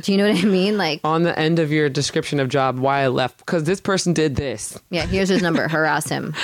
do 0.00 0.10
you 0.12 0.16
know 0.16 0.26
what 0.30 0.42
i 0.42 0.46
mean 0.46 0.78
like 0.78 1.00
on 1.04 1.22
the 1.22 1.38
end 1.38 1.58
of 1.58 1.70
your 1.70 1.90
description 1.90 2.40
of 2.40 2.48
job, 2.48 2.78
why 2.78 3.00
I 3.00 3.08
left 3.08 3.38
because 3.38 3.64
this 3.64 3.78
person 3.80 4.14
did 4.14 4.36
this. 4.36 4.78
yeah 4.88 5.04
here's 5.04 5.28
his 5.28 5.42
number 5.42 5.68
harass 5.68 6.08
him 6.08 6.34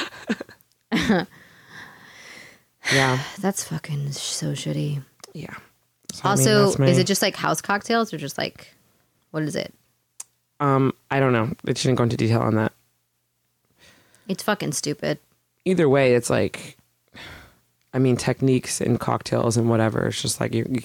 Yeah, 2.92 3.22
that's 3.40 3.64
fucking 3.64 4.12
so 4.12 4.52
shitty 4.52 5.02
yeah. 5.34 5.54
So, 6.12 6.22
I 6.24 6.34
mean, 6.36 6.48
also 6.48 6.82
is 6.84 6.98
it 6.98 7.06
just 7.06 7.20
like 7.22 7.36
house 7.36 7.60
cocktails 7.60 8.12
or 8.14 8.18
just 8.18 8.38
like 8.38 8.74
what 9.30 9.42
is 9.42 9.54
it 9.56 9.72
Um, 10.58 10.94
I 11.10 11.20
don't 11.20 11.32
know. 11.32 11.52
It 11.66 11.76
shouldn't 11.78 11.98
go 11.98 12.04
into 12.04 12.16
detail 12.16 12.40
on 12.40 12.54
that. 12.56 12.72
it's 14.26 14.42
fucking 14.42 14.72
stupid 14.72 15.18
Either 15.64 15.86
way, 15.88 16.14
it's 16.14 16.30
like, 16.30 16.78
I 17.98 18.00
mean, 18.00 18.16
techniques 18.16 18.80
and 18.80 19.00
cocktails 19.00 19.56
and 19.56 19.68
whatever. 19.68 20.06
It's 20.06 20.22
just 20.22 20.40
like 20.40 20.54
you 20.54 20.64
you, 20.70 20.80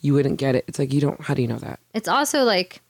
you 0.00 0.14
wouldn't 0.14 0.38
get 0.38 0.56
it. 0.56 0.64
It's 0.66 0.80
like 0.80 0.92
you 0.92 1.00
don't. 1.00 1.20
How 1.20 1.32
do 1.34 1.42
you 1.42 1.46
know 1.48 1.58
that? 1.60 1.78
It's 1.94 2.08
also 2.08 2.42
like 2.42 2.82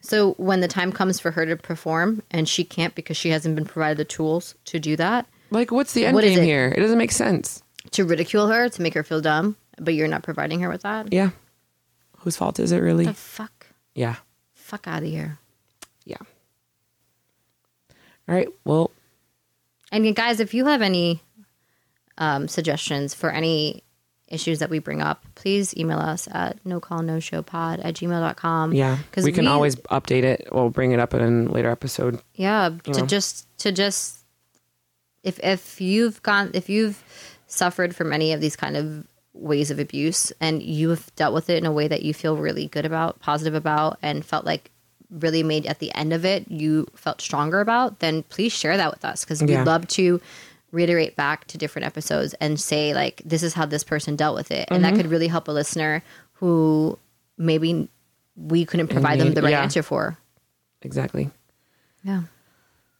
so 0.00 0.32
when 0.34 0.60
the 0.60 0.66
time 0.66 0.90
comes 0.90 1.20
for 1.20 1.30
her 1.30 1.46
to 1.46 1.56
perform 1.56 2.22
and 2.32 2.48
she 2.48 2.64
can't 2.64 2.94
because 2.96 3.16
she 3.16 3.28
hasn't 3.30 3.54
been 3.54 3.64
provided 3.64 3.96
the 3.98 4.04
tools 4.04 4.56
to 4.64 4.80
do 4.80 4.96
that, 4.96 5.26
Like, 5.50 5.70
what's 5.70 5.92
the 5.92 6.04
end 6.06 6.14
What 6.16 6.24
game 6.24 6.38
it? 6.40 6.44
here? 6.44 6.72
It 6.76 6.80
doesn't 6.80 6.98
make 6.98 7.12
sense. 7.12 7.62
to 7.92 8.04
ridicule 8.04 8.48
her, 8.48 8.68
to 8.68 8.82
make 8.82 8.94
her 8.94 9.02
feel 9.04 9.20
dumb, 9.20 9.56
but 9.78 9.94
you're 9.94 10.08
not 10.08 10.22
providing 10.24 10.60
her 10.60 10.68
with 10.68 10.82
that. 10.82 11.12
Yeah. 11.12 11.30
Whose 12.18 12.36
fault 12.36 12.58
is 12.60 12.72
it 12.72 12.78
really? 12.78 13.06
The 13.06 13.14
fuck? 13.14 13.66
Yeah. 13.94 14.16
Fuck 14.54 14.86
out 14.88 15.02
of 15.04 15.08
here. 15.08 15.38
Yeah. 16.04 16.16
All 18.28 18.34
right. 18.34 18.48
Well, 18.64 18.90
And 19.90 20.14
guys, 20.14 20.38
if 20.40 20.52
you 20.54 20.66
have 20.66 20.82
any 20.82 21.22
um, 22.18 22.48
suggestions 22.48 23.14
for 23.14 23.30
any 23.30 23.82
issues 24.28 24.58
that 24.58 24.68
we 24.68 24.78
bring 24.78 25.00
up, 25.00 25.24
please 25.36 25.74
email 25.76 25.98
us 25.98 26.28
at 26.32 26.58
no 26.66 26.80
call 26.80 27.02
no 27.02 27.18
show 27.18 27.40
pod 27.42 27.80
at 27.80 27.94
gmail.com. 27.94 28.74
yeah. 28.74 28.98
Because 29.10 29.24
we 29.24 29.32
can 29.32 29.46
always 29.46 29.76
update 29.76 30.22
it. 30.24 30.46
We'll 30.52 30.68
bring 30.70 30.92
it 30.92 31.00
up 31.00 31.14
in 31.14 31.46
a 31.46 31.50
later 31.52 31.70
episode. 31.70 32.20
yeah, 32.34 32.70
to 32.84 33.00
know. 33.00 33.06
just 33.06 33.46
to 33.60 33.72
just 33.72 34.18
if 35.22 35.40
if 35.42 35.80
you've 35.80 36.22
gone 36.22 36.50
if 36.54 36.68
you've 36.68 37.02
suffered 37.46 37.96
from 37.96 38.12
any 38.12 38.32
of 38.34 38.40
these 38.42 38.54
kind 38.56 38.76
of 38.76 39.06
ways 39.32 39.70
of 39.70 39.78
abuse 39.78 40.32
and 40.40 40.62
you 40.62 40.90
have 40.90 41.14
dealt 41.16 41.32
with 41.32 41.48
it 41.48 41.56
in 41.58 41.64
a 41.64 41.72
way 41.72 41.88
that 41.88 42.02
you 42.02 42.12
feel 42.12 42.36
really 42.36 42.66
good 42.66 42.84
about, 42.84 43.18
positive 43.20 43.54
about, 43.54 43.96
and 44.02 44.24
felt 44.24 44.44
like 44.44 44.70
really 45.10 45.42
made 45.42 45.64
at 45.64 45.78
the 45.78 45.94
end 45.94 46.12
of 46.12 46.24
it 46.26 46.50
you 46.50 46.86
felt 46.94 47.20
stronger 47.22 47.60
about, 47.60 48.00
then 48.00 48.22
please 48.24 48.52
share 48.52 48.76
that 48.76 48.90
with 48.90 49.04
us 49.06 49.24
because 49.24 49.40
Yeah. 49.40 49.58
we'd 49.60 49.64
love 49.64 49.88
to 49.88 50.20
reiterate 50.70 51.16
back 51.16 51.46
to 51.46 51.58
different 51.58 51.86
episodes 51.86 52.34
and 52.34 52.60
say 52.60 52.94
like 52.94 53.22
this 53.24 53.42
is 53.42 53.54
how 53.54 53.66
this 53.66 53.84
person 53.84 54.16
dealt 54.16 54.36
with 54.36 54.50
it, 54.50 54.68
and 54.70 54.84
that 54.84 54.92
mm-hmm. 54.92 55.02
could 55.02 55.10
really 55.10 55.28
help 55.28 55.48
a 55.48 55.52
listener 55.52 56.02
who 56.34 56.98
maybe 57.36 57.88
we 58.36 58.64
couldn't 58.64 58.88
provide 58.88 59.18
them 59.20 59.34
the 59.34 59.42
right 59.42 59.50
yeah. 59.50 59.62
answer 59.62 59.82
for. 59.82 60.16
Exactly. 60.82 61.30
Yeah, 62.04 62.22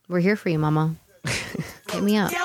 we're 0.09 0.21
here 0.21 0.37
for 0.37 0.49
you, 0.49 0.59
Mama. 0.59 0.97
Hit 1.93 2.03
me 2.03 2.17
up. 2.17 2.33
Yeah, 2.33 2.45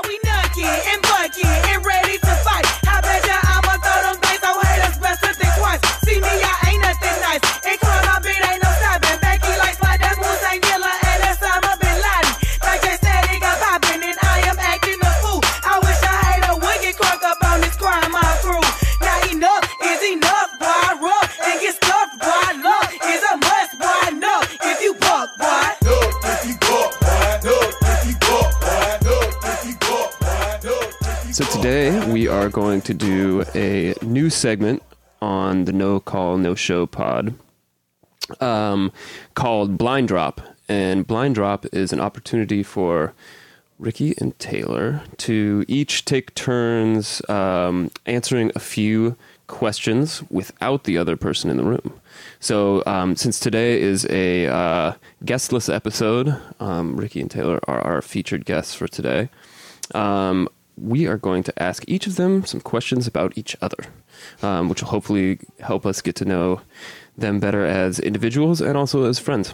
today 31.64 32.12
we 32.12 32.28
are 32.28 32.50
going 32.50 32.82
to 32.82 32.94
do 32.94 33.42
a 33.56 33.94
new 34.02 34.30
segment 34.30 34.84
on 35.22 35.64
the 35.64 35.72
No 35.72 35.98
Call 36.02 36.38
No 36.38 36.56
Show 36.56 36.86
pod 36.86 37.36
um, 38.42 38.92
called 39.34 39.78
Blind 39.78 40.10
Drop, 40.10 40.42
and 40.68 41.08
Blind 41.08 41.36
Drop 41.36 41.66
is 41.68 41.94
an 41.94 42.02
opportunity 42.02 42.64
for 42.64 43.14
Rikki 43.80 44.14
and 44.18 44.38
Taylor 44.40 45.04
to 45.20 45.64
each 45.70 46.04
take 46.04 46.36
turns 46.36 47.22
um, 47.30 47.90
answering 48.06 48.52
a 48.56 48.60
few 48.60 49.16
questions 49.48 50.22
without 50.30 50.84
the 50.84 50.98
other 50.98 51.16
person 51.16 51.50
in 51.50 51.56
the 51.56 51.64
room. 51.64 51.98
So, 52.42 52.84
um, 52.86 53.16
since 53.16 53.40
today 53.40 53.80
is 53.80 54.06
a 54.10 54.48
uh, 54.48 54.94
guestless 55.24 55.70
episode, 55.70 56.38
um, 56.60 56.98
Rikki 56.98 57.22
and 57.22 57.32
Taylor 57.32 57.62
are 57.70 57.80
our 57.80 58.02
featured 58.02 58.44
guests 58.44 58.76
for 58.76 58.90
today. 58.90 59.30
Um, 59.96 60.50
we 60.78 61.06
are 61.08 61.18
going 61.18 61.44
to 61.44 61.62
ask 61.64 61.84
each 61.88 62.08
of 62.08 62.16
them 62.16 62.46
some 62.46 62.62
questions 62.62 63.08
about 63.08 63.38
each 63.38 63.56
other, 63.62 63.78
um, 64.42 64.70
which 64.70 64.82
will 64.82 64.90
hopefully 64.90 65.40
help 65.60 65.86
us 65.86 66.02
get 66.02 66.16
to 66.18 66.26
know 66.26 66.62
them 67.18 67.40
better 67.40 67.64
as 67.66 68.00
individuals 68.00 68.60
and 68.62 68.76
also 68.78 69.06
as 69.06 69.20
friends. 69.20 69.54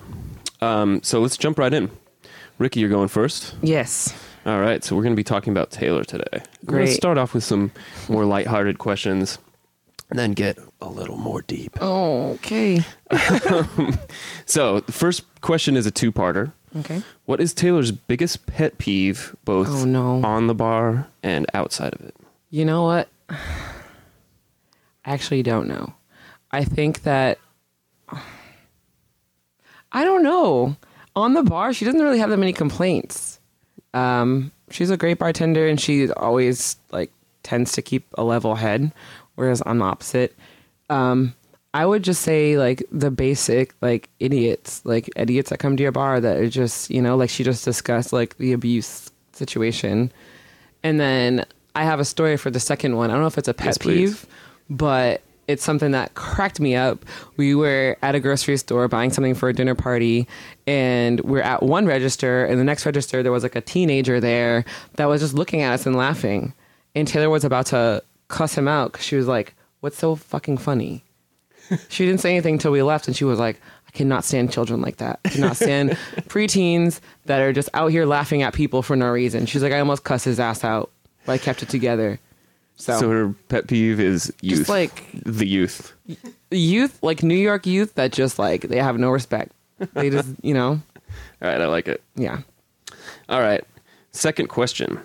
Um, 0.61 1.01
so 1.03 1.19
let's 1.21 1.37
jump 1.37 1.59
right 1.59 1.73
in. 1.73 1.91
Rikki, 2.57 2.79
you're 2.79 2.89
going 2.89 3.07
first. 3.07 3.55
Yes. 3.61 4.13
All 4.45 4.59
right, 4.59 4.83
so 4.83 4.95
we're 4.95 5.03
going 5.03 5.13
to 5.13 5.17
be 5.19 5.23
talking 5.23 5.51
about 5.51 5.71
Taylor 5.71 6.03
today. 6.03 6.23
We're 6.31 6.39
going 6.73 6.85
to 6.85 6.91
Great. 6.91 6.95
start 6.95 7.17
off 7.17 7.33
with 7.33 7.43
some 7.43 7.71
more 8.07 8.25
lighthearted 8.25 8.79
questions, 8.79 9.37
and 10.09 10.17
then 10.17 10.31
get 10.31 10.57
a 10.81 10.89
little 10.89 11.17
more 11.17 11.41
deep. 11.41 11.77
Oh, 11.81 12.31
okay. 12.31 12.83
So 14.45 14.79
the 14.79 14.91
first 14.91 15.23
question 15.41 15.75
is 15.77 15.85
a 15.85 15.91
two-parter. 15.91 16.53
Okay. 16.77 17.01
What 17.25 17.39
is 17.41 17.53
Taylor's 17.53 17.91
biggest 17.91 18.45
pet 18.45 18.77
peeve, 18.77 19.35
both 19.45 19.67
Oh, 19.69 19.85
no. 19.85 20.21
on 20.23 20.47
the 20.47 20.53
bar 20.55 21.07
and 21.23 21.45
outside 21.53 21.93
of 21.93 22.01
it? 22.01 22.15
You 22.51 22.65
know 22.65 22.83
what? 22.83 23.09
I 23.29 23.37
actually 25.05 25.43
don't 25.43 25.67
know. 25.67 25.93
I 26.51 26.63
think 26.63 27.03
that 27.03 27.39
I 29.91 30.03
don't 30.03 30.23
know. 30.23 30.75
On 31.15 31.33
the 31.33 31.43
bar, 31.43 31.73
she 31.73 31.85
doesn't 31.85 32.01
really 32.01 32.19
have 32.19 32.29
that 32.29 32.37
many 32.37 32.53
complaints. 32.53 33.39
Um, 33.93 34.51
she's 34.69 34.89
a 34.91 34.97
great 34.97 35.17
bartender, 35.17 35.67
and 35.67 35.79
she 35.81 36.11
always 36.11 36.77
like 36.91 37.11
tends 37.43 37.71
to 37.73 37.81
keep 37.81 38.05
a 38.17 38.23
level 38.23 38.55
head. 38.55 38.91
Whereas 39.35 39.63
I'm 39.65 39.79
the 39.79 39.85
opposite. 39.85 40.35
Um, 40.89 41.33
I 41.73 41.85
would 41.85 42.03
just 42.03 42.21
say 42.21 42.57
like 42.57 42.83
the 42.91 43.11
basic 43.11 43.75
like 43.81 44.09
idiots, 44.19 44.81
like 44.85 45.09
idiots 45.15 45.51
that 45.51 45.59
come 45.59 45.77
to 45.77 45.83
your 45.83 45.91
bar 45.91 46.19
that 46.19 46.37
are 46.37 46.49
just 46.49 46.89
you 46.89 47.01
know 47.01 47.15
like 47.15 47.29
she 47.29 47.43
just 47.43 47.63
discussed 47.63 48.11
like 48.11 48.37
the 48.37 48.53
abuse 48.53 49.11
situation, 49.33 50.11
and 50.83 50.99
then 50.99 51.45
I 51.75 51.83
have 51.83 51.99
a 51.99 52.05
story 52.05 52.37
for 52.37 52.49
the 52.49 52.59
second 52.59 52.95
one. 52.95 53.11
I 53.11 53.13
don't 53.13 53.21
know 53.21 53.27
if 53.27 53.37
it's 53.37 53.47
a 53.47 53.53
pet 53.53 53.67
Yes, 53.67 53.77
peeve, 53.77 54.25
but 54.69 55.21
it's 55.47 55.63
something 55.63 55.91
that 55.91 56.15
cracked 56.15 56.59
me 56.59 56.75
up. 56.75 57.05
We 57.37 57.53
were 57.53 57.97
at 58.01 58.15
a 58.15 58.19
grocery 58.19 58.57
store 58.57 58.87
buying 58.87 59.11
something 59.11 59.35
for 59.35 59.49
a 59.49 59.53
dinner 59.53 59.75
party, 59.75 60.27
and 60.65 61.19
we're 61.21 61.41
at 61.41 61.61
one 61.61 61.85
register, 61.85 62.45
and 62.45 62.59
the 62.59 62.63
next 62.63 62.85
register 62.85 63.21
there 63.21 63.31
was 63.31 63.43
like 63.43 63.55
a 63.55 63.61
teenager 63.61 64.19
there 64.19 64.65
that 64.95 65.05
was 65.05 65.21
just 65.21 65.35
looking 65.35 65.61
at 65.61 65.73
us 65.73 65.85
and 65.85 65.95
laughing, 65.95 66.53
and 66.95 67.07
Taylor 67.07 67.29
was 67.29 67.43
about 67.43 67.67
to 67.67 68.03
cuss 68.27 68.57
him 68.57 68.67
out 68.67 68.91
because 68.91 69.05
she 69.05 69.15
was 69.15 69.27
like, 69.27 69.53
"What's 69.81 69.99
so 69.99 70.15
fucking 70.15 70.57
funny?" 70.57 71.03
She 71.89 72.05
didn't 72.05 72.21
say 72.21 72.31
anything 72.31 72.53
until 72.55 72.71
we 72.71 72.81
left, 72.81 73.07
and 73.07 73.15
she 73.15 73.23
was 73.25 73.39
like, 73.39 73.59
"I 73.87 73.91
cannot 73.91 74.23
stand 74.23 74.51
children 74.51 74.81
like 74.81 74.97
that. 74.97 75.19
I 75.25 75.29
cannot 75.29 75.55
stand 75.55 75.91
preteens 76.27 76.99
that 77.25 77.41
are 77.41 77.53
just 77.53 77.69
out 77.73 77.91
here 77.91 78.05
laughing 78.05 78.41
at 78.43 78.53
people 78.53 78.81
for 78.81 78.95
no 78.95 79.07
reason." 79.09 79.45
She's 79.45 79.61
like, 79.63 79.73
"I 79.73 79.79
almost 79.79 80.03
cussed 80.03 80.25
his 80.25 80.39
ass 80.39 80.63
out, 80.63 80.91
but 81.25 81.33
I 81.33 81.37
kept 81.37 81.63
it 81.63 81.69
together." 81.69 82.19
So, 82.75 82.97
So 82.99 83.09
her 83.09 83.35
pet 83.49 83.67
peeve 83.67 83.99
is 83.99 84.33
youth. 84.41 84.59
just 84.59 84.69
like 84.69 85.05
the 85.25 85.45
youth. 85.45 85.93
youth, 86.49 86.97
like 87.03 87.23
New 87.23 87.35
York 87.35 87.65
youth, 87.65 87.95
that 87.95 88.11
just 88.13 88.39
like 88.39 88.61
they 88.63 88.77
have 88.77 88.97
no 88.97 89.09
respect. 89.09 89.51
They 89.93 90.09
just, 90.09 90.29
you 90.41 90.53
know, 90.53 90.79
All 91.41 91.49
right, 91.49 91.59
I 91.59 91.65
like 91.67 91.87
it. 91.89 92.01
yeah. 92.15 92.39
All 93.27 93.41
right. 93.41 93.63
Second 94.11 94.47
question. 94.47 94.99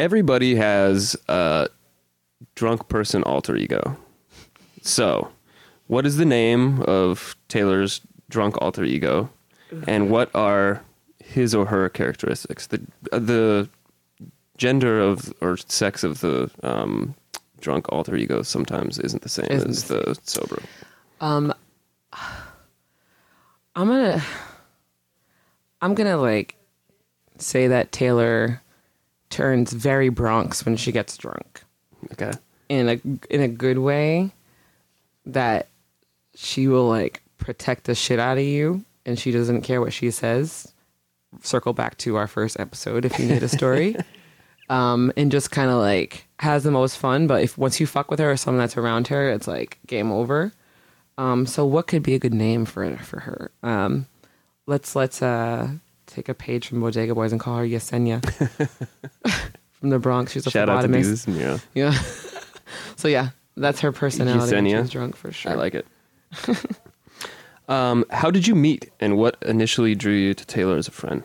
Everybody 0.00 0.54
has 0.56 1.16
a 1.28 1.68
drunk 2.54 2.88
person 2.88 3.22
alter 3.22 3.56
ego. 3.56 3.96
So, 4.82 5.30
what 5.86 6.04
is 6.06 6.16
the 6.16 6.24
name 6.24 6.82
of 6.82 7.36
Taylor's 7.48 8.00
drunk 8.28 8.60
alter 8.60 8.84
ego, 8.84 9.30
and 9.86 10.10
what 10.10 10.30
are 10.34 10.82
his 11.24 11.54
or 11.54 11.66
her 11.66 11.88
characteristics? 11.88 12.66
The 12.66 12.80
uh, 13.12 13.18
the 13.18 13.68
gender 14.58 15.00
of 15.00 15.32
or 15.40 15.56
sex 15.56 16.02
of 16.04 16.20
the 16.20 16.50
um, 16.62 17.14
drunk 17.60 17.86
alter 17.90 18.16
ego 18.16 18.42
sometimes 18.42 18.98
isn't 18.98 19.22
the 19.22 19.28
same 19.28 19.46
Isn't 19.50 19.70
as 19.70 19.84
the 19.84 20.18
sober. 20.24 20.60
Um, 21.20 21.54
I'm 23.74 23.88
gonna, 23.88 24.22
I'm 25.80 25.94
gonna 25.94 26.16
like 26.18 26.56
say 27.38 27.68
that 27.68 27.92
Taylor 27.92 28.60
turns 29.30 29.72
very 29.72 30.08
Bronx 30.10 30.64
when 30.66 30.76
she 30.76 30.92
gets 30.92 31.16
drunk 31.16 31.62
Okay. 32.12 32.32
in 32.68 32.88
a 32.88 33.00
in 33.32 33.40
a 33.40 33.48
good 33.48 33.78
way. 33.78 34.32
That 35.26 35.68
she 36.34 36.68
will 36.68 36.88
like 36.88 37.22
protect 37.38 37.84
the 37.84 37.94
shit 37.94 38.18
out 38.18 38.38
of 38.38 38.44
you, 38.44 38.84
and 39.06 39.18
she 39.18 39.30
doesn't 39.30 39.62
care 39.62 39.80
what 39.80 39.92
she 39.92 40.10
says. 40.10 40.72
Circle 41.42 41.72
back 41.72 41.96
to 41.98 42.16
our 42.16 42.26
first 42.26 42.58
episode 42.60 43.04
if 43.04 43.18
you 43.18 43.26
need 43.26 43.42
a 43.42 43.48
story. 43.48 43.96
um, 44.68 45.12
and 45.16 45.30
just 45.32 45.50
kind 45.50 45.70
of 45.70 45.78
like 45.78 46.26
has 46.40 46.64
the 46.64 46.70
most 46.70 46.98
fun. 46.98 47.26
But 47.26 47.42
if 47.42 47.56
once 47.56 47.80
you 47.80 47.86
fuck 47.86 48.10
with 48.10 48.20
her 48.20 48.30
or 48.32 48.36
someone 48.36 48.58
that's 48.60 48.76
around 48.76 49.08
her, 49.08 49.30
it's 49.30 49.48
like 49.48 49.78
game 49.86 50.10
over. 50.12 50.52
Um, 51.18 51.46
so 51.46 51.64
what 51.64 51.86
could 51.86 52.02
be 52.02 52.14
a 52.14 52.18
good 52.18 52.34
name 52.34 52.64
for 52.64 52.96
for 52.98 53.20
her? 53.20 53.50
Um, 53.62 54.06
let's 54.66 54.96
let's 54.96 55.22
uh, 55.22 55.68
take 56.06 56.28
a 56.28 56.34
page 56.34 56.68
from 56.68 56.80
Bodega 56.80 57.14
Boys 57.14 57.32
and 57.32 57.40
call 57.40 57.58
her 57.58 57.66
Yesenia 57.66 58.20
from 59.72 59.90
the 59.90 59.98
Bronx. 59.98 60.32
She's 60.32 60.46
a 60.46 60.50
Shout 60.50 60.68
out 60.68 60.82
to 60.82 60.88
phlebotomist. 60.88 61.38
Yeah, 61.38 61.58
Yeah. 61.74 61.98
so 62.96 63.08
yeah, 63.08 63.30
that's 63.56 63.80
her 63.80 63.92
personality. 63.92 64.54
when 64.54 64.64
Yesenia. 64.64 64.82
She's 64.82 64.90
drunk 64.90 65.16
for 65.16 65.32
sure. 65.32 65.52
I 65.52 65.54
like 65.54 65.74
it. 65.74 65.86
um, 67.68 68.04
how 68.10 68.30
did 68.30 68.46
you 68.46 68.54
meet, 68.54 68.90
and 69.00 69.16
what 69.16 69.36
initially 69.42 69.94
drew 69.94 70.14
you 70.14 70.34
to 70.34 70.46
Taylor 70.46 70.76
as 70.76 70.88
a 70.88 70.92
friend? 70.92 71.22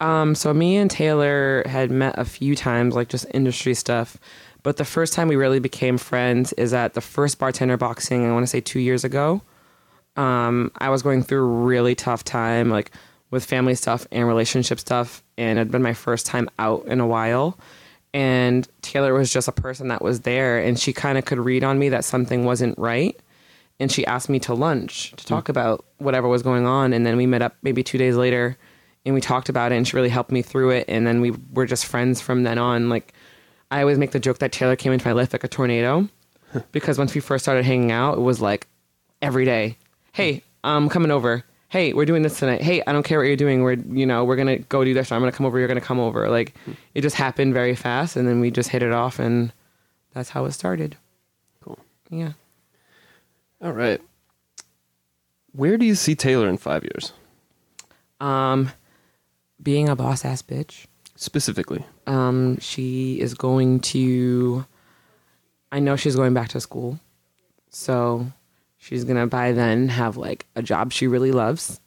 Um, 0.00 0.34
so 0.34 0.52
me 0.52 0.76
and 0.76 0.90
Taylor 0.90 1.62
had 1.66 1.90
met 1.90 2.18
a 2.18 2.24
few 2.24 2.56
times, 2.56 2.94
like 2.94 3.08
just 3.08 3.26
industry 3.32 3.74
stuff. 3.74 4.16
But 4.64 4.76
the 4.76 4.84
first 4.84 5.12
time 5.12 5.28
we 5.28 5.36
really 5.36 5.60
became 5.60 5.98
friends 5.98 6.52
is 6.54 6.72
at 6.72 6.94
the 6.94 7.00
first 7.00 7.38
bartender 7.38 7.76
boxing. 7.76 8.26
I 8.26 8.32
want 8.32 8.42
to 8.44 8.48
say 8.48 8.60
two 8.60 8.80
years 8.80 9.04
ago. 9.04 9.42
Um, 10.16 10.70
I 10.78 10.90
was 10.90 11.02
going 11.02 11.22
through 11.22 11.44
a 11.44 11.64
really 11.64 11.94
tough 11.94 12.22
time, 12.22 12.68
like 12.68 12.90
with 13.30 13.44
family 13.44 13.74
stuff 13.74 14.06
and 14.12 14.26
relationship 14.26 14.78
stuff, 14.78 15.22
and 15.38 15.58
it 15.58 15.60
had 15.60 15.70
been 15.70 15.82
my 15.82 15.94
first 15.94 16.26
time 16.26 16.48
out 16.58 16.84
in 16.86 17.00
a 17.00 17.06
while. 17.06 17.58
And 18.14 18.68
Taylor 18.82 19.14
was 19.14 19.32
just 19.32 19.48
a 19.48 19.52
person 19.52 19.88
that 19.88 20.02
was 20.02 20.20
there, 20.20 20.58
and 20.58 20.78
she 20.78 20.92
kind 20.92 21.16
of 21.16 21.24
could 21.24 21.38
read 21.38 21.64
on 21.64 21.78
me 21.78 21.88
that 21.88 22.04
something 22.04 22.44
wasn't 22.44 22.78
right. 22.78 23.18
And 23.80 23.90
she 23.90 24.04
asked 24.06 24.28
me 24.28 24.38
to 24.40 24.54
lunch 24.54 25.12
to 25.16 25.24
talk 25.24 25.46
mm. 25.46 25.48
about 25.48 25.84
whatever 25.98 26.28
was 26.28 26.42
going 26.42 26.66
on. 26.66 26.92
And 26.92 27.06
then 27.06 27.16
we 27.16 27.26
met 27.26 27.42
up 27.42 27.56
maybe 27.62 27.82
two 27.82 27.98
days 27.98 28.16
later 28.16 28.56
and 29.04 29.14
we 29.14 29.20
talked 29.20 29.48
about 29.48 29.72
it, 29.72 29.76
and 29.76 29.88
she 29.88 29.96
really 29.96 30.08
helped 30.08 30.30
me 30.30 30.42
through 30.42 30.70
it. 30.70 30.84
And 30.88 31.06
then 31.06 31.20
we 31.20 31.32
were 31.52 31.66
just 31.66 31.86
friends 31.86 32.20
from 32.20 32.44
then 32.44 32.58
on. 32.58 32.88
Like, 32.88 33.12
I 33.70 33.80
always 33.80 33.98
make 33.98 34.12
the 34.12 34.20
joke 34.20 34.38
that 34.38 34.52
Taylor 34.52 34.76
came 34.76 34.92
into 34.92 35.06
my 35.08 35.12
life 35.12 35.32
like 35.32 35.42
a 35.42 35.48
tornado, 35.48 36.08
because 36.70 36.98
once 36.98 37.12
we 37.14 37.20
first 37.20 37.44
started 37.44 37.64
hanging 37.64 37.90
out, 37.90 38.18
it 38.18 38.20
was 38.20 38.40
like 38.40 38.68
every 39.20 39.44
day. 39.44 39.78
Hey, 40.12 40.44
I'm 40.62 40.88
coming 40.88 41.10
over. 41.10 41.42
Hey, 41.72 41.94
we're 41.94 42.04
doing 42.04 42.20
this 42.20 42.38
tonight. 42.38 42.60
Hey, 42.60 42.82
I 42.86 42.92
don't 42.92 43.02
care 43.02 43.16
what 43.18 43.24
you're 43.28 43.34
doing. 43.34 43.62
We're 43.62 43.78
you 43.78 44.04
know 44.04 44.26
we're 44.26 44.36
gonna 44.36 44.58
go 44.58 44.84
do 44.84 44.92
this. 44.92 45.10
I'm 45.10 45.22
gonna 45.22 45.32
come 45.32 45.46
over. 45.46 45.58
You're 45.58 45.68
gonna 45.68 45.80
come 45.80 45.98
over. 45.98 46.28
Like, 46.28 46.54
it 46.92 47.00
just 47.00 47.16
happened 47.16 47.54
very 47.54 47.74
fast, 47.74 48.14
and 48.14 48.28
then 48.28 48.40
we 48.40 48.50
just 48.50 48.68
hit 48.68 48.82
it 48.82 48.92
off, 48.92 49.18
and 49.18 49.54
that's 50.12 50.28
how 50.28 50.44
it 50.44 50.52
started. 50.52 50.96
Cool. 51.62 51.78
Yeah. 52.10 52.32
All 53.62 53.72
right. 53.72 54.02
Where 55.52 55.78
do 55.78 55.86
you 55.86 55.94
see 55.94 56.14
Taylor 56.14 56.46
in 56.46 56.58
five 56.58 56.84
years, 56.84 57.14
Um, 58.20 58.70
being 59.62 59.88
a 59.88 59.96
boss 59.96 60.26
ass 60.26 60.42
bitch. 60.42 60.84
specifically? 61.16 61.86
Um, 62.06 62.58
she 62.58 63.18
is 63.18 63.32
going 63.32 63.80
to. 63.80 64.66
I 65.70 65.78
know 65.78 65.96
she's 65.96 66.16
going 66.16 66.34
back 66.34 66.50
to 66.50 66.60
school, 66.60 67.00
so 67.70 68.26
she's 68.82 69.04
gonna 69.04 69.28
by 69.28 69.52
then 69.52 69.88
have 69.88 70.16
like 70.16 70.44
a 70.56 70.62
job 70.62 70.92
she 70.92 71.06
really 71.06 71.30
loves, 71.30 71.80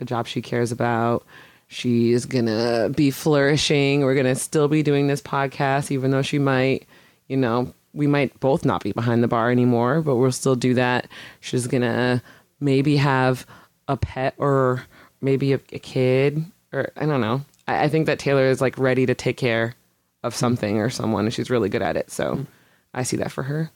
a 0.00 0.04
job 0.04 0.26
she 0.26 0.42
cares 0.42 0.70
about. 0.70 1.24
She's 1.66 2.26
gonna 2.26 2.90
be 2.94 3.10
flourishing. 3.10 4.02
We're 4.02 4.14
gonna 4.14 4.34
still 4.34 4.68
be 4.68 4.82
doing 4.82 5.06
this 5.06 5.22
podcast, 5.22 5.90
even 5.90 6.10
though 6.10 6.20
she 6.20 6.38
might, 6.38 6.86
you 7.26 7.38
know, 7.38 7.72
we 7.94 8.06
might 8.06 8.38
both 8.38 8.66
not 8.66 8.82
be 8.82 8.92
behind 8.92 9.22
the 9.22 9.28
bar 9.28 9.50
anymore, 9.50 10.02
but 10.02 10.16
we'll 10.16 10.30
still 10.30 10.54
do 10.54 10.74
that. 10.74 11.08
She's 11.40 11.66
gonna 11.66 12.22
maybe 12.60 12.96
have 12.98 13.46
a 13.88 13.96
pet 13.96 14.34
or 14.36 14.84
maybe 15.22 15.54
a, 15.54 15.60
a 15.72 15.78
kid 15.78 16.44
or 16.70 16.92
I 16.96 17.06
don't 17.06 17.22
know. 17.22 17.40
I, 17.66 17.84
I 17.84 17.88
think 17.88 18.04
that 18.06 18.18
Taylor 18.18 18.44
is 18.44 18.60
like 18.60 18.76
ready 18.76 19.06
to 19.06 19.14
take 19.14 19.38
care 19.38 19.74
of 20.22 20.34
something 20.34 20.78
or 20.78 20.90
someone, 20.90 21.24
and 21.24 21.32
she's 21.32 21.48
really 21.48 21.70
good 21.70 21.82
at 21.82 21.96
it. 21.96 22.10
So 22.10 22.34
mm. 22.34 22.46
I 22.92 23.04
see 23.04 23.16
that 23.16 23.32
for 23.32 23.42
her. 23.44 23.70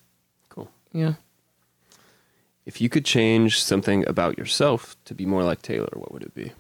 Cool. 0.51 0.71
Yeah. 0.93 1.15
If 2.67 2.81
you 2.81 2.89
could 2.89 3.05
change 3.05 3.63
something 3.63 4.07
about 4.09 4.37
yourself 4.37 4.97
to 5.05 5.15
be 5.15 5.25
more 5.25 5.45
like 5.45 5.63
Taylor, 5.63 5.89
what 5.95 6.13
would 6.13 6.23
it 6.23 6.35
be? 6.35 6.53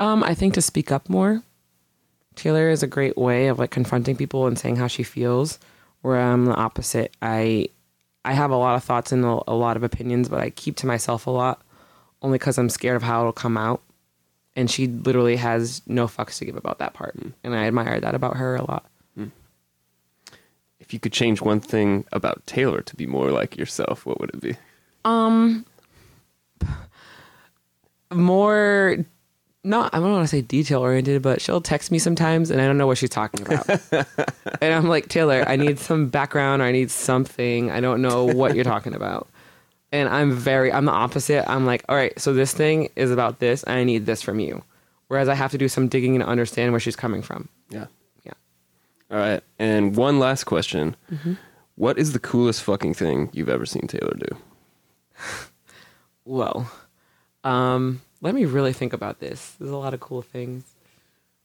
Um, 0.00 0.24
I 0.24 0.34
think 0.34 0.54
to 0.54 0.62
speak 0.62 0.90
up 0.90 1.08
more. 1.08 1.42
Taylor 2.34 2.70
is 2.70 2.82
a 2.82 2.86
great 2.86 3.18
way 3.18 3.48
of 3.48 3.58
like 3.58 3.70
confronting 3.70 4.16
people 4.16 4.46
and 4.46 4.58
saying 4.58 4.76
how 4.76 4.86
she 4.86 5.02
feels. 5.02 5.58
Where 6.00 6.18
I'm 6.18 6.46
the 6.46 6.54
opposite. 6.54 7.14
I 7.20 7.68
I 8.24 8.32
have 8.32 8.50
a 8.50 8.56
lot 8.56 8.76
of 8.76 8.84
thoughts 8.84 9.12
and 9.12 9.24
a, 9.24 9.40
a 9.48 9.54
lot 9.54 9.76
of 9.76 9.82
opinions, 9.82 10.28
but 10.28 10.40
I 10.40 10.50
keep 10.50 10.76
to 10.76 10.86
myself 10.86 11.26
a 11.26 11.30
lot, 11.30 11.62
only 12.22 12.38
because 12.38 12.56
I'm 12.56 12.68
scared 12.68 12.96
of 12.96 13.02
how 13.02 13.20
it'll 13.20 13.32
come 13.32 13.56
out. 13.56 13.82
And 14.54 14.70
she 14.70 14.86
literally 14.86 15.36
has 15.36 15.82
no 15.86 16.06
fucks 16.06 16.38
to 16.38 16.44
give 16.44 16.56
about 16.56 16.78
that 16.78 16.94
part, 16.94 17.14
and 17.14 17.54
I 17.54 17.66
admire 17.66 18.00
that 18.00 18.14
about 18.14 18.36
her 18.36 18.56
a 18.56 18.64
lot. 18.64 18.86
If 20.80 20.94
you 20.94 21.00
could 21.00 21.12
change 21.12 21.42
one 21.42 21.60
thing 21.60 22.06
about 22.12 22.46
Taylor 22.46 22.80
to 22.80 22.96
be 22.96 23.06
more 23.06 23.30
like 23.30 23.58
yourself, 23.58 24.06
what 24.06 24.20
would 24.20 24.30
it 24.30 24.40
be? 24.40 24.56
Um, 25.08 25.64
more 28.12 28.96
not 29.64 29.92
I 29.92 29.98
don't 29.98 30.12
want 30.12 30.24
to 30.24 30.28
say 30.28 30.40
detail 30.40 30.80
oriented, 30.80 31.22
but 31.22 31.40
she'll 31.40 31.60
text 31.60 31.90
me 31.90 31.98
sometimes 31.98 32.50
and 32.50 32.60
I 32.60 32.66
don't 32.66 32.78
know 32.78 32.86
what 32.86 32.98
she's 32.98 33.10
talking 33.10 33.44
about. 33.44 33.68
and 34.60 34.74
I'm 34.74 34.88
like, 34.88 35.08
Taylor, 35.08 35.44
I 35.46 35.56
need 35.56 35.78
some 35.78 36.08
background 36.08 36.62
or 36.62 36.66
I 36.66 36.72
need 36.72 36.90
something. 36.90 37.70
I 37.70 37.80
don't 37.80 38.00
know 38.00 38.24
what 38.24 38.54
you're 38.54 38.64
talking 38.64 38.94
about. 38.94 39.28
And 39.92 40.08
I'm 40.08 40.32
very 40.32 40.72
I'm 40.72 40.84
the 40.84 40.92
opposite. 40.92 41.48
I'm 41.50 41.66
like, 41.66 41.84
all 41.88 41.96
right, 41.96 42.18
so 42.18 42.32
this 42.32 42.52
thing 42.52 42.90
is 42.94 43.10
about 43.10 43.38
this, 43.38 43.62
and 43.62 43.78
I 43.78 43.84
need 43.84 44.04
this 44.04 44.20
from 44.22 44.38
you. 44.38 44.62
Whereas 45.08 45.28
I 45.28 45.34
have 45.34 45.50
to 45.52 45.58
do 45.58 45.68
some 45.68 45.88
digging 45.88 46.18
to 46.18 46.26
understand 46.26 46.72
where 46.72 46.80
she's 46.80 46.96
coming 46.96 47.22
from. 47.22 47.48
Yeah. 47.70 47.86
Yeah. 48.24 48.34
All 49.10 49.16
right. 49.16 49.42
And 49.58 49.96
one 49.96 50.18
last 50.18 50.44
question. 50.44 50.94
Mm-hmm. 51.10 51.34
What 51.76 51.98
is 51.98 52.12
the 52.12 52.18
coolest 52.18 52.62
fucking 52.62 52.94
thing 52.94 53.30
you've 53.32 53.48
ever 53.48 53.64
seen 53.64 53.86
Taylor 53.86 54.14
do? 54.14 54.36
Whoa. 56.24 56.66
Um, 57.44 58.00
let 58.20 58.34
me 58.34 58.44
really 58.44 58.72
think 58.72 58.92
about 58.92 59.20
this. 59.20 59.54
There's 59.58 59.70
a 59.70 59.76
lot 59.76 59.94
of 59.94 60.00
cool 60.00 60.22
things. 60.22 60.64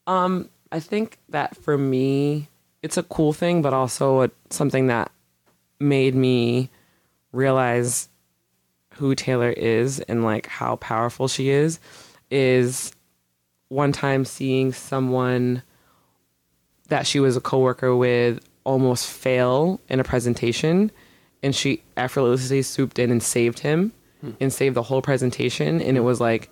Um, 0.07 0.49
I 0.71 0.80
think 0.80 1.17
that 1.30 1.55
for 1.55 1.78
me, 1.78 2.49
it's 2.82 2.97
a 2.97 3.03
cool 3.03 3.34
thing, 3.34 3.61
but 3.61 3.74
also 3.74 4.24
a, 4.24 4.32
something 4.49 4.88
that 4.88 5.11
made 5.80 6.15
me 6.15 6.69
realize 7.32 8.09
who 8.95 9.15
Taylor 9.15 9.49
is 9.49 9.99
and 10.01 10.24
like 10.24 10.47
how 10.47 10.76
powerful 10.78 11.28
she 11.28 11.49
is. 11.49 11.80
Is 12.30 12.93
one 13.69 13.91
time 13.91 14.26
seeing 14.26 14.74
someone 14.74 15.61
that 16.89 17.07
she 17.07 17.19
was 17.19 17.38
a 17.38 17.41
coworker 17.41 17.95
with 17.95 18.39
almost 18.63 19.07
fail 19.07 19.80
in 19.89 19.99
a 19.99 20.03
presentation 20.03 20.91
and 21.44 21.54
she 21.54 21.84
effortlessly 21.98 22.62
swooped 22.62 22.98
in 22.98 23.12
and 23.12 23.22
saved 23.22 23.60
him 23.60 23.91
hmm. 24.22 24.32
and 24.39 24.52
saved 24.52 24.76
the 24.76 24.84
whole 24.84 25.02
presentation 25.02 25.82
and 25.82 25.98
it 25.98 26.00
hmm. 26.00 26.06
was 26.06 26.20
like 26.20 26.50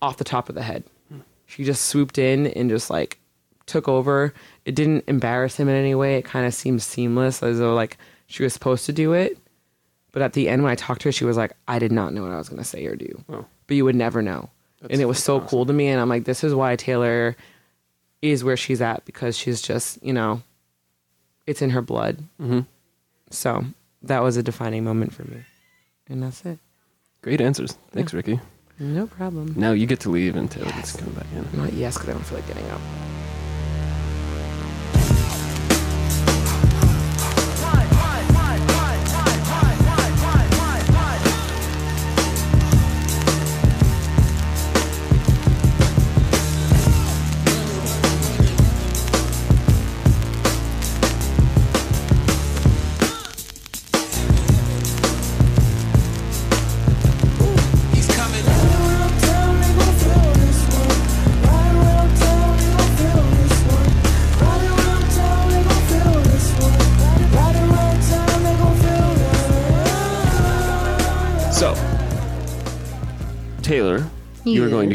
off 0.00 0.16
the 0.16 0.24
top 0.24 0.48
of 0.48 0.54
the 0.54 0.62
head. 0.62 0.84
Hmm. 1.10 1.20
She 1.44 1.64
just 1.64 1.86
swooped 1.86 2.16
in 2.16 2.46
and 2.46 2.70
just 2.70 2.88
like 2.88 3.18
took 3.66 3.88
over. 3.88 4.32
It 4.64 4.74
didn't 4.76 5.04
embarrass 5.08 5.56
him 5.56 5.68
in 5.68 5.74
any 5.74 5.94
way. 5.94 6.16
It 6.16 6.24
kind 6.24 6.46
of 6.46 6.54
seemed 6.54 6.82
seamless 6.82 7.42
as 7.42 7.58
though 7.58 7.74
like 7.74 7.98
she 8.28 8.44
was 8.44 8.54
supposed 8.54 8.86
to 8.86 8.92
do 8.92 9.12
it. 9.12 9.36
But 10.12 10.22
at 10.22 10.32
the 10.32 10.48
end 10.48 10.62
when 10.62 10.72
i 10.72 10.76
talked 10.76 11.02
to 11.02 11.08
her 11.08 11.12
she 11.12 11.26
was 11.26 11.36
like 11.36 11.52
i 11.68 11.78
did 11.78 11.92
not 11.92 12.14
know 12.14 12.22
what 12.22 12.32
i 12.32 12.38
was 12.38 12.48
going 12.48 12.62
to 12.62 12.64
say 12.64 12.86
or 12.86 12.96
do. 12.96 13.22
Oh. 13.28 13.44
but 13.66 13.76
you 13.76 13.84
would 13.84 13.96
never 13.96 14.22
know. 14.22 14.48
And 14.88 15.00
it 15.00 15.06
was 15.06 15.22
so 15.22 15.40
cool 15.40 15.66
to 15.66 15.72
me 15.74 15.88
and 15.88 16.00
i'm 16.00 16.08
like 16.08 16.24
this 16.24 16.42
is 16.42 16.54
why 16.54 16.74
taylor 16.76 17.36
is 18.22 18.42
where 18.42 18.56
she's 18.56 18.80
at 18.80 19.04
because 19.04 19.36
she's 19.36 19.60
just 19.60 20.02
you 20.02 20.14
know 20.14 20.42
it's 21.46 21.60
in 21.60 21.70
her 21.70 21.82
blood. 21.82 22.24
Mm-hmm. 22.40 22.60
so 23.30 23.66
that 24.08 24.22
was 24.22 24.36
a 24.36 24.42
defining 24.42 24.84
moment 24.84 25.12
for 25.12 25.24
me 25.24 25.42
and 26.08 26.22
that's 26.22 26.44
it 26.44 26.58
Great 27.22 27.40
answers. 27.40 27.76
Thanks, 27.90 28.14
Rikki. 28.14 28.38
no 28.78 29.06
problem 29.06 29.52
Now 29.56 29.72
you 29.72 29.86
get 29.86 30.00
to 30.00 30.10
leave 30.10 30.36
and 30.36 30.48
Taylor 30.50 30.70
gets 30.72 30.92
to 30.94 31.02
come 31.04 31.12
back 31.14 31.26
in. 31.34 31.58
not 31.58 31.72
yes 31.72 31.94
because 31.94 32.08
i 32.10 32.12
don't 32.12 32.22
feel 32.24 32.38
like 32.38 32.46
getting 32.46 32.70
up 32.70 32.80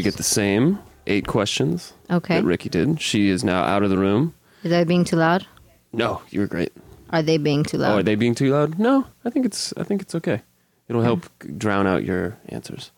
you 0.04 0.08
are 0.08 0.10
going 0.10 0.14
to 0.14 0.14
Yes. 0.14 0.14
get 0.14 0.16
the 0.16 0.22
same 0.22 0.78
eight 1.06 1.26
questions 1.26 1.92
Okay. 2.10 2.36
that 2.40 2.44
Rikki 2.44 2.68
did. 2.68 3.00
She 3.00 3.28
is 3.28 3.42
now 3.44 3.62
out 3.64 3.82
of 3.82 3.90
the 3.90 3.98
room. 3.98 4.34
Is 4.62 4.72
I 4.72 4.84
being 4.84 5.04
too 5.04 5.16
loud? 5.16 5.46
No, 5.92 6.20
you 6.30 6.40
were 6.40 6.46
great. 6.46 6.72
Are 7.10 7.22
they 7.22 7.36
being 7.38 7.62
too 7.64 7.76
Oh, 7.76 7.80
loud? 7.80 7.98
are 7.98 8.02
they 8.02 8.14
being 8.14 8.34
too 8.34 8.50
loud? 8.50 8.78
No, 8.78 9.04
I 9.24 9.30
think 9.30 9.44
it's 9.46 9.72
I 9.76 9.82
think 9.84 10.00
it's 10.02 10.14
okay. 10.14 10.42
It'll 10.88 11.02
help 11.02 11.28
drown 11.58 11.86
out 11.86 12.04
your 12.04 12.36
answers. 12.48 12.90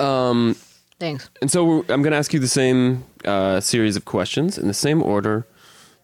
Um, 0.00 0.56
Thanks. 0.98 1.28
and 1.40 1.50
so 1.50 1.64
we're, 1.64 1.78
I'm 1.88 2.02
going 2.02 2.12
to 2.12 2.16
ask 2.16 2.32
you 2.32 2.40
the 2.40 2.48
same 2.48 3.04
uh, 3.24 3.60
series 3.60 3.96
of 3.96 4.04
questions 4.04 4.56
in 4.58 4.66
the 4.68 4.74
same 4.74 5.02
order. 5.02 5.46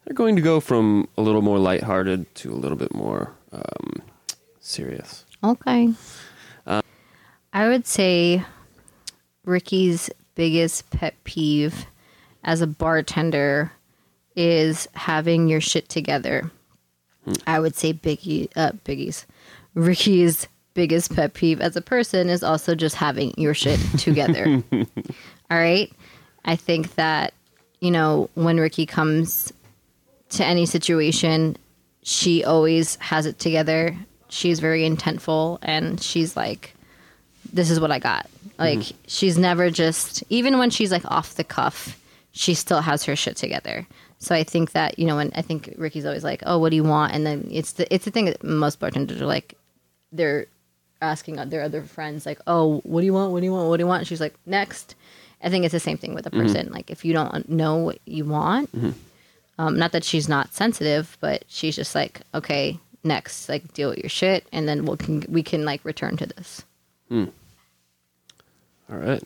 They're 0.05 0.15
going 0.15 0.37
to 0.37 0.43
go 0.43 0.61
from 0.61 1.09
a 1.17 1.23
little 1.23 1.43
more 1.43 1.59
lighthearted 1.59 2.35
to 2.37 2.53
a 2.53 2.57
little 2.57 2.77
bit 2.77 2.93
more 2.95 3.33
um, 3.53 4.03
serious. 4.61 5.25
Okay. 5.43 5.93
I 7.55 7.67
would 7.67 7.87
say 7.87 8.45
Rikki's 9.45 10.11
biggest 10.35 10.89
pet 10.91 11.15
peeve 11.25 11.87
as 12.45 12.61
a 12.61 12.67
bartender 12.67 13.73
is 14.37 14.89
having 14.95 15.49
your 15.49 15.61
shit 15.61 15.89
together. 15.89 16.51
I 17.47 17.61
would 17.61 17.75
say 17.75 17.93
Biggie, 17.93 18.49
uh, 18.57 18.73
Biggie's, 18.85 19.27
Rikki's 19.75 20.47
biggest 20.75 21.15
pet 21.15 21.35
peeve 21.35 21.61
as 21.61 21.77
a 21.77 21.83
person 21.83 22.29
is 22.29 22.43
also 22.43 22.75
just 22.75 22.95
having 22.95 23.35
your 23.37 23.55
shit 23.55 23.81
together. 23.99 24.63
All 24.73 25.59
right. 25.59 25.93
I 26.45 26.57
think 26.57 26.95
that, 26.95 27.35
you 27.81 27.91
know, 27.91 28.31
when 28.35 28.59
Rikki 28.59 28.87
comes 28.87 29.53
to 30.31 30.45
any 30.45 30.67
situation, 30.67 31.57
she 32.03 32.45
always 32.45 32.97
has 32.97 33.27
it 33.27 33.39
together. 33.39 33.97
She's 34.29 34.61
very 34.61 34.89
intentful 34.89 35.59
and 35.63 36.01
she's 36.01 36.37
like 36.37 36.75
this 37.53 37.71
is 37.71 37.81
what 37.81 37.91
I 37.91 37.99
got. 37.99 38.27
Like 38.59 38.81
mm-hmm. 38.81 38.97
she's 39.07 39.39
never 39.39 39.71
just 39.71 40.25
even 40.29 40.59
when 40.59 40.71
she's 40.71 40.91
like 40.91 41.05
off 41.11 41.35
the 41.35 41.45
cuff, 41.45 41.99
she 42.33 42.55
still 42.55 42.81
has 42.81 43.05
her 43.05 43.17
shit 43.17 43.37
together. 43.37 43.87
So 44.19 44.35
I 44.35 44.43
think 44.43 44.73
that 44.73 44.99
you 44.99 45.07
know, 45.07 45.19
and 45.19 45.33
I 45.35 45.43
think 45.43 45.75
Rikki's 45.79 46.05
always 46.05 46.25
like, 46.25 46.43
"Oh, 46.45 46.59
what 46.59 46.71
do 46.71 46.77
you 46.77 46.85
want?" 46.85 47.15
And 47.15 47.25
then 47.25 47.49
it's 47.51 47.73
the 47.73 47.93
it's 47.95 48.05
the 48.05 48.11
thing 48.11 48.25
that 48.25 48.43
most 48.43 48.81
bartenders 48.81 49.23
are 49.23 49.27
like, 49.27 49.55
they're 50.11 50.47
asking 51.01 51.37
their 51.37 51.63
other 51.63 51.83
friends 51.83 52.27
like, 52.27 52.41
"Oh, 52.47 52.81
what 52.81 53.01
do 53.01 53.07
you 53.07 53.13
want? 53.13 53.33
What 53.33 53.41
do 53.41 53.47
you 53.47 53.53
want? 53.53 53.69
What 53.69 53.77
do 53.77 53.83
you 53.83 53.87
want?" 53.87 54.01
And 54.01 54.09
she's 54.09 54.21
like, 54.21 54.35
"Next." 54.45 54.95
I 55.41 55.51
think 55.51 55.65
it's 55.65 55.73
the 55.73 55.79
same 55.79 55.99
thing 55.99 56.15
with 56.15 56.27
a 56.27 56.31
mm-hmm. 56.31 56.41
person. 56.41 56.73
Like 56.73 56.91
if 56.91 57.05
you 57.05 57.13
don't 57.13 57.49
know 57.49 57.77
what 57.77 57.99
you 58.07 58.25
want, 58.25 58.75
mm-hmm. 58.75 58.91
um, 59.59 59.79
not 59.79 59.93
that 59.93 60.03
she's 60.03 60.29
not 60.29 60.53
sensitive, 60.53 61.17
but 61.21 61.45
she's 61.47 61.77
just 61.77 61.95
like, 61.95 62.23
okay, 62.35 62.79
next, 63.05 63.49
like 63.49 63.73
deal 63.73 63.91
with 63.91 63.99
your 63.99 64.11
shit, 64.11 64.47
and 64.53 64.69
then 64.69 64.85
we'll 64.85 64.97
can 64.97 65.25
we 65.29 65.45
can 65.45 65.65
like 65.65 65.85
return 65.85 66.17
to 66.17 66.27
this. 66.27 66.65
Hmm. 67.09 67.27
All 68.91 68.99
right. 68.99 69.23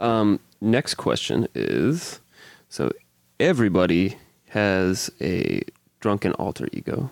Um, 0.00 0.40
next 0.60 0.94
question 0.94 1.48
is 1.54 2.20
so 2.68 2.90
everybody 3.38 4.16
has 4.50 5.10
a 5.20 5.62
drunken 6.00 6.32
alter 6.34 6.68
ego. 6.72 7.10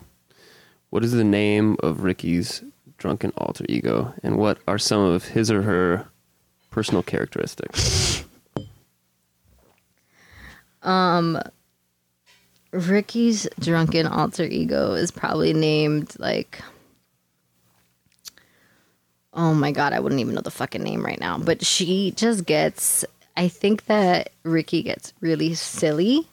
What 0.89 1.03
is 1.03 1.11
the 1.11 1.23
name 1.23 1.77
of 1.81 1.99
Rikki's 1.99 2.63
drunken 2.97 3.31
alter 3.37 3.65
ego, 3.67 4.13
and 4.23 4.37
what 4.37 4.59
are 4.67 4.77
some 4.77 5.01
of 5.01 5.25
his 5.25 5.49
or 5.49 5.63
her 5.63 6.07
personal 6.69 7.03
characteristics? 7.03 8.23
Um, 10.81 11.39
Rikki's 12.71 13.47
drunken 13.59 14.07
alter 14.07 14.43
ego 14.43 14.93
is 14.93 15.11
probably 15.11 15.53
named 15.53 16.15
like 16.19 16.61
Oh 19.33 19.53
my 19.53 19.71
god, 19.71 19.93
I 19.93 19.99
wouldn't 19.99 20.21
even 20.21 20.35
know 20.35 20.41
the 20.41 20.51
fucking 20.51 20.83
name 20.83 21.03
right 21.03 21.19
now. 21.19 21.37
But 21.37 21.65
she 21.65 22.11
just 22.11 22.45
gets 22.45 23.03
I 23.35 23.47
think 23.47 23.85
that 23.85 24.31
Rikki 24.43 24.83
gets 24.83 25.13
really 25.21 25.55
silly. 25.55 26.27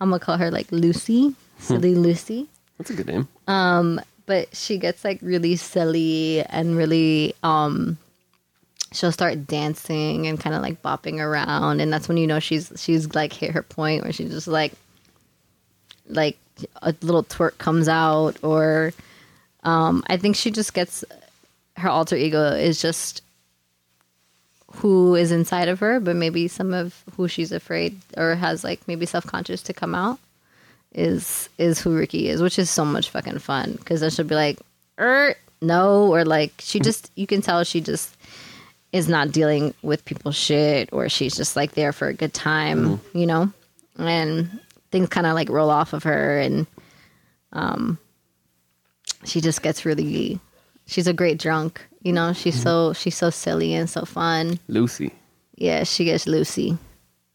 I'm 0.00 0.10
gonna 0.10 0.20
call 0.20 0.36
her 0.38 0.50
like 0.50 0.70
Lucy. 0.70 1.34
Silly 1.58 1.94
Lucy. 1.94 2.48
That's 2.78 2.90
a 2.90 2.94
good 2.94 3.06
name. 3.08 3.28
Um, 3.46 4.00
But 4.26 4.54
she 4.54 4.78
gets 4.78 5.04
like 5.04 5.18
really 5.22 5.56
silly 5.56 6.42
and 6.44 6.76
really 6.76 7.34
um 7.42 7.98
she'll 8.92 9.12
start 9.12 9.46
dancing 9.46 10.26
and 10.26 10.38
kind 10.40 10.54
of 10.54 10.62
like 10.62 10.82
bopping 10.82 11.18
around 11.20 11.80
and 11.80 11.92
that's 11.92 12.08
when 12.08 12.16
you 12.16 12.26
know 12.26 12.38
she's 12.40 12.72
she's 12.76 13.14
like 13.14 13.32
hit 13.32 13.50
her 13.52 13.62
point 13.62 14.02
where 14.02 14.12
she's 14.12 14.30
just 14.30 14.48
like 14.48 14.72
like 16.08 16.36
a 16.82 16.94
little 17.02 17.22
twerk 17.24 17.56
comes 17.58 17.88
out 17.88 18.36
or 18.42 18.92
um 19.64 20.02
i 20.08 20.16
think 20.16 20.34
she 20.34 20.50
just 20.50 20.74
gets 20.74 21.04
her 21.80 21.88
alter 21.88 22.16
ego 22.16 22.52
is 22.52 22.80
just 22.80 23.22
who 24.76 25.14
is 25.16 25.32
inside 25.32 25.68
of 25.68 25.80
her 25.80 25.98
but 25.98 26.14
maybe 26.14 26.46
some 26.46 26.72
of 26.72 27.02
who 27.16 27.26
she's 27.26 27.50
afraid 27.52 27.98
or 28.16 28.34
has 28.34 28.62
like 28.62 28.86
maybe 28.86 29.04
self-conscious 29.04 29.62
to 29.62 29.72
come 29.72 29.94
out 29.94 30.18
is 30.92 31.48
is 31.58 31.80
who 31.80 31.96
rikki 31.96 32.28
is 32.28 32.42
which 32.42 32.58
is 32.58 32.70
so 32.70 32.84
much 32.84 33.10
fucking 33.10 33.38
fun. 33.38 33.72
Because 33.72 34.00
then 34.00 34.10
she'll 34.10 34.24
be 34.24 34.34
like 34.34 34.58
er 34.98 35.34
no 35.60 36.06
or 36.12 36.24
like 36.24 36.52
she 36.58 36.80
just 36.80 37.10
you 37.14 37.26
can 37.26 37.42
tell 37.42 37.64
she 37.64 37.80
just 37.80 38.16
is 38.92 39.08
not 39.08 39.30
dealing 39.30 39.72
with 39.82 40.04
people's 40.04 40.36
shit 40.36 40.88
or 40.92 41.08
she's 41.08 41.36
just 41.36 41.54
like 41.54 41.72
there 41.72 41.92
for 41.92 42.08
a 42.08 42.14
good 42.14 42.34
time 42.34 43.00
you 43.12 43.26
know? 43.26 43.52
And 43.98 44.60
things 44.90 45.08
kind 45.08 45.26
of 45.26 45.34
like 45.34 45.48
roll 45.48 45.70
off 45.70 45.92
of 45.92 46.02
her 46.04 46.38
and 46.38 46.66
um 47.52 47.98
she 49.24 49.40
just 49.40 49.62
gets 49.62 49.84
really 49.84 50.40
she's 50.90 51.06
a 51.06 51.12
great 51.12 51.38
drunk 51.38 51.86
you 52.02 52.12
know? 52.12 52.32
She's 52.32 52.60
so 52.60 52.92
she's 52.92 53.16
so 53.16 53.30
silly 53.30 53.74
and 53.74 53.88
so 53.88 54.04
fun. 54.04 54.58
Lucy. 54.68 55.12
yeah 55.56 55.84
she 55.84 56.04
gets 56.04 56.26
lucy. 56.26 56.76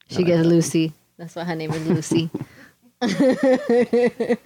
She 0.07 0.23
gets 0.23 0.45
lucy. 0.45 0.93
That's 1.17 1.35
why 1.35 1.43
her 1.45 1.55
name 1.55 1.71
is 1.71 1.87
lucy. 1.87 2.29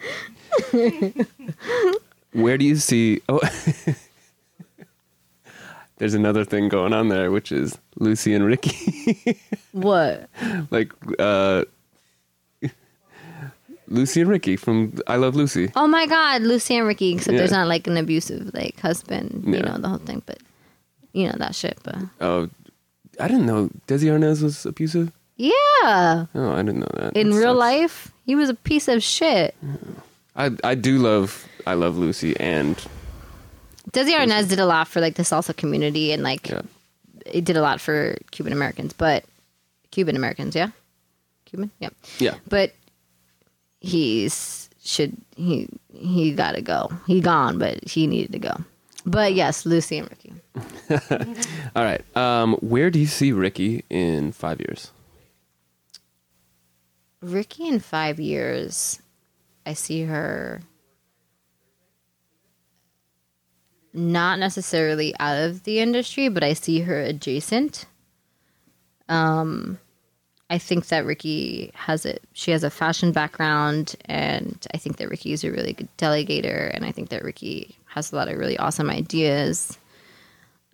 Where 2.33 2.57
do 2.57 2.65
you 2.65 2.75
see? 2.75 3.21
Oh, 3.27 3.39
there's 5.97 6.13
another 6.13 6.45
thing 6.45 6.69
going 6.69 6.93
on 6.93 7.09
there, 7.09 7.31
which 7.31 7.51
is 7.51 7.77
Lucy 7.97 8.33
and 8.33 8.45
Ricky. 8.45 9.39
what? 9.71 10.29
Like 10.69 10.93
uh, 11.17 11.65
Lucy 13.89 14.21
and 14.21 14.29
Ricky 14.29 14.55
from 14.55 14.93
I 15.07 15.15
Love 15.17 15.35
Lucy. 15.35 15.71
oh 15.75 15.87
my 15.87 16.05
god 16.05 16.41
lucy 16.43 16.77
and 16.77 16.85
ricky 16.87 17.13
except 17.13 17.35
there's 17.37 17.51
not 17.51 17.67
like 17.67 17.87
an 17.87 17.97
abusive 17.97 18.51
like 18.53 18.79
husband 18.79 19.43
you 19.45 19.55
Yeah. 19.55 19.61
know 19.61 19.77
the 19.77 19.89
whole 19.89 19.97
thing 19.97 20.21
but 20.25 20.39
you 21.13 21.25
know 21.27 21.35
that 21.37 21.55
shit 21.55 21.77
but 21.83 21.97
Oh, 22.21 22.49
I 23.19 23.27
didn't 23.27 23.45
know 23.47 23.69
Desi 23.87 24.05
Arnaz 24.13 24.41
was 24.43 24.65
abusive. 24.65 25.11
yeah 25.37 26.25
Oh, 26.35 26.51
I 26.53 26.61
didn't 26.61 26.79
know 26.79 26.91
that. 27.01 27.17
in 27.17 27.29
That 27.31 27.35
real 27.35 27.53
sucks. 27.53 27.59
life 27.59 28.11
he 28.25 28.35
was 28.35 28.49
a 28.49 28.53
piece 28.53 28.87
of 28.87 29.01
shit 29.03 29.55
I 30.35 30.51
I 30.63 30.75
do 30.75 30.97
love 30.99 31.47
I 31.67 31.73
Love 31.73 31.97
Lucy 31.97 32.37
and 32.39 32.75
Desi 33.91 34.13
Arnaz 34.15 34.47
did 34.47 34.59
a 34.59 34.65
lot 34.65 34.87
for 34.87 35.01
like 35.01 35.15
the 35.15 35.23
salsa 35.23 35.55
community 35.55 36.11
and 36.13 36.21
like 36.23 36.49
yeah. 36.49 36.61
it 37.25 37.43
did 37.43 37.57
a 37.57 37.61
lot 37.61 37.81
for 37.81 38.15
Cuban 38.31 38.53
Americans, 38.53 38.93
but 38.93 39.25
Cuban 39.91 40.15
Americans, 40.15 40.53
yeah, 40.55 40.69
Cuban, 41.45 41.71
yeah, 41.79 41.89
Yeah. 42.19 42.35
but 42.47 42.73
he's 43.79 44.69
should 44.83 45.15
he 45.35 45.67
he 45.93 46.33
got 46.33 46.53
to 46.53 46.61
go. 46.61 46.89
He 47.07 47.21
gone, 47.21 47.57
but 47.57 47.87
he 47.87 48.07
needed 48.07 48.31
to 48.33 48.39
go. 48.39 48.55
But 49.05 49.33
yes, 49.33 49.65
Lucy 49.65 49.97
and 49.97 50.09
Ricky. 50.09 50.33
All 51.75 51.83
right. 51.83 52.17
Um, 52.17 52.55
where 52.55 52.89
do 52.89 52.99
you 52.99 53.07
see 53.07 53.31
Rikki 53.31 53.85
in 53.89 54.31
five 54.31 54.59
years? 54.59 54.91
Rikki 57.21 57.67
in 57.67 57.79
five 57.79 58.19
years, 58.19 59.01
I 59.65 59.73
see 59.73 60.03
her 60.03 60.61
not 63.93 64.39
necessarily 64.39 65.13
out 65.19 65.37
of 65.37 65.63
the 65.63 65.79
industry, 65.79 66.29
but 66.29 66.43
I 66.43 66.53
see 66.53 66.81
her 66.81 66.99
adjacent. 67.01 67.85
Um, 69.09 69.79
I 70.49 70.57
think 70.57 70.87
that 70.87 71.05
Rikki 71.05 71.71
has 71.75 72.05
it. 72.05 72.23
She 72.33 72.51
has 72.51 72.63
a 72.63 72.71
fashion 72.71 73.11
background, 73.11 73.95
and 74.05 74.65
I 74.73 74.77
think 74.77 74.97
that 74.97 75.09
Rikki 75.09 75.31
is 75.31 75.43
a 75.43 75.51
really 75.51 75.73
good 75.73 75.89
delegator, 75.97 76.71
and 76.73 76.83
I 76.83 76.91
think 76.91 77.09
that 77.09 77.23
Rikki 77.23 77.77
has 77.85 78.11
a 78.11 78.15
lot 78.15 78.27
of 78.27 78.37
really 78.37 78.57
awesome 78.57 78.89
ideas. 78.89 79.77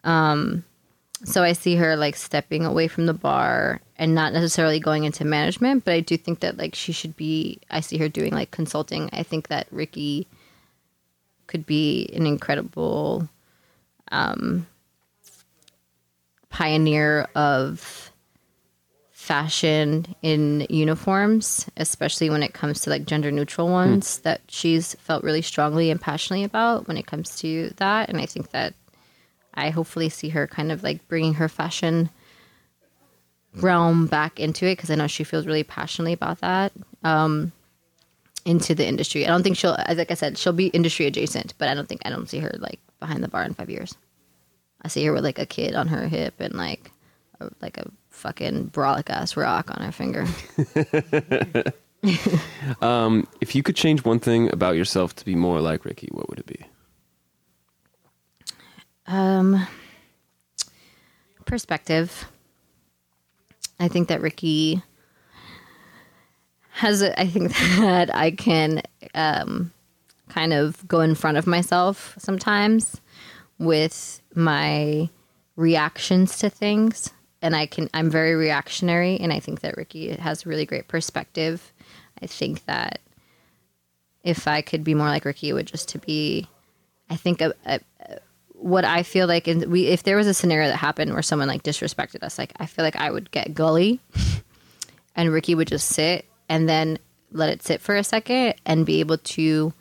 Um, 0.06 0.64
so 1.26 1.44
I 1.44 1.54
see 1.54 1.76
her 1.76 1.98
like 1.98 2.16
stepping 2.16 2.66
away 2.66 2.88
from 2.88 3.06
the 3.06 3.14
bar 3.14 3.82
and 3.98 4.16
not 4.16 4.32
necessarily 4.32 4.80
going 4.80 5.04
into 5.04 5.26
management, 5.26 5.84
but 5.84 5.94
I 5.94 6.00
do 6.00 6.16
think 6.16 6.40
that 6.40 6.58
like 6.58 6.76
she 6.76 6.92
should 6.92 7.18
be. 7.18 7.60
I 7.70 7.82
see 7.82 7.98
her 7.98 8.08
doing 8.08 8.32
like 8.32 8.52
consulting. 8.52 9.10
I 9.12 9.24
think 9.24 9.50
that 9.50 9.68
Rikki 9.72 10.28
could 11.48 11.66
be 11.66 12.10
an 12.14 12.26
incredible 12.26 13.28
um, 14.12 14.68
pioneer 16.50 17.28
of 17.36 18.12
fashion 19.26 20.06
in 20.22 20.68
uniforms, 20.70 21.66
especially 21.78 22.30
when 22.30 22.44
it 22.44 22.54
comes 22.54 22.82
to 22.82 22.92
like 22.92 23.06
gender 23.06 23.32
neutral 23.32 23.68
ones 23.68 24.20
that 24.20 24.42
she's 24.48 24.94
felt 24.96 25.24
really 25.24 25.42
strongly 25.42 25.90
and 25.90 26.00
passionately 26.00 26.44
about 26.44 26.88
when 26.88 26.96
it 26.96 27.08
comes 27.08 27.36
to 27.38 27.74
that. 27.78 28.08
And 28.08 28.20
I 28.20 28.28
think 28.28 28.52
that 28.52 28.76
I 29.56 29.72
hopefully 29.72 30.10
see 30.10 30.30
her 30.30 30.46
kind 30.46 30.72
of 30.72 30.84
like 30.84 31.08
bringing 31.08 31.34
her 31.34 31.50
fashion 31.50 32.12
realm 33.56 34.06
back 34.06 34.40
into 34.40 34.68
it 34.68 34.76
because 34.76 34.92
I 34.92 34.96
know 34.96 35.08
she 35.08 35.24
feels 35.24 35.48
really 35.48 35.64
passionately 35.64 36.14
about 36.14 36.42
that 36.42 36.72
um, 37.04 37.52
into 38.46 38.76
the 38.76 38.86
industry. 38.86 39.26
I 39.26 39.30
don't 39.30 39.42
think 39.42 39.58
she'll, 39.58 39.76
as 39.88 39.98
like 39.98 40.12
I 40.12 40.16
said, 40.16 40.38
she'll 40.38 40.54
be 40.54 40.68
industry 40.68 41.08
adjacent, 41.08 41.56
but 41.58 41.68
I 41.68 41.74
don't 41.74 41.90
think 41.90 42.02
I 42.06 42.12
don't 42.12 42.30
see 42.30 42.40
her 42.40 42.52
like 42.60 42.80
behind 43.00 43.24
the 43.24 43.28
bar 43.28 43.44
in 43.44 43.56
five 43.56 43.72
years. 43.72 43.96
I 44.84 44.88
see 44.88 45.04
her 45.06 45.14
with 45.14 45.24
like 45.24 45.40
a 45.40 45.48
kid 45.48 45.74
on 45.74 45.88
her 45.88 46.08
hip 46.08 46.36
and 46.40 46.54
like 46.54 46.92
a, 47.40 47.50
like 47.60 47.80
a 47.80 47.90
fucking 48.26 48.72
brolic 48.72 49.08
ass 49.12 49.38
rock 49.38 49.70
on 49.70 49.86
her 49.86 49.92
finger. 49.92 50.26
If 53.42 53.56
you 53.56 53.64
could 53.64 53.76
change 53.76 54.04
one 54.04 54.20
thing 54.20 54.52
about 54.52 54.76
yourself 54.76 55.16
to 55.18 55.26
be 55.26 55.36
more 55.36 55.62
like 55.62 55.86
Rikki, 55.86 56.10
what 56.12 56.30
would 56.30 56.40
it 56.40 56.46
be? 56.48 56.66
Um, 59.08 59.68
perspective. 61.46 62.26
I 63.80 63.88
think 63.88 64.08
that 64.08 64.22
Rikki 64.22 64.82
has. 66.72 67.02
A, 67.04 67.20
I 67.20 67.28
think 67.28 67.52
that 67.78 68.14
I 68.14 68.32
can 68.32 68.82
um, 69.14 69.72
kind 70.30 70.54
of 70.54 70.88
go 70.88 71.02
in 71.02 71.14
front 71.16 71.38
of 71.38 71.46
myself 71.46 72.16
sometimes 72.18 73.00
with 73.60 74.22
my 74.34 75.10
reactions 75.56 76.40
to 76.40 76.50
things, 76.50 77.12
and 77.42 77.56
I 77.56 77.66
can. 77.66 77.90
I'm 77.94 78.10
very 78.10 78.36
reactionary, 78.36 79.18
and 79.18 79.32
I 79.32 79.40
think 79.40 79.62
that 79.62 79.78
Rikki 79.78 80.10
has 80.16 80.46
really 80.46 80.66
great 80.66 80.88
perspective. 80.88 81.74
I 82.22 82.28
think 82.28 82.66
that 82.66 83.00
if 84.24 84.48
I 84.48 84.62
could 84.62 84.84
be 84.84 84.96
more 84.96 85.08
like 85.08 85.26
Rikki, 85.26 85.50
it 85.50 85.54
would 85.54 85.68
just 85.68 85.90
to 85.90 86.00
be. 86.00 86.48
I 87.10 87.16
think 87.16 87.42
a, 87.42 87.54
a, 87.66 87.80
what 88.54 88.84
I 88.84 89.04
feel 89.04 89.28
like, 89.28 89.48
in, 89.48 89.70
we 89.70 89.88
if 89.88 90.04
there 90.04 90.18
was 90.18 90.28
a 90.28 90.34
scenario 90.34 90.70
that 90.70 90.78
happened 90.78 91.14
where 91.14 91.22
someone 91.22 91.48
like 91.48 91.64
disrespected 91.64 92.24
us, 92.24 92.38
like 92.38 92.54
I 92.58 92.66
feel 92.66 92.84
like 92.84 92.96
I 92.96 93.12
would 93.12 93.32
get 93.32 93.54
gully, 93.54 94.00
and 95.16 95.32
Rikki 95.32 95.56
would 95.56 95.68
just 95.68 95.90
sit 95.90 96.26
and 96.50 96.68
then 96.68 96.98
let 97.32 97.50
it 97.50 97.64
sit 97.64 97.82
for 97.82 97.96
a 97.96 98.04
second 98.04 98.56
and 98.66 98.86
be 98.86 99.02
able 99.02 99.18
to 99.18 99.74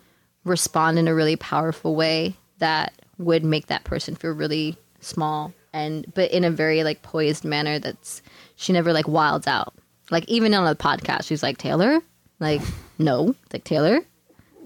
respond 0.45 0.99
in 0.99 1.09
a 1.09 1.15
really 1.15 1.37
powerful 1.37 1.95
way 1.95 2.35
that 2.59 2.93
would 3.17 3.45
make 3.45 3.67
that 3.67 3.85
person 3.85 4.15
feel 4.15 4.33
really 4.33 4.77
small 5.01 5.53
and 5.75 6.07
but 6.15 6.31
in 6.31 6.45
a 6.45 6.51
very 6.51 6.85
like 6.85 7.03
poised 7.03 7.45
manner 7.45 7.79
that's 7.79 8.23
she 8.57 8.73
never 8.73 8.95
like 8.95 9.07
wilds 9.07 9.47
out. 9.47 9.75
Like 10.11 10.27
even 10.29 10.55
on 10.55 10.67
a 10.67 10.75
podcast 10.75 11.25
she's 11.25 11.43
like 11.43 11.59
taylor? 11.59 12.01
Like 12.41 12.63
no. 12.99 13.35
Like 13.53 13.65
taylor 13.65 14.01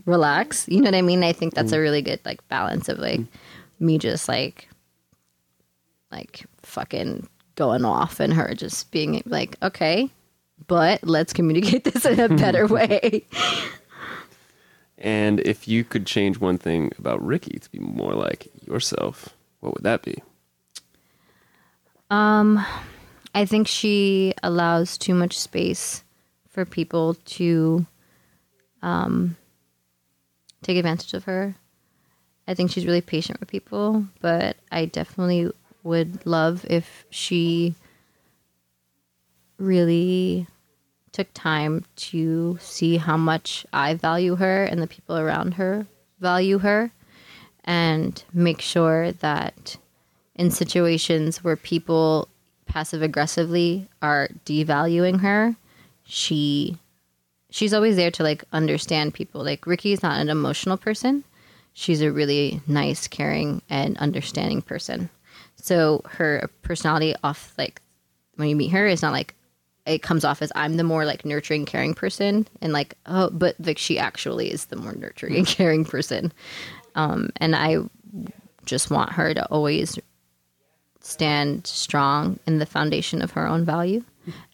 relax. 0.06 0.68
You 0.68 0.80
know 0.80 0.86
what 0.86 0.94
i 0.94 1.02
mean? 1.02 1.24
I 1.24 1.32
think 1.32 1.54
that's 1.54 1.72
a 1.72 1.76
mm. 1.76 1.80
really 1.80 2.02
good 2.02 2.20
like 2.24 2.46
balance 2.48 2.88
of 2.88 3.00
like 3.00 3.20
mm. 3.20 3.28
me 3.80 3.98
just 3.98 4.28
like 4.28 4.68
like 6.12 6.46
fucking 6.62 7.28
going 7.56 7.84
off 7.84 8.20
and 8.20 8.32
her 8.32 8.54
just 8.54 8.92
being 8.92 9.20
like 9.26 9.56
okay 9.60 10.08
but 10.66 11.02
let's 11.02 11.32
communicate 11.32 11.84
this 11.92 12.04
in 12.04 12.18
a 12.18 12.28
better 12.28 12.66
way. 12.68 13.24
And 14.96 15.40
if 15.40 15.68
you 15.68 15.84
could 15.84 16.06
change 16.06 16.38
one 16.38 16.58
thing 16.58 16.92
about 16.98 17.24
Rikki 17.24 17.58
to 17.58 17.70
be 17.70 17.78
more 17.78 18.12
like 18.12 18.48
yourself, 18.66 19.30
what 19.60 19.74
would 19.74 19.84
that 19.84 20.02
be? 20.02 20.22
I 22.10 23.44
think 23.46 23.68
she 23.68 24.34
allows 24.42 24.98
too 24.98 25.14
much 25.14 25.38
space 25.38 26.02
for 26.48 26.64
people 26.64 27.14
to 27.14 27.86
um, 28.82 29.36
take 30.62 30.76
advantage 30.76 31.14
of 31.14 31.24
her. 31.24 31.54
I 32.46 32.54
think 32.54 32.70
she's 32.70 32.86
really 32.86 33.02
patient 33.02 33.40
with 33.40 33.50
people, 33.50 34.06
but 34.20 34.56
I 34.72 34.86
definitely 34.86 35.50
would 35.82 36.24
love 36.26 36.64
if 36.68 37.04
she 37.10 37.74
really 39.58 40.46
took 41.12 41.28
time 41.34 41.84
to 41.96 42.58
see 42.60 42.96
how 42.96 43.16
much 43.16 43.66
I 43.72 43.94
value 43.94 44.36
her 44.36 44.64
and 44.64 44.80
the 44.80 44.86
people 44.86 45.18
around 45.18 45.54
her 45.54 45.86
value 46.20 46.58
her 46.58 46.90
and 47.64 48.22
make 48.32 48.60
sure 48.60 49.12
that 49.12 49.76
in 50.38 50.50
situations 50.50 51.42
where 51.44 51.56
people 51.56 52.28
passive 52.66 53.02
aggressively 53.02 53.88
are 54.00 54.28
devaluing 54.46 55.20
her, 55.20 55.56
she 56.04 56.78
she's 57.50 57.74
always 57.74 57.96
there 57.96 58.10
to 58.12 58.22
like 58.22 58.44
understand 58.52 59.14
people. 59.14 59.44
Like 59.44 59.62
Rikki's 59.62 60.02
not 60.02 60.20
an 60.20 60.28
emotional 60.30 60.76
person. 60.76 61.24
She's 61.74 62.00
a 62.00 62.12
really 62.12 62.60
nice, 62.66 63.06
caring, 63.06 63.62
and 63.68 63.96
understanding 63.98 64.62
person. 64.62 65.10
So 65.56 66.02
her 66.08 66.48
personality 66.62 67.14
off 67.22 67.52
like 67.58 67.82
when 68.36 68.48
you 68.48 68.56
meet 68.56 68.70
her 68.70 68.86
is 68.86 69.02
not 69.02 69.12
like 69.12 69.34
it 69.86 70.02
comes 70.02 70.24
off 70.24 70.42
as 70.42 70.52
I'm 70.54 70.76
the 70.76 70.84
more 70.84 71.04
like 71.04 71.24
nurturing, 71.24 71.64
caring 71.64 71.94
person, 71.94 72.46
and 72.60 72.72
like 72.72 72.94
oh, 73.06 73.30
but 73.30 73.56
like 73.58 73.78
she 73.78 73.98
actually 73.98 74.52
is 74.52 74.66
the 74.66 74.76
more 74.76 74.94
nurturing 74.94 75.36
and 75.36 75.46
caring 75.46 75.84
person. 75.84 76.32
Um, 76.94 77.30
and 77.36 77.56
I 77.56 77.78
just 78.66 78.90
want 78.90 79.12
her 79.12 79.32
to 79.34 79.46
always 79.46 79.98
stand 81.18 81.66
strong 81.66 82.38
in 82.46 82.58
the 82.58 82.66
foundation 82.66 83.22
of 83.22 83.32
her 83.32 83.46
own 83.46 83.64
value 83.64 84.02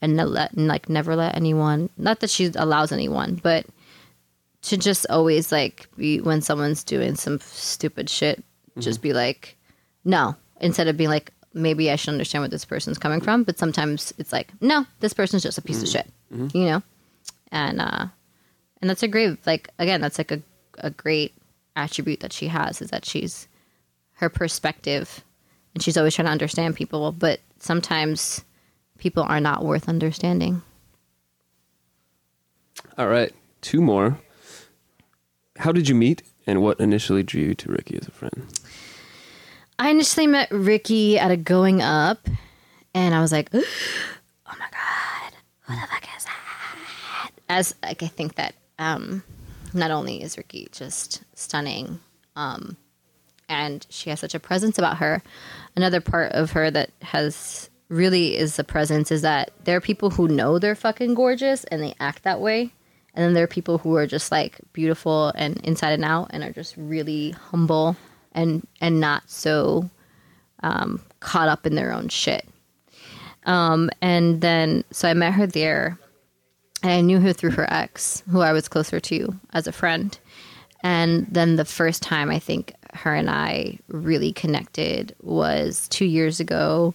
and 0.01 0.17
not 0.17 0.29
let 0.29 0.53
and 0.53 0.67
like 0.67 0.89
never 0.89 1.15
let 1.15 1.37
anyone 1.37 1.91
not 1.99 2.21
that 2.21 2.31
she 2.31 2.51
allows 2.55 2.91
anyone 2.93 3.35
but 3.43 3.67
to 4.63 4.77
just 4.79 5.05
always 5.11 5.53
like 5.53 5.89
be 5.97 6.21
when 6.23 6.41
someone's 6.41 6.83
doing 6.85 7.15
some 7.17 7.39
stupid 7.41 8.09
shit 8.09 8.43
just 8.79 9.03
be 9.03 9.13
like 9.13 9.57
no 10.05 10.35
instead 10.61 10.89
of 10.89 10.97
being 10.97 11.11
like 11.11 11.33
maybe 11.53 11.91
i 11.91 11.97
should 11.97 12.13
understand 12.13 12.41
where 12.43 12.49
this 12.49 12.65
person's 12.65 12.99
coming 12.99 13.21
from 13.21 13.43
but 13.45 13.59
sometimes 13.59 14.15
it's 14.17 14.33
like 14.33 14.49
no 14.61 14.87
this 15.01 15.13
person's 15.13 15.43
just 15.43 15.59
a 15.59 15.63
piece 15.63 15.83
of 15.83 15.89
shit 15.89 16.09
you 16.55 16.65
know? 16.67 16.83
And 17.53 17.81
uh 17.81 18.07
and 18.81 18.89
that's 18.91 19.03
a 19.03 19.09
great 19.09 19.45
like 19.47 19.69
again 19.79 20.01
that's 20.01 20.19
like 20.19 20.33
a, 20.33 20.41
a 20.79 20.91
great 20.91 21.35
attribute 21.77 22.21
that 22.21 22.33
she 22.33 22.49
has 22.49 22.81
is 22.81 22.91
that 22.91 23.05
she's 23.05 23.47
her 24.15 24.29
perspective 24.31 25.23
and 25.75 25.83
she's 25.83 25.97
always 25.97 26.15
trying 26.15 26.27
to 26.27 26.33
understand 26.33 26.77
people 26.77 27.13
but 27.13 27.41
sometimes 27.59 28.45
people 28.99 29.23
are 29.23 29.41
not 29.41 29.65
worth 29.65 29.89
understanding 29.89 30.63
All 32.97 33.09
right, 33.09 33.33
two 33.61 33.81
more. 33.83 34.19
How 35.57 35.73
did 35.73 35.89
you 35.89 35.95
meet, 35.97 36.23
and 36.47 36.63
what 36.63 36.79
initially 36.79 37.23
drew 37.25 37.43
you 37.43 37.55
to 37.55 37.73
Rikki 37.73 37.97
as 37.97 38.07
a 38.07 38.13
friend? 38.13 38.47
i 39.79 39.91
initially 39.91 40.27
met 40.27 40.49
rikki 40.53 41.19
at 41.19 41.31
a 41.31 41.37
going 41.37 41.83
up 41.83 42.29
and 42.95 43.15
i 43.15 43.21
was 43.21 43.33
like 43.33 43.49
oh 43.55 43.59
my 44.47 44.67
god 44.71 45.33
what 45.67 45.81
the 45.81 45.87
fuck 45.89 46.07
is 46.17 46.25
that 46.25 47.31
as 47.49 47.75
like 47.83 48.03
i 48.03 48.07
think 48.07 48.37
that 48.37 48.55
um 48.79 49.23
not 49.73 49.91
only 49.91 50.23
is 50.23 50.37
rikki 50.37 50.69
just 50.71 51.23
stunning 51.35 51.99
um 52.37 52.77
and 53.49 53.87
she 53.91 54.11
has 54.11 54.21
such 54.21 54.35
a 54.35 54.41
presence 54.41 54.79
about 54.79 54.99
her. 54.99 55.23
Another 55.77 56.01
part 56.01 56.33
of 56.33 56.53
her 56.53 56.71
that 56.71 56.91
has 57.03 57.71
really 57.89 58.37
is 58.37 58.59
a 58.59 58.65
presence 58.65 59.11
is 59.11 59.23
that 59.23 59.51
there 59.65 59.77
are 59.77 59.81
people 59.81 60.11
who 60.11 60.29
know 60.29 60.59
they're 60.59 60.75
fucking 60.75 61.15
gorgeous 61.15 61.65
and 61.65 61.83
they 61.83 61.95
act 62.01 62.23
that 62.23 62.41
way. 62.41 62.73
And 63.15 63.25
then 63.25 63.35
there 63.35 63.45
are 63.45 63.49
people 63.49 63.79
who 63.79 63.95
are 63.97 64.07
just 64.07 64.33
like 64.33 64.59
beautiful 64.73 65.33
and 65.37 65.59
inside 65.59 65.93
and 65.93 66.05
out 66.05 66.29
and 66.31 66.43
are 66.43 66.53
just 66.53 66.77
really 66.77 67.31
humble 67.31 67.97
and 68.33 68.67
and 68.81 69.01
not 69.01 69.31
so 69.31 69.89
um, 70.63 71.01
caught 71.21 71.49
up 71.49 71.67
in 71.67 71.77
their 71.77 71.93
own 71.93 72.09
shit. 72.09 72.49
Um, 73.47 73.91
and 74.01 74.41
then 74.41 74.85
so 74.91 75.09
i 75.09 75.15
met 75.15 75.35
her 75.35 75.47
there 75.47 75.99
and 76.83 76.93
i 76.93 77.01
knew 77.03 77.21
her 77.21 77.35
through 77.35 77.51
her 77.51 77.71
ex 77.71 78.23
who 78.31 78.41
i 78.41 78.53
was 78.53 78.69
closer 78.69 78.99
to 79.01 79.39
as 79.53 79.67
a 79.67 79.73
friend. 79.73 80.19
And 80.83 81.27
then 81.31 81.57
the 81.57 81.65
first 81.65 82.03
time 82.03 82.31
I 82.31 82.39
think 82.39 82.75
her 82.95 83.15
and 83.15 83.29
I 83.29 83.79
really 83.89 84.33
connected 84.33 85.15
was 85.23 85.89
two 85.89 86.05
years 86.05 86.41
ago 86.41 86.95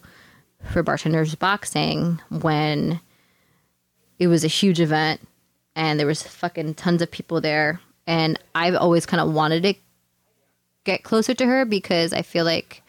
for 0.71 0.83
Bartenders 0.83 1.35
Boxing 1.35 2.21
when 2.29 2.99
it 4.17 4.27
was 4.27 4.43
a 4.43 4.47
huge 4.47 4.79
event 4.79 5.21
and 5.75 5.99
there 5.99 6.07
was 6.07 6.23
fucking 6.23 6.75
tons 6.75 7.01
of 7.01 7.11
people 7.11 7.41
there. 7.41 7.79
And 8.07 8.39
I've 8.55 8.75
always 8.75 9.05
kind 9.05 9.21
of 9.21 9.33
wanted 9.33 9.63
to 9.63 9.73
get 10.83 11.03
closer 11.03 11.33
to 11.33 11.45
her 11.45 11.65
because 11.65 12.13
I 12.13 12.21
feel 12.21 12.45
like 12.45 12.81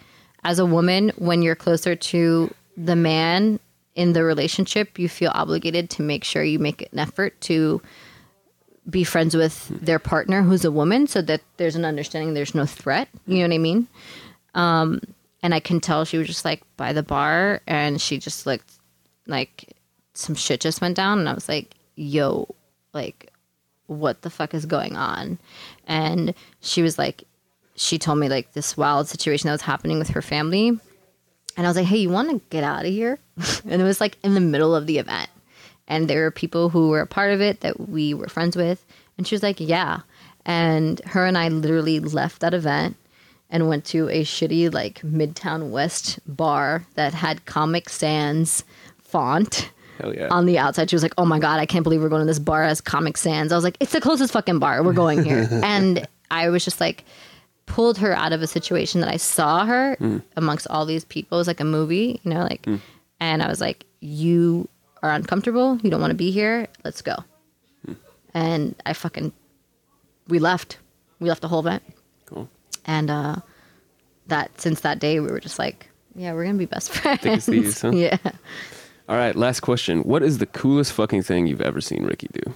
as 0.44 0.58
a 0.58 0.66
woman, 0.66 1.12
when 1.16 1.42
you're 1.42 1.54
closer 1.54 1.94
to 1.94 2.54
the 2.76 2.96
man 2.96 3.60
in 3.94 4.12
the 4.12 4.24
relationship, 4.24 4.98
you 4.98 5.08
feel 5.08 5.30
obligated 5.34 5.90
to 5.90 6.02
make 6.02 6.24
sure 6.24 6.42
you 6.42 6.58
make 6.58 6.88
an 6.92 6.98
effort 6.98 7.38
to 7.42 7.82
be 8.90 9.04
friends 9.04 9.36
with 9.36 9.68
their 9.68 9.98
partner 9.98 10.42
who's 10.42 10.64
a 10.64 10.70
woman 10.70 11.06
so 11.06 11.22
that 11.22 11.40
there's 11.56 11.76
an 11.76 11.84
understanding 11.84 12.34
there's 12.34 12.54
no 12.54 12.66
threat 12.66 13.08
you 13.26 13.36
know 13.38 13.48
what 13.48 13.54
i 13.54 13.58
mean? 13.58 13.86
Um 14.54 15.00
and 15.42 15.54
i 15.54 15.60
can 15.60 15.80
tell 15.80 16.04
she 16.04 16.18
was 16.18 16.26
just 16.26 16.44
like 16.44 16.62
by 16.76 16.92
the 16.92 17.02
bar 17.02 17.60
and 17.66 18.00
she 18.00 18.18
just 18.18 18.46
looked 18.46 18.72
like 19.26 19.76
some 20.14 20.34
shit 20.34 20.60
just 20.60 20.80
went 20.80 20.96
down 20.96 21.18
and 21.18 21.28
i 21.28 21.32
was 21.32 21.48
like 21.48 21.74
yo 21.94 22.48
like 22.92 23.30
what 23.90 24.22
the 24.22 24.30
fuck 24.30 24.54
is 24.54 24.66
going 24.66 24.96
on? 24.96 25.38
And 25.86 26.34
she 26.60 26.80
was 26.82 26.96
like 26.96 27.24
she 27.74 27.98
told 27.98 28.18
me 28.18 28.28
like 28.28 28.52
this 28.52 28.76
wild 28.76 29.08
situation 29.08 29.48
that 29.48 29.52
was 29.52 29.62
happening 29.62 29.98
with 29.98 30.10
her 30.10 30.22
family. 30.22 30.68
And 31.56 31.66
i 31.66 31.68
was 31.68 31.76
like 31.76 31.86
hey 31.86 31.98
you 31.98 32.10
want 32.10 32.30
to 32.30 32.40
get 32.50 32.64
out 32.64 32.86
of 32.86 32.92
here? 32.92 33.18
And 33.68 33.82
it 33.82 33.84
was 33.84 34.00
like 34.00 34.16
in 34.22 34.34
the 34.34 34.40
middle 34.40 34.74
of 34.74 34.86
the 34.86 34.98
event 34.98 35.29
and 35.90 36.08
there 36.08 36.22
were 36.22 36.30
people 36.30 36.70
who 36.70 36.88
were 36.88 37.00
a 37.00 37.06
part 37.06 37.32
of 37.32 37.42
it 37.42 37.60
that 37.60 37.88
we 37.88 38.14
were 38.14 38.28
friends 38.28 38.56
with. 38.56 38.86
And 39.18 39.26
she 39.26 39.34
was 39.34 39.42
like 39.42 39.60
yeah. 39.60 40.00
And 40.46 41.00
her 41.04 41.26
and 41.26 41.36
i 41.36 41.48
literally 41.48 42.00
left 42.00 42.40
that 42.40 42.54
event 42.54 42.96
and 43.50 43.68
went 43.68 43.84
to 43.86 44.08
a 44.08 44.22
shitty 44.22 44.72
like 44.72 45.02
midtown 45.02 45.70
west 45.70 46.20
bar 46.26 46.86
that 46.94 47.12
had 47.12 47.44
comic 47.44 47.90
sans 47.90 48.64
font 49.02 49.70
yeah. 50.02 50.28
on 50.30 50.46
the 50.46 50.56
outside. 50.56 50.88
She 50.88 50.96
was 50.96 51.02
like 51.02 51.14
oh 51.18 51.26
my 51.26 51.38
god 51.38 51.58
i 51.60 51.66
can't 51.66 51.82
believe 51.82 52.00
we're 52.00 52.08
going 52.08 52.22
to 52.22 52.26
this 52.26 52.38
bar 52.38 52.62
as 52.62 52.80
comic 52.80 53.18
sans. 53.18 53.52
I 53.52 53.56
was 53.56 53.64
like 53.64 53.76
it's 53.80 53.92
the 53.92 54.00
closest 54.00 54.32
fucking 54.32 54.60
bar. 54.60 54.82
We're 54.82 54.94
going 54.94 55.22
here. 55.24 55.46
And 55.62 56.08
i 56.30 56.48
was 56.48 56.64
just 56.64 56.80
like 56.80 57.04
pulled 57.66 57.98
her 57.98 58.12
out 58.14 58.32
of 58.32 58.40
a 58.42 58.46
situation 58.46 59.00
that 59.00 59.10
i 59.10 59.16
saw 59.16 59.64
her 59.64 59.96
hmm. 59.96 60.18
amongst 60.36 60.68
all 60.70 60.86
these 60.86 61.04
people. 61.04 61.36
It 61.36 61.40
was 61.40 61.46
like 61.48 61.60
a 61.60 61.64
movie 61.64 62.20
you 62.22 62.30
know 62.30 62.42
like 62.42 62.64
hmm. 62.64 62.76
and 63.18 63.42
i 63.42 63.48
was 63.48 63.60
like 63.60 63.84
you 64.00 64.68
are 65.02 65.10
uncomfortable 65.10 65.78
you 65.82 65.90
don't 65.90 66.00
want 66.00 66.10
to 66.10 66.16
be 66.16 66.30
here 66.30 66.66
let's 66.84 67.02
go 67.02 67.14
and 68.34 68.74
i 68.86 68.92
fucking 68.92 69.32
we 70.28 70.38
left 70.38 70.78
we 71.18 71.28
left 71.28 71.40
the 71.42 71.48
whole 71.48 71.60
event 71.60 71.82
Cool. 72.26 72.48
and 72.84 73.10
uh 73.10 73.36
that 74.28 74.60
since 74.60 74.80
that 74.80 74.98
day 74.98 75.18
we 75.20 75.28
were 75.28 75.40
just 75.40 75.58
like 75.58 75.88
yeah 76.14 76.32
we're 76.32 76.44
gonna 76.44 76.58
be 76.58 76.66
best 76.66 76.90
friends 76.94 77.24
as 77.26 77.46
thieves, 77.46 77.80
huh? 77.82 77.90
yeah 77.92 78.16
All 79.08 79.16
right, 79.16 79.34
last 79.34 79.58
question. 79.60 80.02
What 80.04 80.22
is 80.22 80.38
the 80.38 80.46
coolest 80.46 80.92
fucking 80.92 81.22
thing 81.22 81.48
you've 81.48 81.60
ever 81.60 81.80
seen 81.80 82.04
Rikki 82.04 82.28
do? 82.32 82.54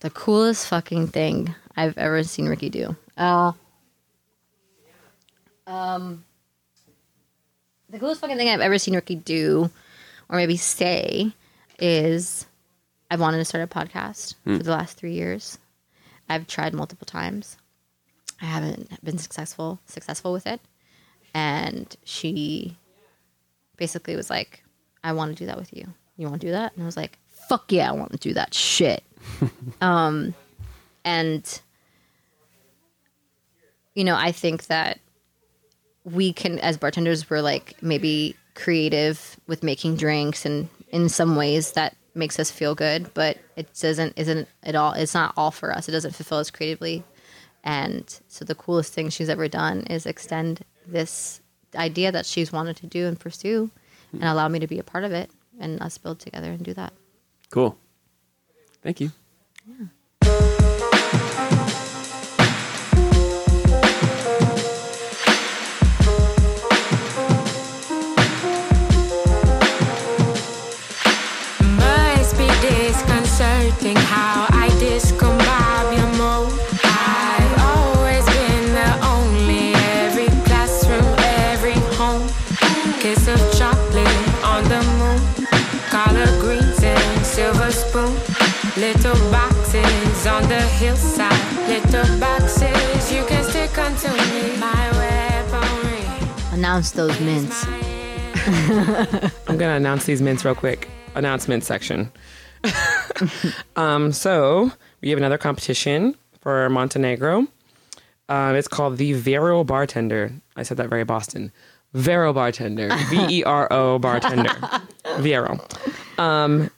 the 0.00 0.08
coolest 0.08 0.68
fucking 0.68 1.08
thing 1.08 1.54
I've 1.76 1.98
ever 1.98 2.22
seen 2.22 2.46
Rikki 2.48 2.70
do. 2.70 2.96
Uh, 3.18 3.52
the 7.90 7.98
coolest 7.98 8.20
fucking 8.20 8.36
thing 8.36 8.48
I've 8.48 8.60
ever 8.60 8.78
seen 8.78 8.94
Rikki 8.94 9.16
do, 9.16 9.70
or 10.28 10.36
maybe 10.36 10.56
say, 10.56 11.32
is 11.78 12.46
I've 13.10 13.20
wanted 13.20 13.38
to 13.38 13.44
start 13.44 13.64
a 13.64 13.66
podcast 13.66 14.34
for 14.44 14.58
the 14.58 14.70
last 14.70 14.96
three 14.96 15.12
years. 15.12 15.58
I've 16.28 16.46
tried 16.46 16.74
multiple 16.74 17.06
times. 17.06 17.56
I 18.40 18.44
haven't 18.44 19.02
been 19.04 19.18
successful 19.18 19.80
successful 19.86 20.32
with 20.32 20.46
it, 20.46 20.60
and 21.34 21.96
she 22.04 22.76
basically 23.76 24.14
was 24.14 24.30
like, 24.30 24.62
"I 25.02 25.12
want 25.12 25.36
to 25.36 25.42
do 25.42 25.46
that 25.46 25.58
with 25.58 25.72
you. 25.72 25.86
You 26.16 26.28
want 26.28 26.40
to 26.40 26.46
do 26.46 26.52
that?" 26.52 26.74
And 26.74 26.82
I 26.82 26.86
was 26.86 26.96
like, 26.96 27.18
"Fuck 27.48 27.72
yeah, 27.72 27.88
I 27.88 27.92
want 27.92 28.12
to 28.12 28.18
do 28.18 28.34
that 28.34 28.54
shit." 28.54 29.02
um, 29.80 30.34
and 31.04 31.60
you 33.94 34.04
know, 34.04 34.14
I 34.14 34.30
think 34.30 34.66
that 34.66 35.00
we 36.04 36.32
can 36.32 36.58
as 36.60 36.76
bartenders 36.76 37.28
we're 37.28 37.40
like 37.40 37.82
maybe 37.82 38.36
creative 38.58 39.38
with 39.46 39.62
making 39.62 39.96
drinks 39.96 40.44
and 40.44 40.68
in 40.90 41.08
some 41.08 41.36
ways 41.36 41.72
that 41.72 41.96
makes 42.14 42.38
us 42.38 42.50
feel 42.50 42.74
good 42.74 43.12
but 43.14 43.38
it 43.54 43.68
doesn't 43.80 44.12
isn't 44.16 44.48
at 44.64 44.74
all 44.74 44.92
it's 44.92 45.14
not 45.14 45.32
all 45.36 45.52
for 45.52 45.72
us 45.72 45.88
it 45.88 45.92
doesn't 45.92 46.14
fulfill 46.14 46.38
us 46.38 46.50
creatively 46.50 47.04
and 47.62 48.20
so 48.26 48.44
the 48.44 48.54
coolest 48.54 48.92
thing 48.92 49.08
she's 49.08 49.28
ever 49.28 49.46
done 49.46 49.82
is 49.82 50.06
extend 50.06 50.64
this 50.86 51.40
idea 51.76 52.10
that 52.10 52.26
she's 52.26 52.52
wanted 52.52 52.76
to 52.76 52.86
do 52.86 53.06
and 53.06 53.20
pursue 53.20 53.70
and 54.12 54.24
allow 54.24 54.48
me 54.48 54.58
to 54.58 54.66
be 54.66 54.78
a 54.78 54.82
part 54.82 55.04
of 55.04 55.12
it 55.12 55.30
and 55.60 55.80
us 55.80 55.96
build 55.96 56.18
together 56.18 56.50
and 56.50 56.64
do 56.64 56.74
that 56.74 56.92
Cool. 57.50 57.76
Thank 58.82 59.00
you. 59.00 59.10
Must 60.22 60.67
announce 96.78 96.92
those 96.92 97.20
mints 97.20 97.66
I'm 99.48 99.58
gonna 99.58 99.74
announce 99.74 100.04
these 100.04 100.22
mints 100.22 100.44
real 100.44 100.54
quick. 100.54 100.88
Announcement 101.16 101.64
section. 101.64 102.12
um, 103.76 104.12
so 104.12 104.70
we 105.00 105.08
have 105.10 105.18
another 105.18 105.38
competition 105.38 106.14
for 106.40 106.70
Montenegro. 106.70 107.48
Um, 108.28 108.54
it's 108.54 108.68
called 108.68 108.96
the 108.96 109.12
Vero 109.14 109.64
Bartender. 109.64 110.32
I 110.54 110.62
said 110.62 110.76
that 110.76 110.88
very 110.88 111.02
Boston. 111.02 111.50
Vero 111.94 112.32
Bartender. 112.32 112.90
V 113.10 113.40
E 113.40 113.42
R 113.42 113.66
O 113.72 113.98
Bartender. 113.98 114.54
Vero. 115.18 115.58
Um, 116.16 116.70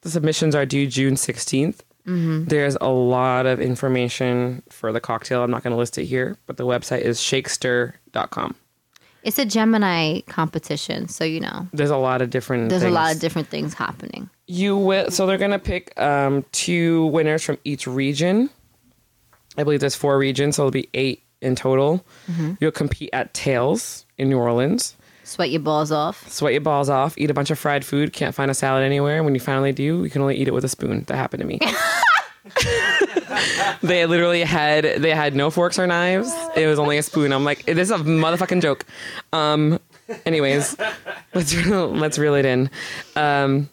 the 0.00 0.10
submissions 0.10 0.56
are 0.56 0.66
due 0.66 0.88
June 0.88 1.14
16th. 1.14 1.82
There's 2.04 2.76
a 2.80 2.88
lot 2.88 3.46
of 3.46 3.60
information 3.60 4.64
for 4.68 4.90
the 4.92 5.00
cocktail. 5.00 5.44
I'm 5.44 5.50
not 5.50 5.62
going 5.62 5.72
to 5.72 5.76
list 5.76 5.96
it 5.96 6.06
here, 6.06 6.38
but 6.46 6.56
the 6.56 6.66
website 6.66 7.02
is 7.02 7.20
shakestir.com. 7.20 8.56
it's 9.22 9.38
a 9.38 9.44
gemini 9.44 10.20
competition 10.28 11.08
so 11.08 11.24
you 11.24 11.40
know 11.40 11.66
There's 11.72 11.90
a 11.90 11.96
lot 11.96 12.22
of 12.22 12.30
different 12.30 12.70
there's 12.70 12.82
a 12.82 12.90
lot 12.90 13.14
of 13.14 13.20
different 13.20 13.48
things 13.48 13.74
happening 13.74 14.30
You 14.46 14.76
will. 14.76 15.10
So 15.10 15.26
they're 15.26 15.38
gonna 15.38 15.58
pick 15.58 15.92
um, 16.00 16.44
two 16.52 17.06
winners 17.06 17.42
from 17.44 17.58
each 17.64 17.86
region. 17.86 18.48
I 19.58 19.64
believe 19.64 19.80
there's 19.80 19.94
four 19.96 20.16
regions, 20.18 20.56
so 20.56 20.62
it'll 20.62 20.70
be 20.70 20.88
eight 20.94 21.22
in 21.42 21.54
total. 21.56 22.04
You'll 22.60 22.70
compete 22.72 23.10
at 23.12 23.34
Tales 23.34 24.06
in 24.16 24.28
New 24.28 24.38
Orleans. 24.38 24.96
sweat 25.24 25.50
your 25.50 25.60
balls 25.60 25.92
off 25.92 26.28
Sweat 26.30 26.52
your 26.52 26.62
balls 26.62 26.88
off. 26.88 27.18
Eat 27.18 27.30
a 27.30 27.34
bunch 27.34 27.50
of 27.50 27.58
fried 27.58 27.84
food. 27.84 28.12
Can't 28.12 28.34
find 28.34 28.50
a 28.50 28.54
salad 28.54 28.82
anywhere. 28.84 29.22
When 29.22 29.34
you 29.34 29.40
finally 29.40 29.72
do, 29.72 30.02
you 30.04 30.10
can 30.10 30.22
only 30.22 30.36
eat 30.36 30.48
it 30.48 30.54
with 30.54 30.64
a 30.64 30.68
spoon. 30.68 31.04
That 31.08 31.16
happened 31.16 31.40
to 31.42 31.46
me. 31.46 31.58
they 33.82 34.06
literally 34.06 34.42
had 34.42 34.84
they 34.84 35.10
had 35.10 35.34
no 35.34 35.50
forks 35.50 35.78
or 35.78 35.86
knives. 35.86 36.32
It 36.56 36.66
was 36.66 36.78
only 36.78 36.98
a 36.98 37.02
spoon. 37.02 37.32
I'm 37.32 37.44
like, 37.44 37.64
this 37.64 37.78
is 37.78 37.90
a 37.90 37.98
motherfucking 37.98 38.62
joke. 38.62 38.84
Um, 39.32 39.78
anyways, 40.26 40.76
let's 41.34 41.54
let's 41.66 42.18
reel 42.18 42.34
it 42.34 42.44
in. 42.44 42.70
Um, 43.16 43.68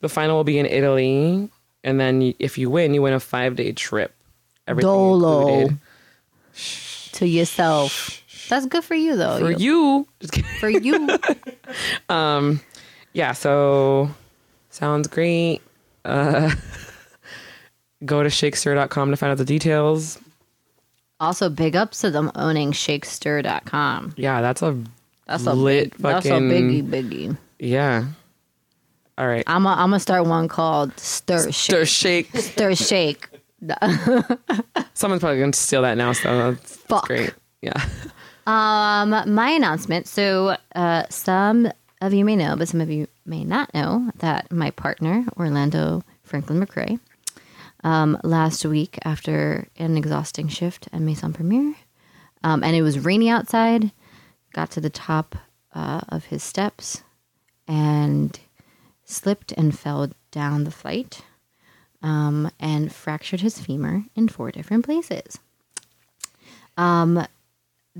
the 0.00 0.08
final 0.08 0.36
will 0.36 0.44
be 0.44 0.58
in 0.58 0.66
Italy, 0.66 1.48
and 1.84 2.00
then 2.00 2.34
if 2.38 2.58
you 2.58 2.70
win, 2.70 2.94
you 2.94 3.02
win 3.02 3.14
a 3.14 3.20
five 3.20 3.56
day 3.56 3.72
trip. 3.72 4.14
Everything 4.66 4.88
Dolo. 4.88 5.48
included. 5.48 5.78
to 7.12 7.26
yourself. 7.26 8.22
That's 8.48 8.66
good 8.66 8.84
for 8.84 8.94
you 8.94 9.16
though. 9.16 9.38
for 9.38 9.50
you. 9.50 10.06
Just. 10.20 10.40
For 10.60 10.68
you. 10.68 11.08
um, 12.08 12.60
yeah, 13.12 13.32
so 13.32 14.10
sounds 14.70 15.06
great. 15.06 15.60
Uh, 16.04 16.50
go 18.04 18.22
to 18.22 18.28
shakestir.com 18.28 19.10
to 19.10 19.16
find 19.16 19.32
out 19.32 19.38
the 19.38 19.44
details. 19.44 20.18
also, 21.20 21.48
big 21.48 21.74
ups 21.76 22.00
to 22.02 22.10
them 22.10 22.30
owning 22.36 22.72
Shakestir.com. 22.72 24.14
Yeah, 24.16 24.40
that's 24.40 24.62
a 24.62 24.76
That's 25.26 25.46
a 25.46 25.52
lit 25.54 25.90
big, 25.92 26.00
that's 26.02 26.26
a 26.26 26.28
fucking 26.30 26.48
biggie 26.48 26.82
biggie. 26.88 27.36
yeah. 27.58 28.04
All 29.18 29.26
right. 29.26 29.42
I'm 29.48 29.66
a, 29.66 29.70
I'm 29.70 29.90
gonna 29.90 29.98
start 29.98 30.26
one 30.26 30.46
called 30.46 30.96
Stir 30.98 31.50
Stir 31.50 31.84
Shake. 31.84 32.26
shake. 32.32 32.42
Stir 32.42 32.74
Shake. 32.76 33.28
Someone's 34.94 35.20
probably 35.20 35.40
gonna 35.40 35.52
steal 35.52 35.82
that 35.82 35.96
now, 35.96 36.12
so 36.12 36.52
that's, 36.52 36.60
that's 36.76 36.76
Fuck. 36.86 37.06
great. 37.06 37.34
Yeah. 37.62 37.72
Um, 38.46 39.10
my 39.34 39.50
announcement. 39.50 40.06
So, 40.08 40.56
uh, 40.74 41.02
some 41.10 41.70
of 42.00 42.14
you 42.14 42.24
may 42.24 42.34
know, 42.34 42.56
but 42.56 42.66
some 42.66 42.80
of 42.80 42.88
you 42.88 43.06
may 43.26 43.44
not 43.44 43.74
know 43.74 44.10
that 44.20 44.50
my 44.50 44.70
partner 44.70 45.22
Orlando 45.36 46.02
Franklin 46.24 46.58
McCrae, 46.64 46.98
um, 47.84 48.18
last 48.24 48.64
week 48.64 48.98
after 49.04 49.68
an 49.76 49.96
exhausting 49.96 50.48
shift 50.48 50.88
at 50.92 51.00
Maison 51.00 51.32
Premiere, 51.32 51.74
um, 52.42 52.62
and 52.62 52.74
it 52.74 52.82
was 52.82 52.98
rainy 52.98 53.28
outside, 53.28 53.92
got 54.52 54.70
to 54.72 54.80
the 54.80 54.90
top 54.90 55.36
uh, 55.74 56.00
of 56.08 56.26
his 56.26 56.42
steps 56.42 57.02
and 57.66 58.38
slipped 59.04 59.52
and 59.52 59.78
fell 59.78 60.10
down 60.30 60.64
the 60.64 60.70
flight, 60.70 61.22
um, 62.02 62.50
and 62.60 62.92
fractured 62.92 63.40
his 63.40 63.58
femur 63.58 64.04
in 64.14 64.28
four 64.28 64.50
different 64.50 64.84
places. 64.84 65.38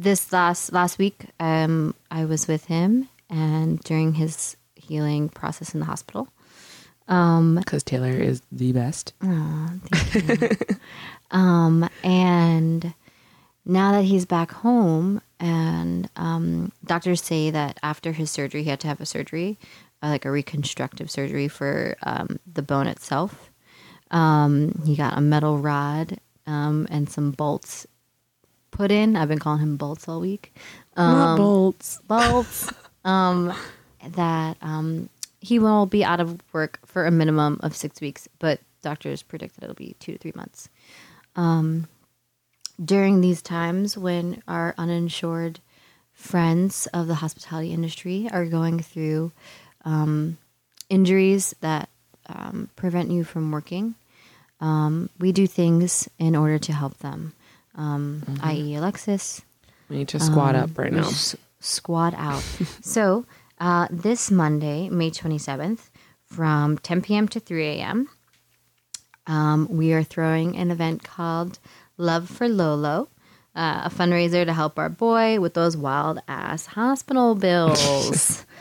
This 0.01 0.33
last 0.33 0.73
last 0.73 0.97
week 0.97 1.27
um, 1.41 1.93
i 2.09 2.25
was 2.25 2.47
with 2.47 2.67
him 2.67 3.09
and 3.29 3.81
during 3.81 4.15
his 4.15 4.57
healing 4.77 5.29
process 5.29 5.75
in 5.75 5.81
the 5.81 5.87
hospital 5.87 6.29
Because 7.57 7.83
Taylor 7.83 8.11
is 8.11 8.43
the 8.53 8.73
best. 8.73 9.15
um, 11.31 11.89
and 12.05 12.95
now 13.65 13.93
that 13.93 14.05
he's 14.05 14.25
back 14.27 14.51
home 14.51 15.21
and 15.41 16.09
um, 16.17 16.73
doctors 16.85 17.23
say 17.23 17.51
that 17.51 17.79
after 17.83 18.13
his 18.13 18.31
surgery 18.31 18.63
he 18.63 18.71
had 18.71 18.81
to 18.81 18.89
have 18.89 19.01
a 19.01 19.07
surgery 19.07 19.59
uh, 20.03 20.09
like 20.09 20.25
a 20.25 20.31
reconstructive 20.31 21.11
surgery 21.11 21.49
for 21.49 21.97
um, 22.03 22.39
the 22.53 22.63
bone 22.63 22.87
itself 22.87 23.51
um, 24.11 24.83
he 24.85 24.97
got 24.97 25.17
a 25.17 25.21
metal 25.21 25.59
rod 25.59 26.19
um, 26.47 26.87
and 26.91 27.09
some 27.11 27.31
bolts 27.31 27.87
put 28.71 28.91
in 28.91 29.17
i've 29.17 29.29
been 29.29 29.39
calling 29.39 29.61
him 29.61 29.77
bolts 29.77 30.09
all 30.09 30.21
week 30.21 30.53
Not 30.97 31.37
bolts. 31.37 32.01
bolts 32.09 32.73
um, 33.05 33.53
that 34.15 34.57
um, 34.63 35.09
he 35.41 35.59
will 35.59 35.87
be 35.87 36.05
out 36.05 36.21
of 36.21 36.41
work 36.53 36.79
for 36.85 37.07
a 37.07 37.11
minimum 37.11 37.61
of 37.63 37.75
six 37.77 38.01
weeks, 38.01 38.29
but 38.39 38.61
doctors 38.83 39.23
predict 39.23 39.55
that 39.57 39.65
it'll 39.65 39.75
be 39.75 39.95
two 40.01 40.13
to 40.13 40.19
three 40.19 40.33
months. 40.35 40.69
Um, 41.37 41.89
during 42.83 43.21
these 43.21 43.43
times 43.43 43.97
when 43.99 44.43
our 44.49 44.75
uninsured 44.79 45.61
friends 46.13 46.87
of 46.93 47.07
the 47.07 47.17
hospitality 47.17 47.73
industry 47.73 48.29
are 48.33 48.45
going 48.47 48.81
through 48.81 49.33
um, 49.85 50.37
injuries 50.89 51.55
that 51.61 51.89
um, 52.27 52.69
prevent 52.77 53.11
you 53.11 53.25
from 53.25 53.51
working, 53.51 53.95
um, 54.61 55.09
we 55.19 55.33
do 55.33 55.47
things 55.47 56.09
in 56.19 56.35
order 56.35 56.59
to 56.59 56.73
help 56.73 56.99
them, 56.99 57.33
um, 57.77 58.23
i.e., 58.43 58.75
Alexis, 58.75 59.43
We 59.89 59.99
need 59.99 60.09
to 60.09 60.21
squat 60.21 60.57
up 60.57 60.77
right 60.77 60.93
now. 60.93 61.07
s- 61.09 61.37
squad 61.61 62.15
out. 62.17 62.43
so 62.83 63.25
uh, 63.61 63.89
this 63.91 64.31
Monday, 64.31 64.89
May 64.89 65.11
27th, 65.11 65.91
from 66.25 66.79
10 66.79 67.03
p.m. 67.03 67.29
to 67.29 67.41
3 67.41 67.67
a.m., 67.67 68.09
um, 69.27 69.69
we 69.71 69.93
are 69.93 70.03
throwing 70.03 70.57
an 70.57 70.71
event 70.71 71.03
called 71.03 71.59
Love 71.97 72.29
for 72.29 72.49
Lolo. 72.49 73.09
uh, 73.55 73.83
a 73.87 73.91
fundraiser 73.91 74.45
to 74.45 74.53
help 74.53 74.79
our 74.79 74.89
boy 74.89 75.41
with 75.41 75.55
those 75.55 75.77
wild 75.77 76.21
ass 76.29 76.67
hospital 76.67 77.35
bills. 77.35 78.45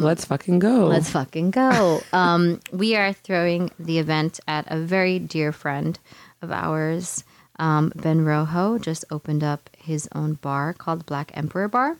Let's 0.00 0.24
fucking 0.24 0.58
go. 0.60 0.86
Let's 0.86 1.10
fucking 1.10 1.50
go. 1.50 2.00
Um, 2.12 2.60
we 2.72 2.94
are 2.96 3.12
throwing 3.12 3.70
the 3.78 3.98
event 3.98 4.40
at 4.46 4.64
a 4.68 4.78
very 4.78 5.18
dear 5.18 5.52
friend 5.52 5.98
of 6.40 6.50
ours. 6.50 7.24
Um, 7.58 7.92
ben 7.94 8.24
Rojo 8.24 8.78
just 8.78 9.04
opened 9.10 9.44
up 9.44 9.68
his 9.76 10.08
own 10.14 10.34
bar 10.34 10.72
called 10.72 11.04
Black 11.04 11.30
Emperor 11.34 11.68
Bar. 11.68 11.98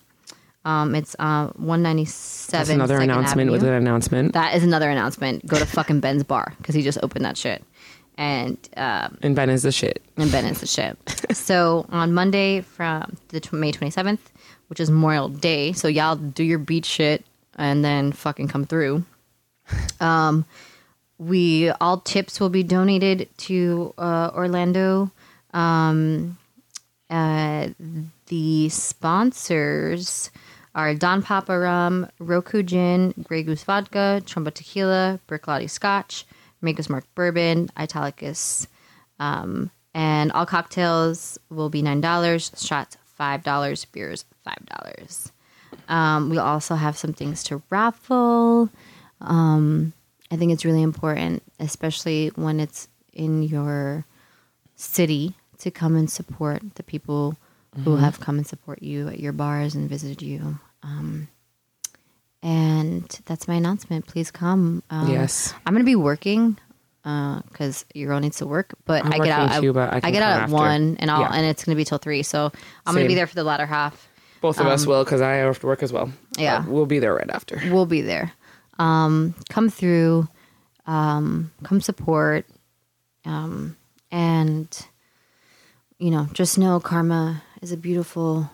Um, 0.65 0.95
it's 0.95 1.17
uh, 1.19 1.49
197. 1.57 2.59
That's 2.59 2.69
another 2.71 2.97
Second 2.97 3.11
announcement 3.11 3.51
with 3.51 3.63
an 3.63 3.73
announcement. 3.73 4.33
That 4.35 4.55
is 4.55 4.63
another 4.63 4.91
announcement. 4.91 5.47
Go 5.47 5.59
to 5.59 5.65
fucking 5.67 6.01
Ben's 6.01 6.23
bar 6.23 6.55
because 6.59 6.75
he 6.75 6.83
just 6.83 6.99
opened 7.03 7.25
that 7.25 7.37
shit. 7.37 7.65
And 8.19 8.59
um, 8.77 9.17
and 9.23 9.35
Ben 9.35 9.49
is 9.49 9.63
the 9.63 9.73
shit. 9.73 10.03
and 10.19 10.31
Ben 10.31 10.45
is 10.45 10.61
the 10.61 10.67
shit. 10.67 10.99
so 11.33 11.87
on 11.89 12.13
Monday 12.13 12.61
from 12.61 13.17
the 13.29 13.41
tw- 13.41 13.55
May 13.55 13.73
27th, 13.73 14.19
which 14.67 14.81
is 14.81 14.91
Memorial 14.91 15.31
Day, 15.31 15.73
so 15.73 15.89
y'all 15.89 16.17
do 16.17 16.45
your 16.45 16.59
beach 16.59 16.85
shit 16.85 17.25
and 17.57 17.83
then 17.83 18.13
fucking 18.13 18.49
come 18.49 18.65
through. 18.65 19.05
Um, 20.01 20.47
we 21.19 21.71
all 21.71 22.01
tips 22.01 22.41
will 22.41 22.49
be 22.49 22.63
donated 22.65 23.29
to 23.37 23.95
uh, 23.99 24.31
Orlando. 24.35 25.13
Um, 25.53 26.39
uh, 27.11 27.69
the 28.27 28.69
sponsors 28.71 30.31
are 30.75 30.95
Don 30.95 31.23
Papa 31.23 31.59
Rum, 31.59 32.09
Roku 32.19 32.63
Gin, 32.63 33.15
Grey 33.23 33.43
Goose 33.43 33.65
Vodka, 33.65 34.23
Tromba 34.25 34.53
Tequila, 34.53 35.21
Bruichladdich 35.29 35.71
Scotch, 35.71 36.27
Maker's 36.63 36.89
Mark 36.89 37.05
Bourbon, 37.15 37.71
Italicus, 37.79 38.67
um, 39.19 39.71
and 39.95 40.31
all 40.33 40.47
cocktails 40.47 41.39
will 41.51 41.69
be 41.71 41.83
nine 41.83 42.01
dollars. 42.01 42.53
Shots 42.57 42.97
five 43.05 43.43
dollars. 43.43 43.85
Beers 43.85 44.25
five 44.45 44.65
dollars. 44.67 45.33
Um, 45.89 46.31
we 46.31 46.39
also 46.39 46.75
have 46.77 46.97
some 46.97 47.13
things 47.13 47.43
to 47.45 47.63
raffle. 47.71 48.71
Um, 49.21 49.93
I 50.31 50.37
think 50.37 50.53
it's 50.53 50.65
really 50.65 50.83
important, 50.83 51.43
especially 51.59 52.29
when 52.37 52.61
it's 52.61 52.89
in 53.13 53.43
your 53.43 54.05
city, 54.77 55.35
to 55.59 55.71
come 55.71 55.97
and 55.97 56.09
support 56.09 56.63
the 56.77 56.83
people 56.83 57.37
who 57.85 57.97
have 57.97 58.21
come 58.21 58.37
and 58.39 58.47
support 58.47 58.83
you 58.83 59.09
at 59.09 59.21
your 59.21 59.33
bars 59.33 59.75
and 59.75 59.89
visited 59.89 60.23
you. 60.23 60.59
Um, 60.83 61.29
and 62.43 63.07
that's 63.27 63.47
my 63.47 63.55
announcement. 63.55 64.07
Please 64.07 64.31
come. 64.31 64.83
Um, 64.91 65.11
Yes. 65.11 65.53
I'm 65.67 65.75
going 65.75 65.85
to 65.85 65.91
be 65.91 65.97
working 65.97 66.59
because 67.03 67.85
your 67.95 68.09
girl 68.09 68.21
needs 68.21 68.39
to 68.39 68.47
work, 68.47 68.75
but 68.85 69.05
I 69.05 69.19
get 69.19 69.29
out. 69.29 69.75
but 69.75 69.93
I 69.93 70.01
can 70.01 70.13
get 70.13 70.23
out 70.23 70.33
at 70.37 70.43
after. 70.45 70.55
one, 70.55 70.97
and 70.99 71.11
I'll 71.11 71.21
Yeah. 71.23 71.31
and 71.33 71.47
it's 71.47 71.65
going 71.65 71.75
to 71.75 71.77
be 71.77 71.85
till 71.85 71.99
three. 71.99 72.23
So 72.23 72.53
I'm 72.87 72.95
going 72.95 73.05
to 73.05 73.09
be 73.09 73.15
there 73.15 73.27
for 73.27 73.35
the 73.35 73.45
latter 73.45 73.67
half. 73.67 74.09
Both 74.41 74.59
of 74.59 74.67
us 74.67 74.87
will 74.87 75.05
because 75.05 75.21
I 75.21 75.35
have 75.35 75.59
to 75.61 75.67
work 75.67 75.83
as 75.83 75.93
well. 75.93 76.11
Yeah. 76.39 76.65
We'll 76.67 76.87
be 76.87 76.99
there 76.99 77.15
right 77.15 77.31
after. 77.31 77.61
We'll 77.71 77.87
be 77.87 78.01
there. 78.01 78.33
Um, 78.79 79.35
come 79.51 79.69
through, 79.69 80.27
um, 80.87 81.53
come 81.63 81.83
support, 81.83 82.47
um, 83.27 83.77
and 84.11 84.67
you 85.99 86.11
know, 86.11 86.27
just 86.33 86.57
know 86.59 86.81
karma 86.81 87.43
is 87.61 87.73
a 87.73 87.77
beautiful 87.77 88.51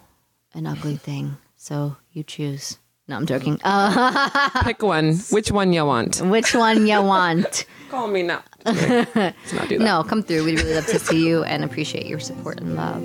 and 0.55 0.67
ugly 0.67 0.97
thing. 1.09 1.37
So 1.57 1.97
you 2.13 2.23
choose. 2.23 2.79
No, 3.09 3.17
I'm 3.17 3.27
joking. 3.27 3.61
Uh, 3.63 4.51
Pick 4.65 4.83
one. 4.83 5.15
Which 5.31 5.53
one 5.53 5.73
you 5.73 5.85
want? 5.85 6.21
which 6.23 6.55
one 6.55 6.87
you 6.89 7.01
want? 7.03 7.65
Call 7.91 8.09
me 8.09 8.23
now. 8.23 8.43
Let's 8.65 9.53
not 9.53 9.69
do 9.69 9.79
that. 9.79 9.85
No, 9.85 10.03
come 10.03 10.25
through. 10.25 10.45
We'd 10.45 10.59
really 10.59 10.75
love 10.75 10.87
to 10.87 10.99
see 10.99 11.25
you 11.25 11.45
and 11.45 11.63
appreciate 11.63 12.07
your 12.07 12.19
support 12.19 12.61
and 12.61 12.75
love. 12.75 12.97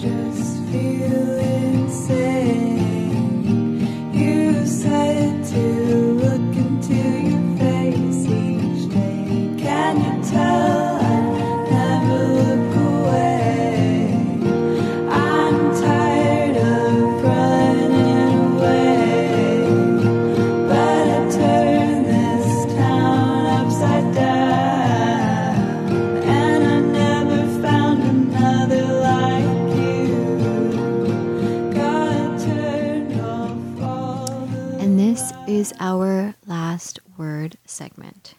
Segment. 37.95 38.35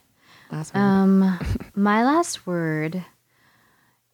Last 0.52 0.74
one. 0.74 0.84
Um, 0.84 1.40
my 1.76 2.04
last 2.04 2.46
word 2.46 3.04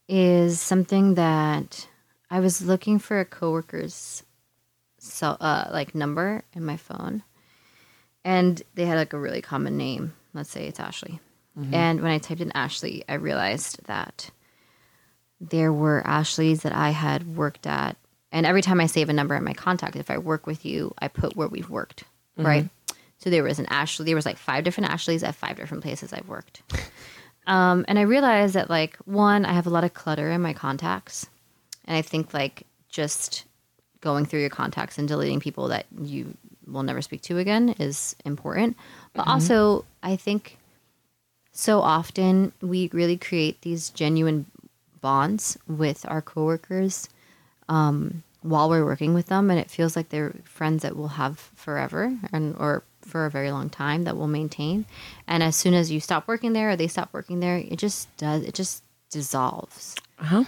is 0.07 0.59
something 0.59 1.15
that 1.15 1.87
I 2.29 2.39
was 2.39 2.61
looking 2.61 2.99
for 2.99 3.19
a 3.19 3.25
coworker's 3.25 4.23
so 4.99 5.29
uh 5.29 5.67
like 5.71 5.95
number 5.95 6.43
in 6.53 6.63
my 6.63 6.77
phone, 6.77 7.23
and 8.23 8.61
they 8.75 8.85
had 8.85 8.97
like 8.97 9.13
a 9.13 9.19
really 9.19 9.41
common 9.41 9.77
name. 9.77 10.13
Let's 10.33 10.49
say 10.49 10.67
it's 10.67 10.79
Ashley. 10.79 11.19
And 11.73 12.01
when 12.01 12.11
I 12.11 12.17
typed 12.17 12.39
in 12.39 12.51
Ashley, 12.53 13.03
I 13.09 13.15
realized 13.15 13.83
that 13.85 14.31
there 15.41 15.73
were 15.73 16.01
Ashleys 16.07 16.61
that 16.61 16.73
I 16.73 16.91
had 16.91 17.35
worked 17.35 17.67
at. 17.67 17.97
And 18.31 18.45
every 18.45 18.61
time 18.61 18.79
I 18.79 18.85
save 18.85 19.09
a 19.09 19.13
number 19.13 19.35
in 19.35 19.43
my 19.43 19.51
contact, 19.53 19.97
if 19.97 20.09
I 20.09 20.17
work 20.17 20.47
with 20.47 20.65
you, 20.65 20.93
I 20.97 21.09
put 21.09 21.35
where 21.35 21.49
we've 21.49 21.69
worked, 21.69 22.05
right? 22.37 22.69
So 23.23 23.29
there 23.29 23.43
was 23.43 23.59
an 23.59 23.67
Ashley, 23.67 24.05
there 24.05 24.15
was 24.15 24.25
like 24.25 24.37
five 24.37 24.63
different 24.63 24.91
Ashleys 24.91 25.23
at 25.23 25.35
five 25.35 25.55
different 25.55 25.83
places 25.83 26.11
I've 26.13 26.27
worked. 26.27 26.61
Um, 27.47 27.85
and 27.87 27.97
I 27.97 28.03
realized 28.03 28.53
that, 28.53 28.69
like, 28.69 28.97
one, 29.05 29.45
I 29.45 29.53
have 29.53 29.67
a 29.67 29.71
lot 29.71 29.83
of 29.83 29.93
clutter 29.93 30.29
in 30.29 30.41
my 30.41 30.53
contacts. 30.53 31.27
And 31.85 31.97
I 31.97 32.01
think, 32.01 32.33
like, 32.33 32.67
just 32.89 33.45
going 33.99 34.25
through 34.25 34.41
your 34.41 34.49
contacts 34.49 34.97
and 34.97 35.07
deleting 35.07 35.39
people 35.39 35.67
that 35.69 35.85
you 35.99 36.35
will 36.67 36.83
never 36.83 37.01
speak 37.01 37.21
to 37.23 37.37
again 37.37 37.69
is 37.79 38.15
important. 38.25 38.77
But 39.13 39.27
also, 39.27 39.85
I 40.03 40.15
think 40.15 40.57
so 41.51 41.81
often 41.81 42.51
we 42.61 42.89
really 42.93 43.17
create 43.17 43.61
these 43.61 43.89
genuine 43.89 44.45
bonds 45.01 45.57
with 45.67 46.05
our 46.07 46.21
coworkers 46.21 47.09
um, 47.67 48.23
while 48.41 48.69
we're 48.69 48.85
working 48.85 49.13
with 49.13 49.27
them, 49.27 49.49
and 49.49 49.59
it 49.59 49.69
feels 49.69 49.95
like 49.95 50.09
they're 50.09 50.33
friends 50.45 50.83
that 50.83 50.95
we'll 50.95 51.07
have 51.09 51.39
forever 51.55 52.17
and 52.31 52.55
or 52.57 52.83
for 53.05 53.25
a 53.25 53.29
very 53.29 53.51
long 53.51 53.69
time 53.69 54.03
that 54.03 54.17
we'll 54.17 54.27
maintain. 54.27 54.85
And 55.27 55.43
as 55.43 55.55
soon 55.55 55.73
as 55.73 55.91
you 55.91 55.99
stop 55.99 56.27
working 56.27 56.53
there 56.53 56.71
or 56.71 56.75
they 56.75 56.87
stop 56.87 57.09
working 57.13 57.39
there, 57.39 57.57
it 57.57 57.77
just 57.77 58.15
does. 58.17 58.43
It 58.43 58.53
just 58.53 58.83
dissolves. 59.09 59.95
Uh-huh. 60.19 60.43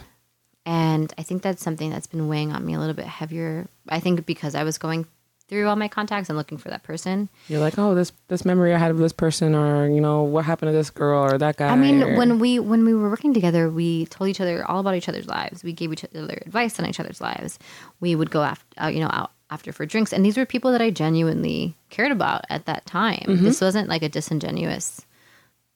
And 0.65 1.13
I 1.17 1.23
think 1.23 1.41
that's 1.41 1.61
something 1.61 1.89
that's 1.89 2.07
been 2.07 2.27
weighing 2.27 2.53
on 2.53 2.65
me 2.65 2.73
a 2.73 2.79
little 2.79 2.93
bit 2.93 3.05
heavier. 3.05 3.67
I 3.89 3.99
think 3.99 4.25
because 4.25 4.55
I 4.55 4.63
was 4.63 4.77
going 4.77 5.05
through 5.49 5.67
all 5.67 5.75
my 5.75 5.87
contacts 5.87 6.29
and 6.29 6.37
looking 6.37 6.57
for 6.57 6.69
that 6.69 6.83
person. 6.83 7.29
You're 7.47 7.59
like, 7.59 7.77
oh, 7.77 7.93
this 7.93 8.11
this 8.27 8.45
memory 8.45 8.73
I 8.73 8.77
had 8.77 8.91
of 8.91 8.97
this 8.97 9.13
person, 9.13 9.53
or 9.53 9.87
you 9.89 9.99
know, 10.01 10.23
what 10.23 10.45
happened 10.45 10.69
to 10.69 10.73
this 10.73 10.89
girl 10.89 11.23
or 11.23 11.37
that 11.37 11.57
guy. 11.57 11.67
I 11.67 11.75
mean, 11.75 12.01
or- 12.01 12.17
when 12.17 12.39
we 12.39 12.59
when 12.59 12.85
we 12.85 12.93
were 12.93 13.09
working 13.09 13.33
together, 13.33 13.69
we 13.69 14.05
told 14.07 14.29
each 14.29 14.41
other 14.41 14.65
all 14.65 14.79
about 14.79 14.95
each 14.95 15.09
other's 15.09 15.27
lives. 15.27 15.63
We 15.63 15.73
gave 15.73 15.91
each 15.91 16.05
other 16.05 16.41
advice 16.45 16.79
on 16.79 16.85
each 16.85 16.99
other's 16.99 17.19
lives. 17.19 17.59
We 17.99 18.15
would 18.15 18.31
go 18.31 18.41
after, 18.41 18.65
uh, 18.81 18.87
you 18.87 19.01
know, 19.01 19.09
out 19.11 19.31
after 19.53 19.71
for 19.71 19.85
drinks, 19.85 20.11
and 20.13 20.25
these 20.25 20.37
were 20.37 20.45
people 20.45 20.71
that 20.71 20.81
I 20.81 20.89
genuinely 20.89 21.75
cared 21.89 22.11
about 22.11 22.41
at 22.49 22.65
that 22.65 22.85
time. 22.85 23.25
This 23.43 23.61
wasn't 23.61 23.87
like 23.87 24.01
a 24.03 24.09
disingenuous, 24.09 25.05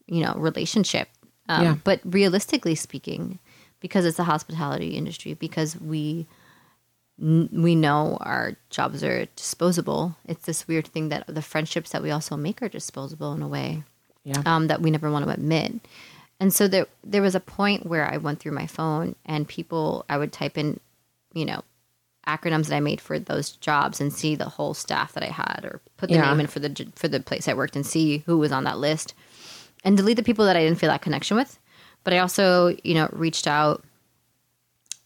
you 0.08 0.22
know, 0.24 0.34
relationship. 0.36 1.08
Um, 1.50 1.64
Yeah. 1.64 1.76
But 1.84 2.00
realistically 2.04 2.76
speaking, 2.76 3.40
because 3.80 4.04
it's 4.06 4.18
the 4.18 4.24
hospitality 4.34 4.98
industry, 4.98 5.34
because 5.36 5.80
we 5.80 6.26
we 7.20 7.74
know 7.76 8.18
our 8.22 8.56
jobs 8.70 9.04
are 9.04 9.26
disposable. 9.36 10.16
It's 10.26 10.46
this 10.46 10.68
weird 10.68 10.88
thing 10.88 11.10
that 11.10 11.26
the 11.28 11.42
friendships 11.42 11.90
that 11.92 12.04
we 12.04 12.12
also 12.12 12.38
make 12.38 12.62
are 12.62 12.70
disposable 12.70 13.34
in 13.34 13.42
a 13.42 13.48
way 13.48 13.84
yeah, 14.24 14.42
um, 14.46 14.68
that 14.68 14.82
we 14.82 14.92
never 14.92 15.10
want 15.10 15.26
to 15.26 15.32
admit. 15.32 15.74
And 16.40 16.54
so 16.54 16.68
there 16.68 16.86
there 17.04 17.24
was 17.24 17.34
a 17.36 17.40
point 17.40 17.86
where 17.88 18.06
I 18.14 18.18
went 18.18 18.40
through 18.40 18.52
my 18.52 18.68
phone 18.68 19.16
and 19.26 19.48
people 19.48 20.06
I 20.10 20.18
would 20.18 20.32
type 20.32 20.58
in, 20.58 20.80
you 21.34 21.46
know, 21.46 21.62
acronyms 22.28 22.68
that 22.68 22.76
I 22.76 22.80
made 22.80 23.00
for 23.02 23.18
those 23.18 23.52
jobs 23.52 24.00
and 24.02 24.12
see 24.14 24.36
the 24.36 24.50
whole 24.50 24.74
staff 24.74 25.14
that 25.14 25.24
I 25.24 25.28
had 25.32 25.62
or 25.64 25.82
put 25.98 26.10
the 26.10 26.16
Yeah. 26.16 26.30
name 26.30 26.42
in 26.42 26.48
for 26.48 26.60
the 26.60 26.88
for 26.96 27.08
the 27.08 27.20
place 27.20 27.48
I 27.48 27.54
worked 27.54 27.76
and 27.76 27.86
see 27.86 28.20
who 28.26 28.38
was 28.38 28.52
on 28.52 28.66
that 28.66 28.78
list 28.78 29.14
and 29.84 29.96
delete 29.98 30.18
the 30.18 30.24
people 30.24 30.46
that 30.46 30.58
I 30.58 30.64
didn't 30.64 30.80
feel 30.80 30.90
that 30.90 31.02
connection 31.02 31.38
with. 31.38 31.58
But 32.04 32.14
I 32.14 32.20
also, 32.20 32.76
you 32.84 32.94
know, 32.94 33.10
reached 33.12 33.48
out 33.48 33.84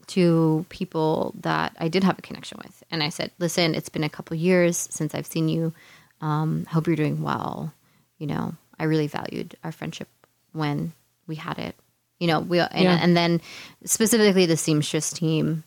to 0.07 0.65
people 0.69 1.34
that 1.41 1.76
I 1.80 1.88
did 1.88 2.03
have 2.03 2.19
a 2.19 2.22
connection 2.22 2.59
with. 2.63 2.84
And 2.91 3.01
I 3.01 3.09
said, 3.09 3.32
listen, 3.39 3.76
it's 3.76 3.89
been 3.89 4.03
a 4.03 4.09
couple 4.09 4.36
years 4.36 4.78
since 4.91 5.15
I've 5.15 5.26
seen 5.28 5.47
you. 5.47 5.74
Um, 6.19 6.65
hope 6.65 6.88
you're 6.88 6.95
doing 6.95 7.22
well. 7.22 7.74
You 8.17 8.28
know, 8.28 8.55
I 8.80 8.84
really 8.86 9.07
valued 9.07 9.55
our 9.63 9.72
friendship 9.72 10.09
when 10.51 10.91
we 11.28 11.36
had 11.36 11.57
it. 11.59 11.76
You 12.19 12.28
know, 12.28 12.39
we 12.39 12.59
and, 12.59 12.84
Yeah. 12.84 12.99
and 13.01 13.15
then 13.15 13.41
specifically 13.86 14.45
the 14.45 14.57
seamstress 14.57 15.11
team, 15.11 15.63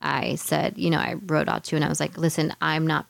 I 0.00 0.36
said, 0.36 0.78
you 0.78 0.90
know, 0.90 0.98
I 0.98 1.14
wrote 1.26 1.48
out 1.48 1.64
to 1.64 1.76
and 1.76 1.84
I 1.84 1.88
was 1.88 2.00
like, 2.00 2.16
listen, 2.16 2.54
I'm 2.60 2.86
not 2.86 3.06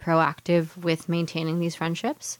proactive 0.00 0.76
with 0.76 1.08
maintaining 1.08 1.60
these 1.60 1.74
friendships. 1.74 2.38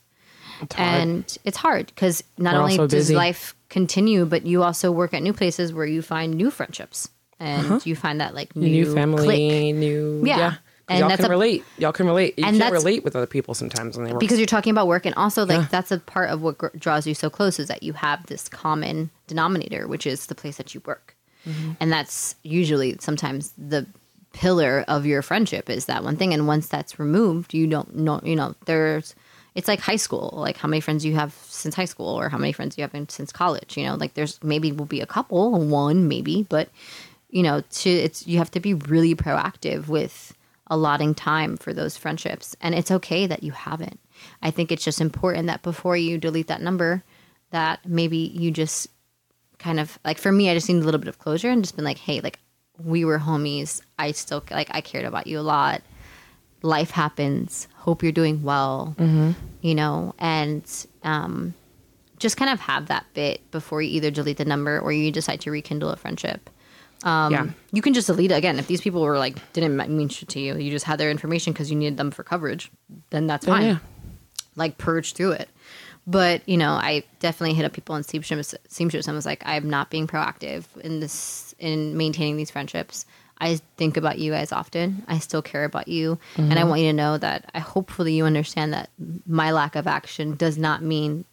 It's. 0.63 0.77
And 0.79 1.39
it's 1.45 1.57
hard 1.59 1.87
because 1.87 2.25
not 2.39 2.55
We're 2.55 2.61
only 2.61 2.77
does 2.79 2.91
busy. 2.91 3.15
life 3.15 3.55
continue, 3.69 4.25
but 4.25 4.47
you 4.47 4.63
also 4.63 4.91
work 4.91 5.13
at 5.13 5.23
new 5.23 5.33
places 5.35 5.73
where 5.73 5.85
you 5.87 6.01
find 6.01 6.35
new 6.35 6.51
friendships 6.51 7.11
and 7.39 7.67
uh-huh. 7.67 7.81
you 7.85 7.95
find 7.97 8.21
that 8.21 8.35
like 8.35 8.57
new, 8.57 8.69
new 8.69 8.95
family, 8.95 9.25
clique. 9.25 9.75
new 9.75 10.23
Yeah. 10.25 10.39
yeah. 10.39 10.55
And 10.89 11.01
y'all 11.01 11.09
that's 11.09 11.21
can 11.21 11.27
a- 11.27 11.31
relate. 11.31 11.65
Y'all 11.79 11.93
can 11.93 12.07
relate. 12.07 12.39
You 12.39 12.45
And 12.47 12.57
can't 12.59 12.73
relate 12.73 13.03
with 13.03 13.17
other 13.17 13.27
people 13.27 13.55
sometimes 13.55 13.97
when 13.97 14.07
they 14.07 14.13
work. 14.13 14.21
because 14.21 14.39
you're 14.39 14.47
talking 14.47 14.71
about 14.71 14.87
work 14.87 15.05
and 15.05 15.15
also 15.17 15.45
like 15.45 15.59
Yeah. 15.63 15.69
that's 15.71 15.91
a 15.91 15.99
part 15.99 16.31
of 16.31 16.41
what 16.43 16.57
gr- 16.59 16.69
draws 16.79 17.07
you 17.07 17.15
so 17.15 17.29
close 17.29 17.59
is 17.59 17.67
that 17.69 17.83
you 17.83 17.93
have 17.95 18.25
this 18.27 18.49
common 18.49 19.11
denominator 19.27 19.89
which 19.89 20.07
is 20.07 20.27
the 20.27 20.35
place 20.37 20.57
that 20.59 20.75
you 20.75 20.81
work 20.87 21.16
Mm-hmm. 21.47 21.73
and 21.81 21.93
that's 21.93 22.35
usually 22.43 22.97
sometimes 23.01 23.53
the 23.57 23.87
pillar 24.33 24.85
of 24.89 25.07
your 25.07 25.23
friendship 25.23 25.71
is 25.71 25.87
that 25.87 26.05
one 26.05 26.17
thing. 26.17 26.35
And 26.35 26.47
once 26.47 26.69
that's 26.69 26.99
removed 26.99 27.55
you 27.55 27.67
don't 27.67 27.95
know 27.95 28.21
you 28.25 28.37
know 28.37 28.55
there's 28.67 29.15
it's 29.55 29.69
like 29.69 29.81
high 29.81 29.97
school 29.97 30.33
like 30.35 30.57
how 30.57 30.69
many 30.69 30.81
friends 30.81 31.05
you 31.05 31.15
have 31.15 31.33
since 31.49 31.75
high 31.75 31.87
school 31.87 32.09
or 32.09 32.29
how 32.29 32.39
many 32.39 32.53
friends 32.53 32.77
you 32.77 32.83
have 32.83 32.93
been 32.93 33.09
since 33.09 33.33
college 33.33 33.77
you 33.77 33.85
know 33.85 33.95
like 33.95 34.15
there's 34.15 34.43
maybe 34.43 34.73
will 34.73 34.85
be 34.85 35.01
a 35.01 35.07
couple 35.07 35.53
one 35.53 36.09
maybe 36.09 36.43
but 36.43 36.69
you 37.31 37.43
know 37.43 37.63
to 37.71 37.91
it's 37.91 38.27
you 38.27 38.39
have 38.39 38.51
to 38.51 38.61
be 38.61 38.75
really 38.75 39.15
proactive 39.15 39.89
with 39.89 40.35
allotting 40.69 41.15
time 41.15 41.57
for 41.57 41.73
those 41.73 41.97
friendships. 41.97 42.57
And 42.61 42.75
it's 42.75 42.91
okay 42.91 43.27
that 43.27 43.43
you 43.43 43.53
haven't. 43.53 44.01
I 44.43 44.51
think 44.51 44.73
it's 44.73 44.85
just 44.85 45.01
important 45.01 45.47
that 45.47 45.63
before 45.63 45.97
you 45.97 46.19
delete 46.19 46.49
that 46.49 46.63
number 46.63 47.03
that 47.51 47.87
maybe 47.87 48.17
you 48.17 48.51
just 48.51 48.89
kind 49.59 49.81
of 49.81 49.99
like 50.05 50.19
for 50.19 50.31
me 50.33 50.51
i 50.51 50.55
just 50.55 50.69
need 50.69 50.83
a 50.83 50.85
little 50.85 51.01
bit 51.01 51.09
of 51.09 51.19
closure 51.19 51.51
and 51.51 51.63
just 51.63 51.77
been 51.77 51.85
like 51.85 51.99
hey 51.99 52.21
like 52.21 52.39
we 52.85 53.05
were 53.07 53.19
homies. 53.19 53.81
I 53.99 54.13
still 54.13 54.45
like 54.51 54.69
i 54.71 54.81
cared 54.83 55.07
about 55.07 55.27
you 55.27 55.39
a 55.39 55.41
lot. 55.41 55.81
Life 56.63 56.91
happens. 56.91 57.69
Hope 57.75 58.03
you're 58.03 58.13
doing 58.13 58.43
well. 58.43 58.95
You 59.63 59.75
know 59.75 60.15
and 60.19 60.87
um 61.03 61.55
just 62.19 62.37
kind 62.37 62.51
of 62.51 62.61
have 62.61 62.87
that 62.89 63.07
bit 63.15 63.51
before 63.51 63.83
you 63.83 63.91
either 63.91 64.11
delete 64.11 64.37
the 64.39 64.45
number 64.45 64.79
or 64.79 64.93
you 64.93 65.11
decide 65.13 65.41
to 65.43 65.51
rekindle 65.51 65.91
a 65.91 65.97
friendship. 65.97 66.51
Um, 67.03 67.33
yeah. 67.33 67.47
you 67.73 67.83
can 67.83 67.93
just 67.93 68.07
delete 68.07 68.31
it. 68.31 68.35
Again 68.35 68.59
if 68.59 68.67
these 68.67 68.81
people 68.81 69.03
were 69.03 69.19
like 69.19 69.37
didn't 69.53 69.77
mean 69.97 70.09
shit 70.09 70.29
to 70.31 70.41
you 70.41 70.57
you 70.57 70.71
just 70.71 70.85
had 70.85 70.99
their 70.99 71.11
information 71.11 71.53
because 71.53 71.71
you 71.71 71.77
needed 71.77 71.97
them 71.97 72.11
for 72.11 72.23
coverage 72.25 72.71
then 73.11 73.27
that's 73.27 73.47
fine. 73.47 73.63
yeah. 73.63 73.79
like 74.55 74.77
purge 74.79 75.13
through 75.13 75.33
it 75.33 75.49
but 76.07 76.47
you 76.49 76.57
know 76.57 76.71
i 76.71 77.03
definitely 77.21 77.55
hit 77.55 77.65
up 77.65 77.73
people 77.73 77.95
on 77.95 78.03
seamstress 78.03 78.55
seamstress 78.69 79.07
and 79.07 79.17
was 79.17 79.27
like 79.27 79.43
i'm 79.47 79.69
not 79.69 79.91
being 79.91 80.07
proactive 80.07 80.65
in 80.79 81.01
this 81.01 81.47
in 81.59 81.97
maintaining 81.97 82.37
these 82.37 82.51
friendships. 82.51 83.07
I 83.39 83.61
think 83.77 83.99
about 83.99 84.19
you 84.19 84.33
guys 84.33 84.51
often. 84.51 85.05
I 85.09 85.19
still 85.19 85.43
care 85.43 85.65
about 85.65 85.89
you. 85.89 86.19
And 86.37 86.53
i 86.53 86.57
mm-hmm. 86.57 86.69
want 86.69 86.81
you 86.81 86.89
to 86.89 86.93
know 86.97 87.19
that 87.19 87.51
i 87.55 87.59
hopefully 87.59 88.15
you 88.15 88.25
understand 88.25 88.73
that 88.73 88.91
my 89.27 89.51
lack 89.53 89.77
of 89.77 89.87
action 89.87 90.37
does 90.37 90.57
not 90.59 90.83
mean 90.83 91.25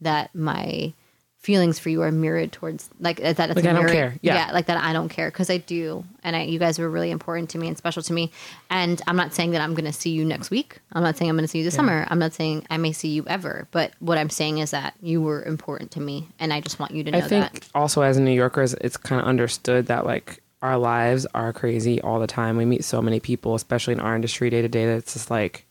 that 0.00 0.34
my 0.34 0.92
feelings 1.40 1.78
for 1.78 1.88
you 1.88 2.02
are 2.02 2.12
mirrored 2.12 2.52
towards 2.52 2.90
like 3.00 3.16
that 3.16 3.34
that's 3.36 3.56
Like, 3.56 3.64
a 3.64 3.70
I 3.70 3.72
don't 3.72 3.88
care. 3.88 4.14
Yeah. 4.20 4.50
like 4.52 4.66
that 4.66 4.76
I 4.76 4.92
don't 4.92 5.08
care 5.08 5.30
because 5.30 5.48
I 5.48 5.56
do, 5.56 6.04
and 6.22 6.36
I, 6.36 6.42
you 6.42 6.58
guys 6.58 6.78
were 6.78 6.88
really 6.88 7.10
important 7.10 7.48
to 7.50 7.58
me 7.58 7.66
and 7.66 7.78
special 7.78 8.02
to 8.02 8.12
me. 8.12 8.30
And 8.68 9.00
I'm 9.06 9.16
not 9.16 9.32
saying 9.32 9.52
that 9.52 9.62
I'm 9.62 9.72
going 9.72 9.86
to 9.86 9.92
see 9.92 10.10
you 10.10 10.24
next 10.26 10.50
week. 10.50 10.80
I'm 10.92 11.02
not 11.02 11.16
saying 11.16 11.30
I'm 11.30 11.36
going 11.36 11.44
to 11.44 11.48
see 11.48 11.58
you 11.58 11.64
this 11.64 11.74
summer. 11.74 12.06
I'm 12.10 12.18
not 12.18 12.34
saying 12.34 12.66
I 12.68 12.76
may 12.76 12.92
see 12.92 13.08
you 13.08 13.24
ever. 13.26 13.66
But 13.70 13.92
what 14.00 14.18
I'm 14.18 14.28
saying 14.28 14.58
is 14.58 14.72
that 14.72 14.94
you 15.00 15.22
were 15.22 15.42
important 15.42 15.92
to 15.92 16.00
me, 16.00 16.28
and 16.38 16.52
I 16.52 16.60
just 16.60 16.78
want 16.78 16.92
you 16.92 17.04
to 17.04 17.10
know 17.10 17.18
I 17.18 17.22
think 17.22 17.52
that. 17.60 17.68
also 17.74 18.02
as 18.02 18.18
New 18.18 18.32
Yorkers, 18.32 18.74
it's 18.74 18.98
kind 18.98 19.20
of 19.20 19.26
understood 19.26 19.86
that 19.86 20.04
like 20.04 20.42
our 20.60 20.76
lives 20.76 21.24
are 21.32 21.54
crazy 21.54 22.02
all 22.02 22.20
the 22.20 22.26
time. 22.26 22.58
We 22.58 22.66
meet 22.66 22.84
so 22.84 23.00
many 23.00 23.18
people, 23.18 23.54
especially 23.54 23.94
in 23.94 24.00
our 24.00 24.14
industry 24.14 24.50
day 24.50 24.60
to 24.60 24.68
day. 24.68 24.84
That 24.84 24.98
it's 24.98 25.14
just 25.14 25.30
like 25.30 25.64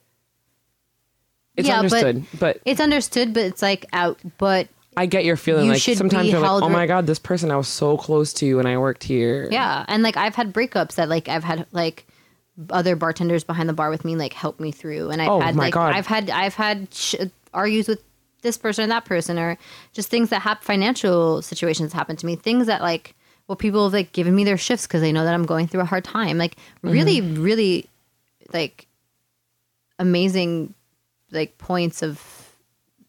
it's 1.55 1.67
Yeah, 1.67 1.75
but- 1.83 1.93
understood, 1.93 2.25
but, 2.39 2.59
It's 2.65 2.79
understood, 2.81 3.33
but 3.35 3.43
it's 3.43 3.61
like 3.61 3.85
out. 3.93 4.17
But 4.39 4.67
I 4.97 5.05
get 5.05 5.23
your 5.23 5.37
feeling. 5.37 5.65
you 5.65 5.71
like 5.73 5.81
sometimes 5.81 6.29
you're 6.29 6.39
like, 6.39 6.63
oh 6.63 6.69
my 6.69 6.85
god, 6.87 7.07
this 7.07 7.19
person 7.19 7.51
I 7.51 7.55
was 7.55 7.67
so 7.67 7.97
close 7.97 8.33
to 8.33 8.57
when 8.57 8.65
I 8.65 8.77
worked 8.77 9.03
here. 9.03 9.47
yeah, 9.51 9.85
and 9.87 10.03
like 10.03 10.17
I've 10.17 10.35
had 10.35 10.53
breakups 10.53 10.95
that 10.95 11.07
like 11.09 11.29
I've 11.29 11.43
had 11.43 11.65
like 11.71 12.05
other 12.69 12.95
bartenders 12.97 13.43
behind 13.45 13.69
the 13.69 13.73
bar 13.73 13.89
with 13.89 14.03
me 14.03 14.15
like 14.17 14.33
help 14.33 14.59
me 14.59 14.71
through, 14.71 15.09
and 15.11 15.21
I've 15.21 15.29
Oh, 15.29 15.39
had 15.39 15.55
like 15.55 15.73
God. 15.73 15.93
I've 15.95 16.07
had 16.07 16.29
I've 16.29 16.55
had 16.55 16.93
sh- 16.93 17.15
argues 17.53 17.87
with 17.87 18.03
this 18.41 18.57
person 18.57 18.83
and 18.83 18.91
that 18.91 19.05
person, 19.05 19.37
or 19.39 19.57
just 19.93 20.09
things 20.09 20.29
that 20.29 20.41
have 20.41 20.59
financial 20.59 21.41
situations 21.41 21.93
happen 21.93 22.15
to 22.17 22.25
me, 22.25 22.35
things 22.35 22.67
that 22.67 22.81
like 22.81 23.15
well 23.47 23.55
people 23.55 23.83
have 23.85 23.93
like 23.93 24.11
given 24.11 24.35
me 24.35 24.43
their 24.43 24.57
shifts 24.57 24.87
because 24.87 25.01
they 25.01 25.11
know 25.11 25.23
that 25.23 25.33
I'm 25.33 25.45
going 25.45 25.67
through 25.67 25.81
a 25.81 25.85
hard 25.85 26.03
time, 26.03 26.37
like 26.37 26.57
really 26.81 27.21
Mm-hmm. 27.21 27.41
really 27.43 27.87
like 28.53 28.87
amazing 29.99 30.73
like 31.31 31.57
points 31.57 32.01
of 32.01 32.38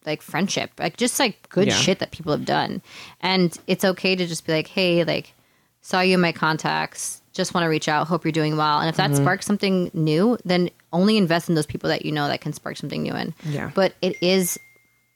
like 0.05 0.21
friendship 0.21 0.71
like 0.79 0.97
just 0.97 1.19
like 1.19 1.47
good 1.49 1.67
Yeah. 1.67 1.75
shit 1.75 1.99
that 1.99 2.11
people 2.11 2.31
have 2.31 2.45
done 2.45 2.81
and 3.21 3.55
it's 3.67 3.83
okay 3.85 4.15
to 4.15 4.25
just 4.27 4.45
be 4.45 4.51
like 4.53 4.67
hey 4.67 5.03
like 5.03 5.33
saw 5.81 6.01
you 6.01 6.13
in 6.15 6.21
my 6.21 6.31
contacts 6.31 7.21
just 7.33 7.53
want 7.53 7.63
to 7.63 7.67
reach 7.69 7.87
out 7.87 8.07
hope 8.07 8.25
you're 8.25 8.31
doing 8.31 8.57
well 8.57 8.79
and 8.79 8.89
if 8.89 8.97
that 8.97 9.11
Mm-hmm. 9.11 9.21
sparks 9.23 9.45
something 9.45 9.91
new 9.93 10.37
then 10.45 10.69
only 10.91 11.17
invest 11.17 11.49
in 11.49 11.55
those 11.55 11.65
people 11.65 11.89
that 11.89 12.03
you 12.05 12.11
know 12.11 12.27
that 12.27 12.41
can 12.41 12.51
spark 12.53 12.77
something 12.77 13.01
new 13.03 13.13
in 13.13 13.33
Yeah. 13.45 13.71
but 13.75 13.93
it 14.01 14.15
is 14.21 14.57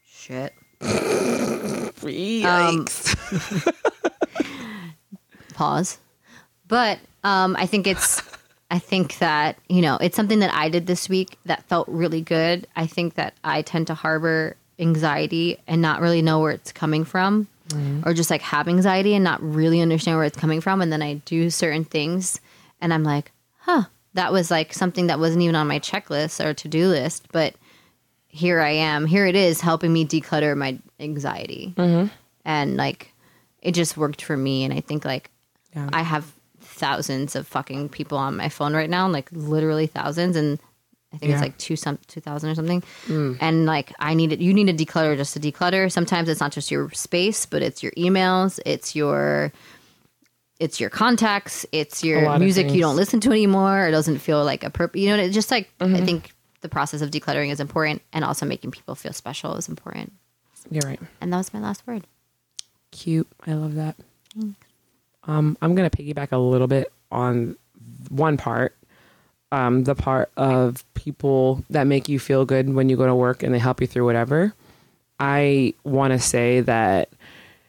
shit 0.08 0.54
Yikes. 2.06 3.16
pause 5.54 5.98
but 6.68 7.00
um 7.24 7.56
i 7.58 7.66
think 7.66 7.88
it's 7.88 8.22
i 8.72 8.78
think 8.80 9.18
that 9.20 9.58
you 9.70 9.82
know 9.82 9.98
it's 10.02 10.16
something 10.16 10.40
that 10.40 10.54
i 10.54 10.68
did 10.70 10.86
this 10.88 11.08
week 11.08 11.38
that 11.46 11.64
felt 11.70 11.88
really 11.88 12.22
good 12.22 12.68
i 12.76 12.86
think 12.86 13.14
that 13.16 13.34
i 13.44 13.62
tend 13.62 13.88
to 13.88 13.94
harbor 13.94 14.56
anxiety 14.80 15.58
and 15.68 15.82
not 15.82 16.02
really 16.02 16.22
know 16.22 16.40
where 16.40 16.52
it's 16.52 16.72
coming 16.72 17.04
from 17.06 17.48
mm-hmm. 17.70 18.08
or 18.08 18.14
just 18.14 18.30
like 18.30 18.42
have 18.42 18.68
anxiety 18.68 19.14
and 19.16 19.24
not 19.24 19.42
really 19.42 19.82
understand 19.82 20.18
where 20.18 20.26
it's 20.26 20.38
coming 20.38 20.60
from 20.62 20.82
and 20.82 20.92
then 20.92 21.02
i 21.02 21.14
do 21.26 21.50
certain 21.50 21.86
things 21.86 22.40
and 22.82 22.94
i'm 22.94 23.04
like 23.04 23.32
huh 23.60 23.84
that 24.14 24.32
was 24.32 24.52
like 24.52 24.74
something 24.74 25.08
that 25.08 25.20
wasn't 25.20 25.42
even 25.42 25.56
on 25.56 25.68
my 25.68 25.80
checklist 25.80 26.44
or 26.44 26.54
to-do 26.54 26.88
list 26.88 27.28
but 27.32 27.56
here 28.28 28.60
i 28.60 28.70
am 28.72 29.06
here 29.06 29.26
it 29.26 29.36
is 29.36 29.62
helping 29.62 29.94
me 29.94 30.06
declutter 30.06 30.56
my 30.58 30.78
anxiety. 31.00 31.74
Mm-hmm. 31.78 32.08
And 32.44 32.78
like 32.78 33.14
it 33.62 33.72
just 33.74 33.96
worked 33.98 34.22
for 34.22 34.36
me 34.38 34.64
and 34.66 34.74
i 34.74 34.82
think 34.82 35.06
like 35.06 35.30
Yeah. 35.74 35.90
i 35.94 36.02
have 36.02 36.32
thousands 36.62 37.36
of 37.36 37.48
fucking 37.48 37.90
people 37.90 38.18
on 38.18 38.36
my 38.36 38.50
phone 38.50 38.74
right 38.76 38.90
now 38.90 39.08
like 39.08 39.30
literally 39.32 39.88
thousands 39.88 40.36
and 40.36 40.60
i 41.16 41.18
think 41.18 41.32
it's 41.32 41.42
like 41.42 41.58
two 41.58 41.76
some 41.76 41.98
2000 42.08 42.50
or 42.50 42.56
something 42.56 42.84
and 43.42 43.66
like 43.66 43.92
i 44.00 44.14
need 44.14 44.32
it 44.32 44.40
you 44.42 44.54
need 44.54 44.68
to 44.78 44.86
declutter 44.86 45.16
just 45.18 45.34
to 45.34 45.40
declutter 45.40 45.92
sometimes 45.92 46.30
it's 46.30 46.40
not 46.42 46.52
just 46.52 46.70
your 46.70 46.92
space 46.92 47.46
but 47.46 47.62
it's 47.64 47.82
your 47.82 47.92
emails 47.94 48.60
it's 48.66 48.96
your 48.96 49.52
it's 50.60 50.80
your 50.80 50.90
contacts 50.90 51.66
it's 51.72 52.04
your 52.04 52.38
music 52.40 52.70
you 52.72 52.82
don't 52.82 52.96
listen 52.96 53.20
to 53.20 53.32
anymore 53.32 53.88
it 53.88 53.92
doesn't 53.92 54.20
feel 54.20 54.44
like 54.44 54.64
a 54.64 54.70
purpose 54.70 55.00
you 55.02 55.10
know 55.10 55.16
it's 55.22 55.34
just 55.34 55.50
like 55.52 55.70
i 55.80 55.86
Mm-hmm. 55.86 56.06
think 56.06 56.32
the 56.62 56.70
process 56.70 57.02
of 57.02 57.12
decluttering 57.12 57.52
is 57.52 57.60
important 57.60 58.02
and 58.14 58.24
also 58.26 58.46
making 58.46 58.72
people 58.72 58.96
feel 58.96 59.14
special 59.14 59.56
is 59.56 59.70
important 59.70 60.12
You're 60.72 60.82
right. 60.88 61.00
and 61.22 61.32
that 61.32 61.38
was 61.38 61.54
my 61.54 61.60
last 61.60 61.86
word 61.88 62.06
Cute. 62.92 63.28
I 63.46 63.54
love 63.56 63.76
that. 63.76 63.96
Thanks. 64.40 64.58
Um, 65.26 65.58
I'm 65.62 65.76
gonna 65.76 65.90
piggyback 65.90 66.32
a 66.32 66.38
little 66.38 66.68
bit 66.68 66.94
on 67.12 67.58
one 68.10 68.38
part. 68.38 68.74
Um, 69.52 69.84
the 69.84 69.96
part 69.96 70.32
of 70.36 70.84
people 70.96 71.64
that 71.70 71.88
make 71.88 72.10
you 72.10 72.20
feel 72.20 72.46
good 72.46 72.74
when 72.74 72.90
you 72.90 72.98
go 72.98 73.06
to 73.06 73.16
work 73.16 73.44
and 73.44 73.54
they 73.54 73.60
help 73.60 73.80
you 73.80 73.88
through 73.88 74.06
whatever. 74.06 74.54
I 75.20 75.74
want 75.84 76.12
to 76.12 76.20
say 76.20 76.60
that 76.62 77.10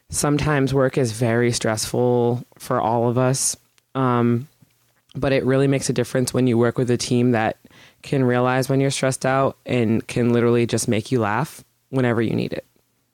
sometimes 0.08 0.74
work 0.74 0.98
is 0.98 1.12
very 1.12 1.52
stressful 1.52 2.44
for 2.58 2.80
all 2.80 3.08
of 3.08 3.18
us. 3.18 3.56
Um, 3.94 4.48
but 5.14 5.32
it 5.32 5.44
really 5.44 5.68
makes 5.68 5.88
a 5.88 5.92
difference 5.92 6.34
when 6.34 6.46
you 6.46 6.58
work 6.58 6.76
with 6.76 6.90
a 6.90 6.96
team 6.96 7.32
that 7.32 7.56
can 8.02 8.24
realize 8.24 8.68
when 8.68 8.80
you're 8.80 8.90
stressed 8.90 9.24
out 9.24 9.56
and 9.64 10.06
can 10.06 10.32
literally 10.32 10.66
just 10.66 10.88
make 10.88 11.10
you 11.10 11.20
laugh 11.20 11.64
whenever 11.90 12.20
you 12.20 12.34
need 12.34 12.52
it, 12.52 12.64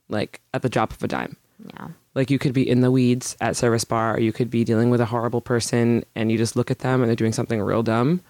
like 0.08 0.40
at 0.54 0.62
the 0.62 0.68
drop 0.68 0.92
of 0.92 1.02
a 1.02 1.08
dime. 1.08 1.36
yeah 1.78 1.88
Like 2.14 2.30
you 2.30 2.38
could 2.38 2.52
be 2.52 2.68
in 2.68 2.80
the 2.80 2.90
weeds 2.90 3.36
at 3.40 3.56
service 3.56 3.84
bar, 3.84 4.16
or 4.16 4.20
you 4.20 4.32
could 4.32 4.50
be 4.50 4.64
dealing 4.64 4.90
with 4.90 5.00
a 5.00 5.06
horrible 5.06 5.40
person, 5.40 6.04
and 6.14 6.32
you 6.32 6.38
just 6.38 6.56
look 6.56 6.70
at 6.70 6.80
them 6.80 7.00
and 7.00 7.08
they're 7.08 7.16
doing 7.16 7.32
something 7.32 7.60
real 7.60 7.82
dumb, 7.82 8.20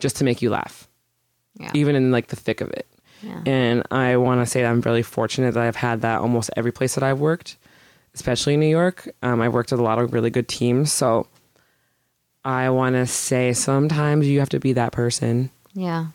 just 0.00 0.16
to 0.16 0.24
make 0.24 0.42
you 0.42 0.50
laugh, 0.50 0.88
yeah 1.54 1.70
even 1.74 1.96
in 1.96 2.10
like 2.10 2.28
the 2.28 2.36
thick 2.36 2.60
of 2.60 2.70
it. 2.70 2.86
yeah 3.22 3.42
And 3.46 3.82
I 3.90 4.16
want 4.16 4.40
to 4.40 4.46
say 4.46 4.62
that 4.62 4.70
I'm 4.70 4.80
really 4.80 5.02
fortunate 5.02 5.54
that 5.54 5.62
I've 5.62 5.76
had 5.76 6.02
that 6.02 6.20
almost 6.20 6.50
every 6.56 6.72
place 6.72 6.94
that 6.94 7.04
I've 7.04 7.20
worked, 7.20 7.56
especially 8.14 8.54
in 8.54 8.60
New 8.60 8.66
York. 8.66 9.08
Um, 9.22 9.40
I've 9.40 9.54
worked 9.54 9.70
with 9.70 9.80
a 9.80 9.84
lot 9.84 9.98
of 9.98 10.12
really 10.12 10.30
good 10.30 10.48
teams, 10.48 10.92
so 10.92 11.26
I 12.44 12.70
want 12.70 12.94
to 12.94 13.06
say 13.06 13.52
sometimes 13.52 14.26
you 14.26 14.38
have 14.40 14.48
to 14.50 14.60
be 14.60 14.72
that 14.74 14.92
person. 14.92 15.50
yeah 15.74 16.06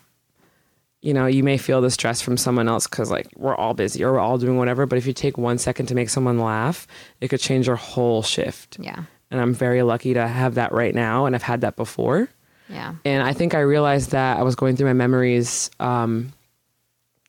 you 1.05 1.13
know, 1.13 1.27
you 1.27 1.43
may 1.43 1.59
feel 1.59 1.81
the 1.81 1.91
stress 1.91 2.19
from 2.19 2.35
someone 2.35 2.67
else 2.67 2.87
because 2.87 3.11
like 3.11 3.27
we're 3.35 3.55
all 3.55 3.75
busy 3.75 4.03
or 4.03 4.13
we're 4.13 4.19
all 4.19 4.39
doing 4.39 4.57
whatever. 4.57 4.87
But 4.87 4.97
if 4.97 5.05
you 5.05 5.13
take 5.13 5.37
one 5.37 5.59
second 5.59 5.85
to 5.85 5.93
make 5.93 6.09
someone 6.09 6.39
laugh, 6.39 6.87
it 7.21 7.27
could 7.27 7.39
change 7.39 7.67
your 7.67 7.75
whole 7.75 8.23
shift. 8.23 8.77
Yeah. 8.79 9.03
And 9.29 9.39
I'm 9.39 9.53
very 9.53 9.83
lucky 9.83 10.15
to 10.15 10.27
have 10.27 10.55
that 10.55 10.71
right 10.71 10.95
now, 10.95 11.27
and 11.27 11.35
I've 11.35 11.43
had 11.43 11.61
that 11.61 11.75
before. 11.75 12.27
Yeah. 12.69 12.95
And 13.05 13.23
I 13.23 13.33
think 13.33 13.53
I 13.53 13.59
realized 13.59 14.11
that 14.11 14.37
I 14.37 14.43
was 14.43 14.55
going 14.55 14.75
through 14.75 14.87
my 14.87 14.93
memories 14.93 15.69
um, 15.79 16.33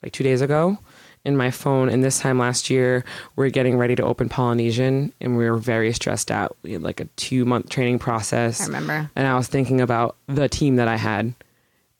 like 0.02 0.12
two 0.12 0.24
days 0.24 0.40
ago 0.40 0.78
in 1.24 1.36
my 1.36 1.50
phone. 1.50 1.88
And 1.88 2.02
this 2.02 2.20
time 2.20 2.38
last 2.38 2.70
year, 2.70 3.04
we 3.36 3.46
are 3.46 3.50
getting 3.50 3.76
ready 3.76 3.94
to 3.96 4.02
open 4.02 4.28
Polynesian, 4.28 5.12
and 5.20 5.36
we 5.36 5.48
were 5.50 5.58
very 5.58 5.92
stressed 5.92 6.30
out. 6.30 6.56
We 6.62 6.72
had 6.72 6.82
like 6.82 7.00
a 7.00 7.04
two 7.16 7.44
month 7.44 7.68
training 7.68 7.98
process. 7.98 8.60
I 8.62 8.66
remember. 8.66 9.10
And 9.16 9.26
I 9.26 9.36
was 9.36 9.48
thinking 9.48 9.80
about 9.80 10.16
the 10.26 10.48
team 10.48 10.76
that 10.76 10.88
I 10.88 10.96
had. 10.96 11.34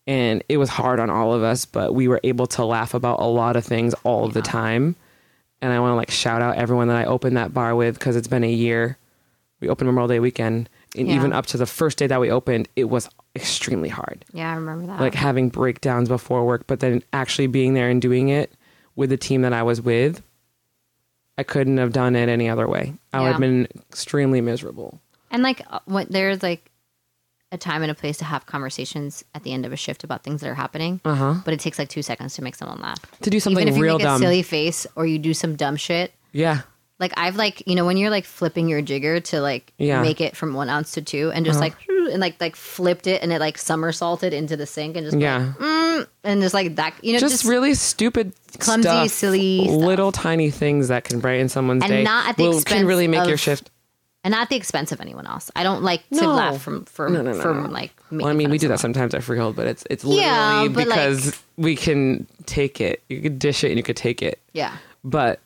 And 0.09 0.45
it 0.49 0.59
was 0.59 0.69
hard 0.69 1.01
on 1.01 1.11
all 1.11 1.35
of 1.35 1.43
us, 1.43 1.65
but 1.65 1.93
we 1.93 2.07
were 2.07 2.21
able 2.23 2.47
to 2.49 2.65
laugh 2.65 2.95
about 2.95 3.19
a 3.19 3.25
lot 3.27 3.57
of 3.57 3.65
things 3.65 3.93
all 4.05 4.25
of 4.25 4.35
the 4.35 4.43
time. 4.43 4.95
And 5.61 5.73
I 5.73 5.81
want 5.81 5.91
to 5.93 5.97
like 5.97 6.13
shout 6.13 6.43
out 6.43 6.57
everyone 6.57 6.87
that 6.89 6.97
I 6.97 7.05
opened 7.07 7.37
that 7.37 7.53
bar 7.53 7.75
with 7.75 7.95
because 7.99 8.15
it's 8.15 8.29
been 8.29 8.45
a 8.45 8.51
year. 8.53 8.99
We 9.61 9.69
opened 9.69 9.89
Memorial 9.89 10.07
Day 10.07 10.21
weekend. 10.21 10.69
And 10.97 11.09
Yeah. 11.09 11.17
even 11.17 11.33
up 11.33 11.47
to 11.47 11.57
the 11.57 11.67
first 11.67 11.99
day 11.99 12.07
that 12.07 12.21
we 12.21 12.31
opened, 12.31 12.69
it 12.77 12.85
was 12.85 13.09
extremely 13.37 13.89
hard 13.89 14.25
Yeah, 14.33 14.51
I 14.51 14.57
remember 14.57 14.87
that. 14.89 15.01
like 15.01 15.15
having 15.15 15.49
breakdowns 15.49 16.09
before 16.09 16.45
work, 16.45 16.67
but 16.67 16.81
then 16.81 17.03
actually 17.13 17.47
being 17.47 17.75
there 17.75 17.89
and 17.89 18.03
doing 18.03 18.29
it 18.31 18.53
with 18.97 19.11
the 19.11 19.17
team 19.17 19.43
that 19.43 19.53
I 19.53 19.63
was 19.63 19.81
with, 19.81 20.23
I 21.39 21.43
couldn't 21.43 21.77
have 21.79 21.93
done 21.93 22.17
it 22.17 22.29
any 22.29 22.49
other 22.49 22.67
way. 22.67 22.95
I 23.13 23.21
would 23.21 23.33
have 23.33 23.41
been 23.41 23.69
extremely 23.91 24.41
miserable. 24.41 25.01
And 25.31 25.43
like 25.43 25.63
uh, 25.71 25.81
when 25.85 26.07
there's 26.11 26.43
like 26.43 26.71
a 27.53 27.59
time 27.59 27.83
and 27.83 27.91
a 27.91 27.95
place 27.95 28.17
to 28.19 28.25
have 28.25 28.47
conversations 28.47 29.23
at 29.35 29.43
the 29.45 29.53
end 29.53 29.65
of 29.67 29.73
a 29.73 29.77
shift 29.77 30.03
about 30.03 30.25
things 30.25 30.41
that 30.41 30.49
are 30.49 30.55
happening. 30.55 31.01
Uh-huh. 31.05 31.35
But 31.45 31.55
it 31.55 31.61
takes 31.61 31.79
like 31.79 31.89
two 31.89 32.03
seconds 32.03 32.35
to 32.35 32.43
make 32.43 32.55
someone 32.57 32.81
laugh. 32.81 32.99
To 33.23 33.31
do 33.31 33.39
something 33.39 33.61
Even 33.63 33.75
if 33.75 33.77
you 33.77 33.83
real 33.85 33.99
make 33.99 34.05
dumb. 34.05 34.17
a 34.17 34.19
silly 34.25 34.43
face 34.43 34.87
or 34.97 35.07
you 35.07 35.19
do 35.19 35.33
some 35.35 35.55
dumb 35.57 35.77
shit. 35.77 36.13
Yeah. 36.33 36.63
Like 36.99 37.13
I've 37.17 37.37
like 37.37 37.63
you 37.67 37.75
know 37.75 37.85
when 37.85 37.97
you're 37.99 38.11
like 38.11 38.25
flipping 38.25 38.69
your 38.69 38.81
jigger 38.83 39.21
to 39.21 39.41
like 39.41 39.73
Yeah. 39.79 40.01
make 40.01 40.21
it 40.21 40.37
from 40.37 40.55
one 40.55 40.69
ounce 40.71 40.93
to 40.93 41.03
two 41.03 41.31
and 41.35 41.45
just 41.45 41.61
uh-huh. 41.61 41.71
like 41.89 41.89
and 42.13 42.21
like 42.21 42.41
like 42.41 42.57
flipped 42.57 43.07
it 43.07 43.23
and 43.23 43.33
it 43.33 43.41
like 43.41 43.59
somersaulted 43.59 44.33
into 44.33 44.57
the 44.57 44.67
sink 44.67 44.97
and 44.97 45.05
just 45.07 45.19
Yeah. 45.19 45.53
Mm, 45.59 46.07
and 46.25 46.41
just 46.43 46.55
like 46.55 46.77
that 46.77 46.95
you 47.03 47.13
know 47.13 47.19
just, 47.19 47.45
really 47.45 47.75
stupid, 47.75 48.33
clumsy, 48.59 48.83
stuff, 48.89 49.11
silly 49.11 49.65
stuff. 49.65 49.77
little 49.77 50.11
tiny 50.13 50.51
things 50.51 50.89
that 50.89 51.05
can 51.05 51.21
brighten 51.21 51.49
someone's 51.51 51.83
And 51.83 51.91
day. 51.91 52.03
not 52.03 52.29
at 52.31 52.37
the 52.39 52.45
will- 52.49 52.63
can 52.63 52.87
really 52.87 53.09
make 53.09 53.27
your 53.29 53.37
shift. 53.37 53.71
and 54.25 54.33
not 54.33 54.43
at 54.43 54.49
the 54.49 54.57
expense 54.57 54.91
of 54.91 55.01
anyone 55.01 55.27
else. 55.27 55.51
I 55.55 55.63
don't 55.65 55.83
like 55.83 56.09
to 56.11 56.23
No. 56.23 56.33
laugh 56.35 56.63
from 56.63 56.85
from 56.87 57.13
No, 57.13 57.23
no, 57.23 57.33
no, 57.33 57.41
from 57.43 57.65
no. 57.65 57.69
like. 57.71 57.93
Well, 58.11 58.27
I 58.27 58.33
mean, 58.33 58.49
we 58.51 58.57
of 58.57 58.61
do 58.63 58.69
that 58.69 58.81
sometimes 58.81 59.15
at 59.15 59.23
Freehold, 59.23 59.55
but 59.55 59.67
it's 59.67 59.85
it's 59.91 60.03
literally 60.05 60.27
Yeah, 60.27 60.69
but, 60.69 60.89
like- 60.89 60.99
because 60.99 61.43
we 61.59 61.77
can 61.77 62.27
take 62.47 62.81
it. 62.81 63.03
You 63.11 63.21
could 63.21 63.39
dish 63.39 63.65
it 63.65 63.69
and 63.69 63.77
you 63.77 63.83
could 63.83 63.97
take 63.97 64.23
it. 64.23 64.41
Yeah, 64.53 64.77
but 65.05 65.41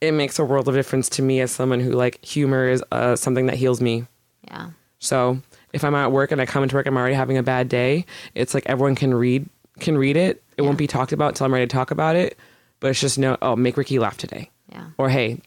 it 0.00 0.12
makes 0.12 0.38
a 0.38 0.44
world 0.44 0.68
of 0.68 0.74
difference 0.74 1.08
to 1.10 1.22
me 1.22 1.40
as 1.40 1.50
someone 1.50 1.80
who 1.80 1.92
like 1.92 2.24
humor 2.24 2.68
is 2.68 2.82
uh, 2.92 3.16
something 3.16 3.46
that 3.46 3.56
heals 3.56 3.80
me. 3.80 4.06
yeah, 4.46 4.70
So 5.00 5.40
if 5.72 5.82
I'm 5.84 5.94
at 5.94 6.12
work 6.12 6.30
and 6.32 6.40
I 6.40 6.46
come 6.46 6.62
into 6.62 6.76
work, 6.76 6.86
I'm 6.86 6.96
already 6.96 7.14
having 7.14 7.36
a 7.36 7.42
bad 7.42 7.68
day. 7.68 8.06
It's 8.34 8.54
like 8.54 8.64
everyone 8.66 8.94
can 8.94 9.12
read 9.14 9.48
can 9.80 9.96
read 9.98 10.16
it. 10.16 10.42
It 10.56 10.62
won't 10.62 10.78
be 10.78 10.86
talked 10.88 11.12
about 11.12 11.28
until 11.28 11.46
I'm 11.46 11.54
ready 11.54 11.66
to 11.66 11.72
talk 11.72 11.90
about 11.90 12.16
it. 12.16 12.36
But 12.80 12.88
it's 12.90 13.00
just 13.00 13.18
no. 13.18 13.36
Oh, 13.42 13.54
make 13.56 13.76
Rikki 13.76 13.98
laugh 13.98 14.16
today. 14.16 14.50
yeah, 14.72 14.88
Or 14.98 15.08
hey, 15.08 15.40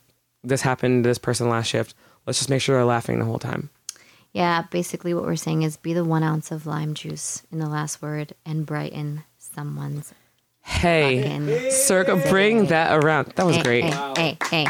this 0.44 0.62
happened 0.62 1.04
to 1.04 1.10
this 1.10 1.18
person 1.18 1.50
last 1.50 1.68
shift. 1.68 1.94
Let's 2.26 2.40
just 2.40 2.50
make 2.50 2.62
sure 2.62 2.76
they're 2.76 2.86
laughing 2.86 3.20
the 3.20 3.26
whole 3.26 3.40
time. 3.40 3.70
yeah. 4.34 4.64
Basically, 4.70 5.14
what 5.14 5.24
we're 5.24 5.36
saying 5.38 5.64
is 5.64 5.76
be 5.78 5.94
the 5.94 6.04
one 6.06 6.24
ounce 6.24 6.52
of 6.52 6.66
lime 6.66 6.94
juice 6.94 7.44
in 7.52 7.60
the 7.60 7.68
last 7.70 8.02
word 8.02 8.34
and 8.46 8.66
brighten 8.66 9.24
someone's. 9.38 10.14
Hey, 10.64 11.70
circle, 11.72 12.18
bring 12.30 12.68
that 12.68 13.04
around. 13.04 13.34
That 13.36 13.46
was 13.46 13.58
Hey, 13.58 13.64
great. 13.64 13.84
Hey, 13.86 14.14
hey, 14.18 14.38
hey. 14.50 14.68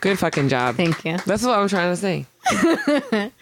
Good 0.00 0.18
fucking 0.18 0.48
job. 0.48 0.74
Thank 0.76 1.04
you. 1.04 1.16
That's 1.26 1.44
what 1.44 1.56
I'm 1.58 1.68
trying 1.68 1.94
to 1.94 1.96
say. 1.96 2.26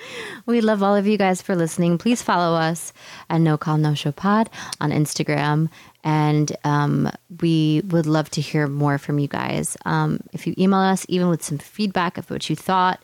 We 0.47 0.61
love 0.63 0.83
all 0.83 0.97
of 0.97 1.07
you 1.07 1.17
guys 1.17 1.41
for 1.43 1.55
listening. 1.55 1.97
Please 1.99 2.23
follow 2.23 2.57
us 2.59 2.93
at 3.29 3.41
No 3.41 3.57
Call 3.57 3.77
No 3.79 3.95
Show 3.95 4.11
Pod 4.11 4.51
on 4.81 4.91
Instagram. 4.91 5.69
And 6.03 6.51
um, 6.65 7.11
we 7.41 7.83
would 7.89 8.07
love 8.07 8.31
to 8.31 8.41
hear 8.41 8.67
more 8.67 8.99
from 8.99 9.19
you 9.19 9.29
guys. 9.29 9.77
Um, 9.85 10.21
if 10.33 10.47
you 10.47 10.55
email 10.59 10.81
us, 10.81 11.07
even 11.09 11.29
with 11.29 11.43
some 11.43 11.59
feedback 11.59 12.19
of 12.19 12.29
what 12.31 12.49
you 12.51 12.57
thought, 12.57 13.01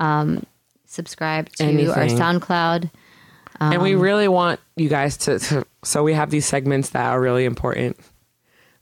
um, 0.00 0.44
subscribe 0.86 1.50
to 1.56 1.64
our 1.64 1.70
Anything. 1.70 2.18
SoundCloud. 2.18 2.90
and 3.60 3.82
we 3.82 3.94
Um, 3.94 4.00
really 4.00 4.28
want 4.28 4.60
you 4.76 4.88
guys 4.88 5.16
to, 5.18 5.38
to 5.38 5.66
so 5.84 6.02
we 6.02 6.14
have 6.14 6.30
these 6.30 6.46
segments 6.46 6.90
that 6.90 7.06
are 7.06 7.20
really 7.20 7.44
important 7.44 7.96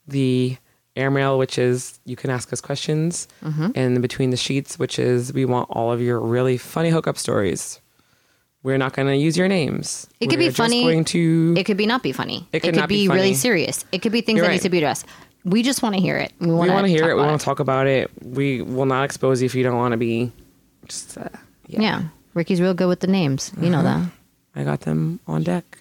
the 0.09 0.57
airmail 0.97 1.37
which 1.39 1.59
is 1.59 1.99
you 2.07 2.17
can 2.17 2.31
ask 2.31 2.53
us 2.53 2.61
questions 2.61 3.29
Mm-hmm. 3.45 3.71
and 3.75 4.01
between 4.03 4.31
the 4.31 4.37
sheets 4.37 4.79
which 4.79 4.99
is 4.99 5.33
we 5.33 5.45
want 5.45 5.69
all 5.71 5.93
of 5.93 6.01
your 6.01 6.19
really 6.21 6.57
funny 6.57 6.91
hookup 6.91 7.19
stories 7.19 7.81
we're 8.63 8.79
not 8.79 8.95
going 8.95 9.07
to 9.07 9.15
use 9.17 9.37
your 9.37 9.47
names 9.49 10.07
It 10.21 10.29
could 10.29 10.39
be 10.39 10.47
We're 10.47 10.49
just 10.51 10.57
funny. 10.57 10.83
going 10.83 11.05
to 11.07 11.55
It 11.57 11.65
could 11.65 11.77
be 11.77 11.87
not 11.87 12.03
be 12.03 12.11
funny. 12.13 12.49
It 12.53 12.61
could 12.61 12.73
could 12.73 12.81
not 12.81 12.89
be 12.89 13.07
be, 13.07 13.15
really 13.15 13.35
serious. 13.35 13.85
It 13.93 14.03
could 14.03 14.11
be 14.11 14.23
things 14.23 14.39
You're 14.39 14.45
that 14.47 14.49
right. 14.49 14.55
need 14.55 14.63
to 14.63 14.71
be 14.71 14.79
addressed. 14.79 15.07
We 15.45 15.63
just 15.63 15.83
want 15.85 15.95
to 15.95 16.01
hear 16.01 16.17
it. 16.17 16.33
We 16.41 16.49
want 16.49 16.71
to 16.71 16.89
hear 16.89 17.09
it 17.11 17.15
we 17.15 17.23
want 17.23 17.39
to 17.41 17.45
talk 17.45 17.61
about 17.61 17.87
it 17.87 18.11
we 18.25 18.63
will 18.63 18.87
not 18.87 19.05
expose 19.05 19.41
you 19.41 19.47
if 19.47 19.55
you 19.55 19.63
don't 19.63 19.77
want 19.77 19.93
to 19.93 19.99
be 19.99 20.33
just 20.89 21.17
uh, 21.19 21.29
yeah. 21.69 21.81
Yeah. 21.81 22.03
Rikki's 22.35 22.61
real 22.61 22.75
good 22.75 22.89
with 22.89 23.01
the 23.01 23.07
names. 23.07 23.53
You 23.61 23.71
know 23.71 23.83
that. 23.85 24.03
i 24.57 24.65
got 24.65 24.81
them 24.81 25.21
on 25.29 25.43
deck 25.45 25.79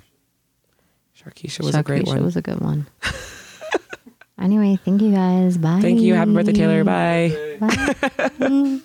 Sharkeisha 1.17 1.63
was 1.63 1.73
a 1.75 1.81
great 1.81 2.03
Sharkeisha 2.03 2.07
one 2.07 2.23
was 2.25 2.35
a 2.35 2.41
good 2.41 2.59
one. 2.59 2.85
anyway, 4.39 4.77
thank 4.83 5.01
you 5.01 5.11
guys. 5.11 5.57
Bye. 5.57 5.79
thank 5.81 5.99
you 6.01 6.13
happy 6.15 6.33
birthday 6.33 6.53
taylor 6.53 6.83
bye 6.83 7.57
Bye. 7.59 8.79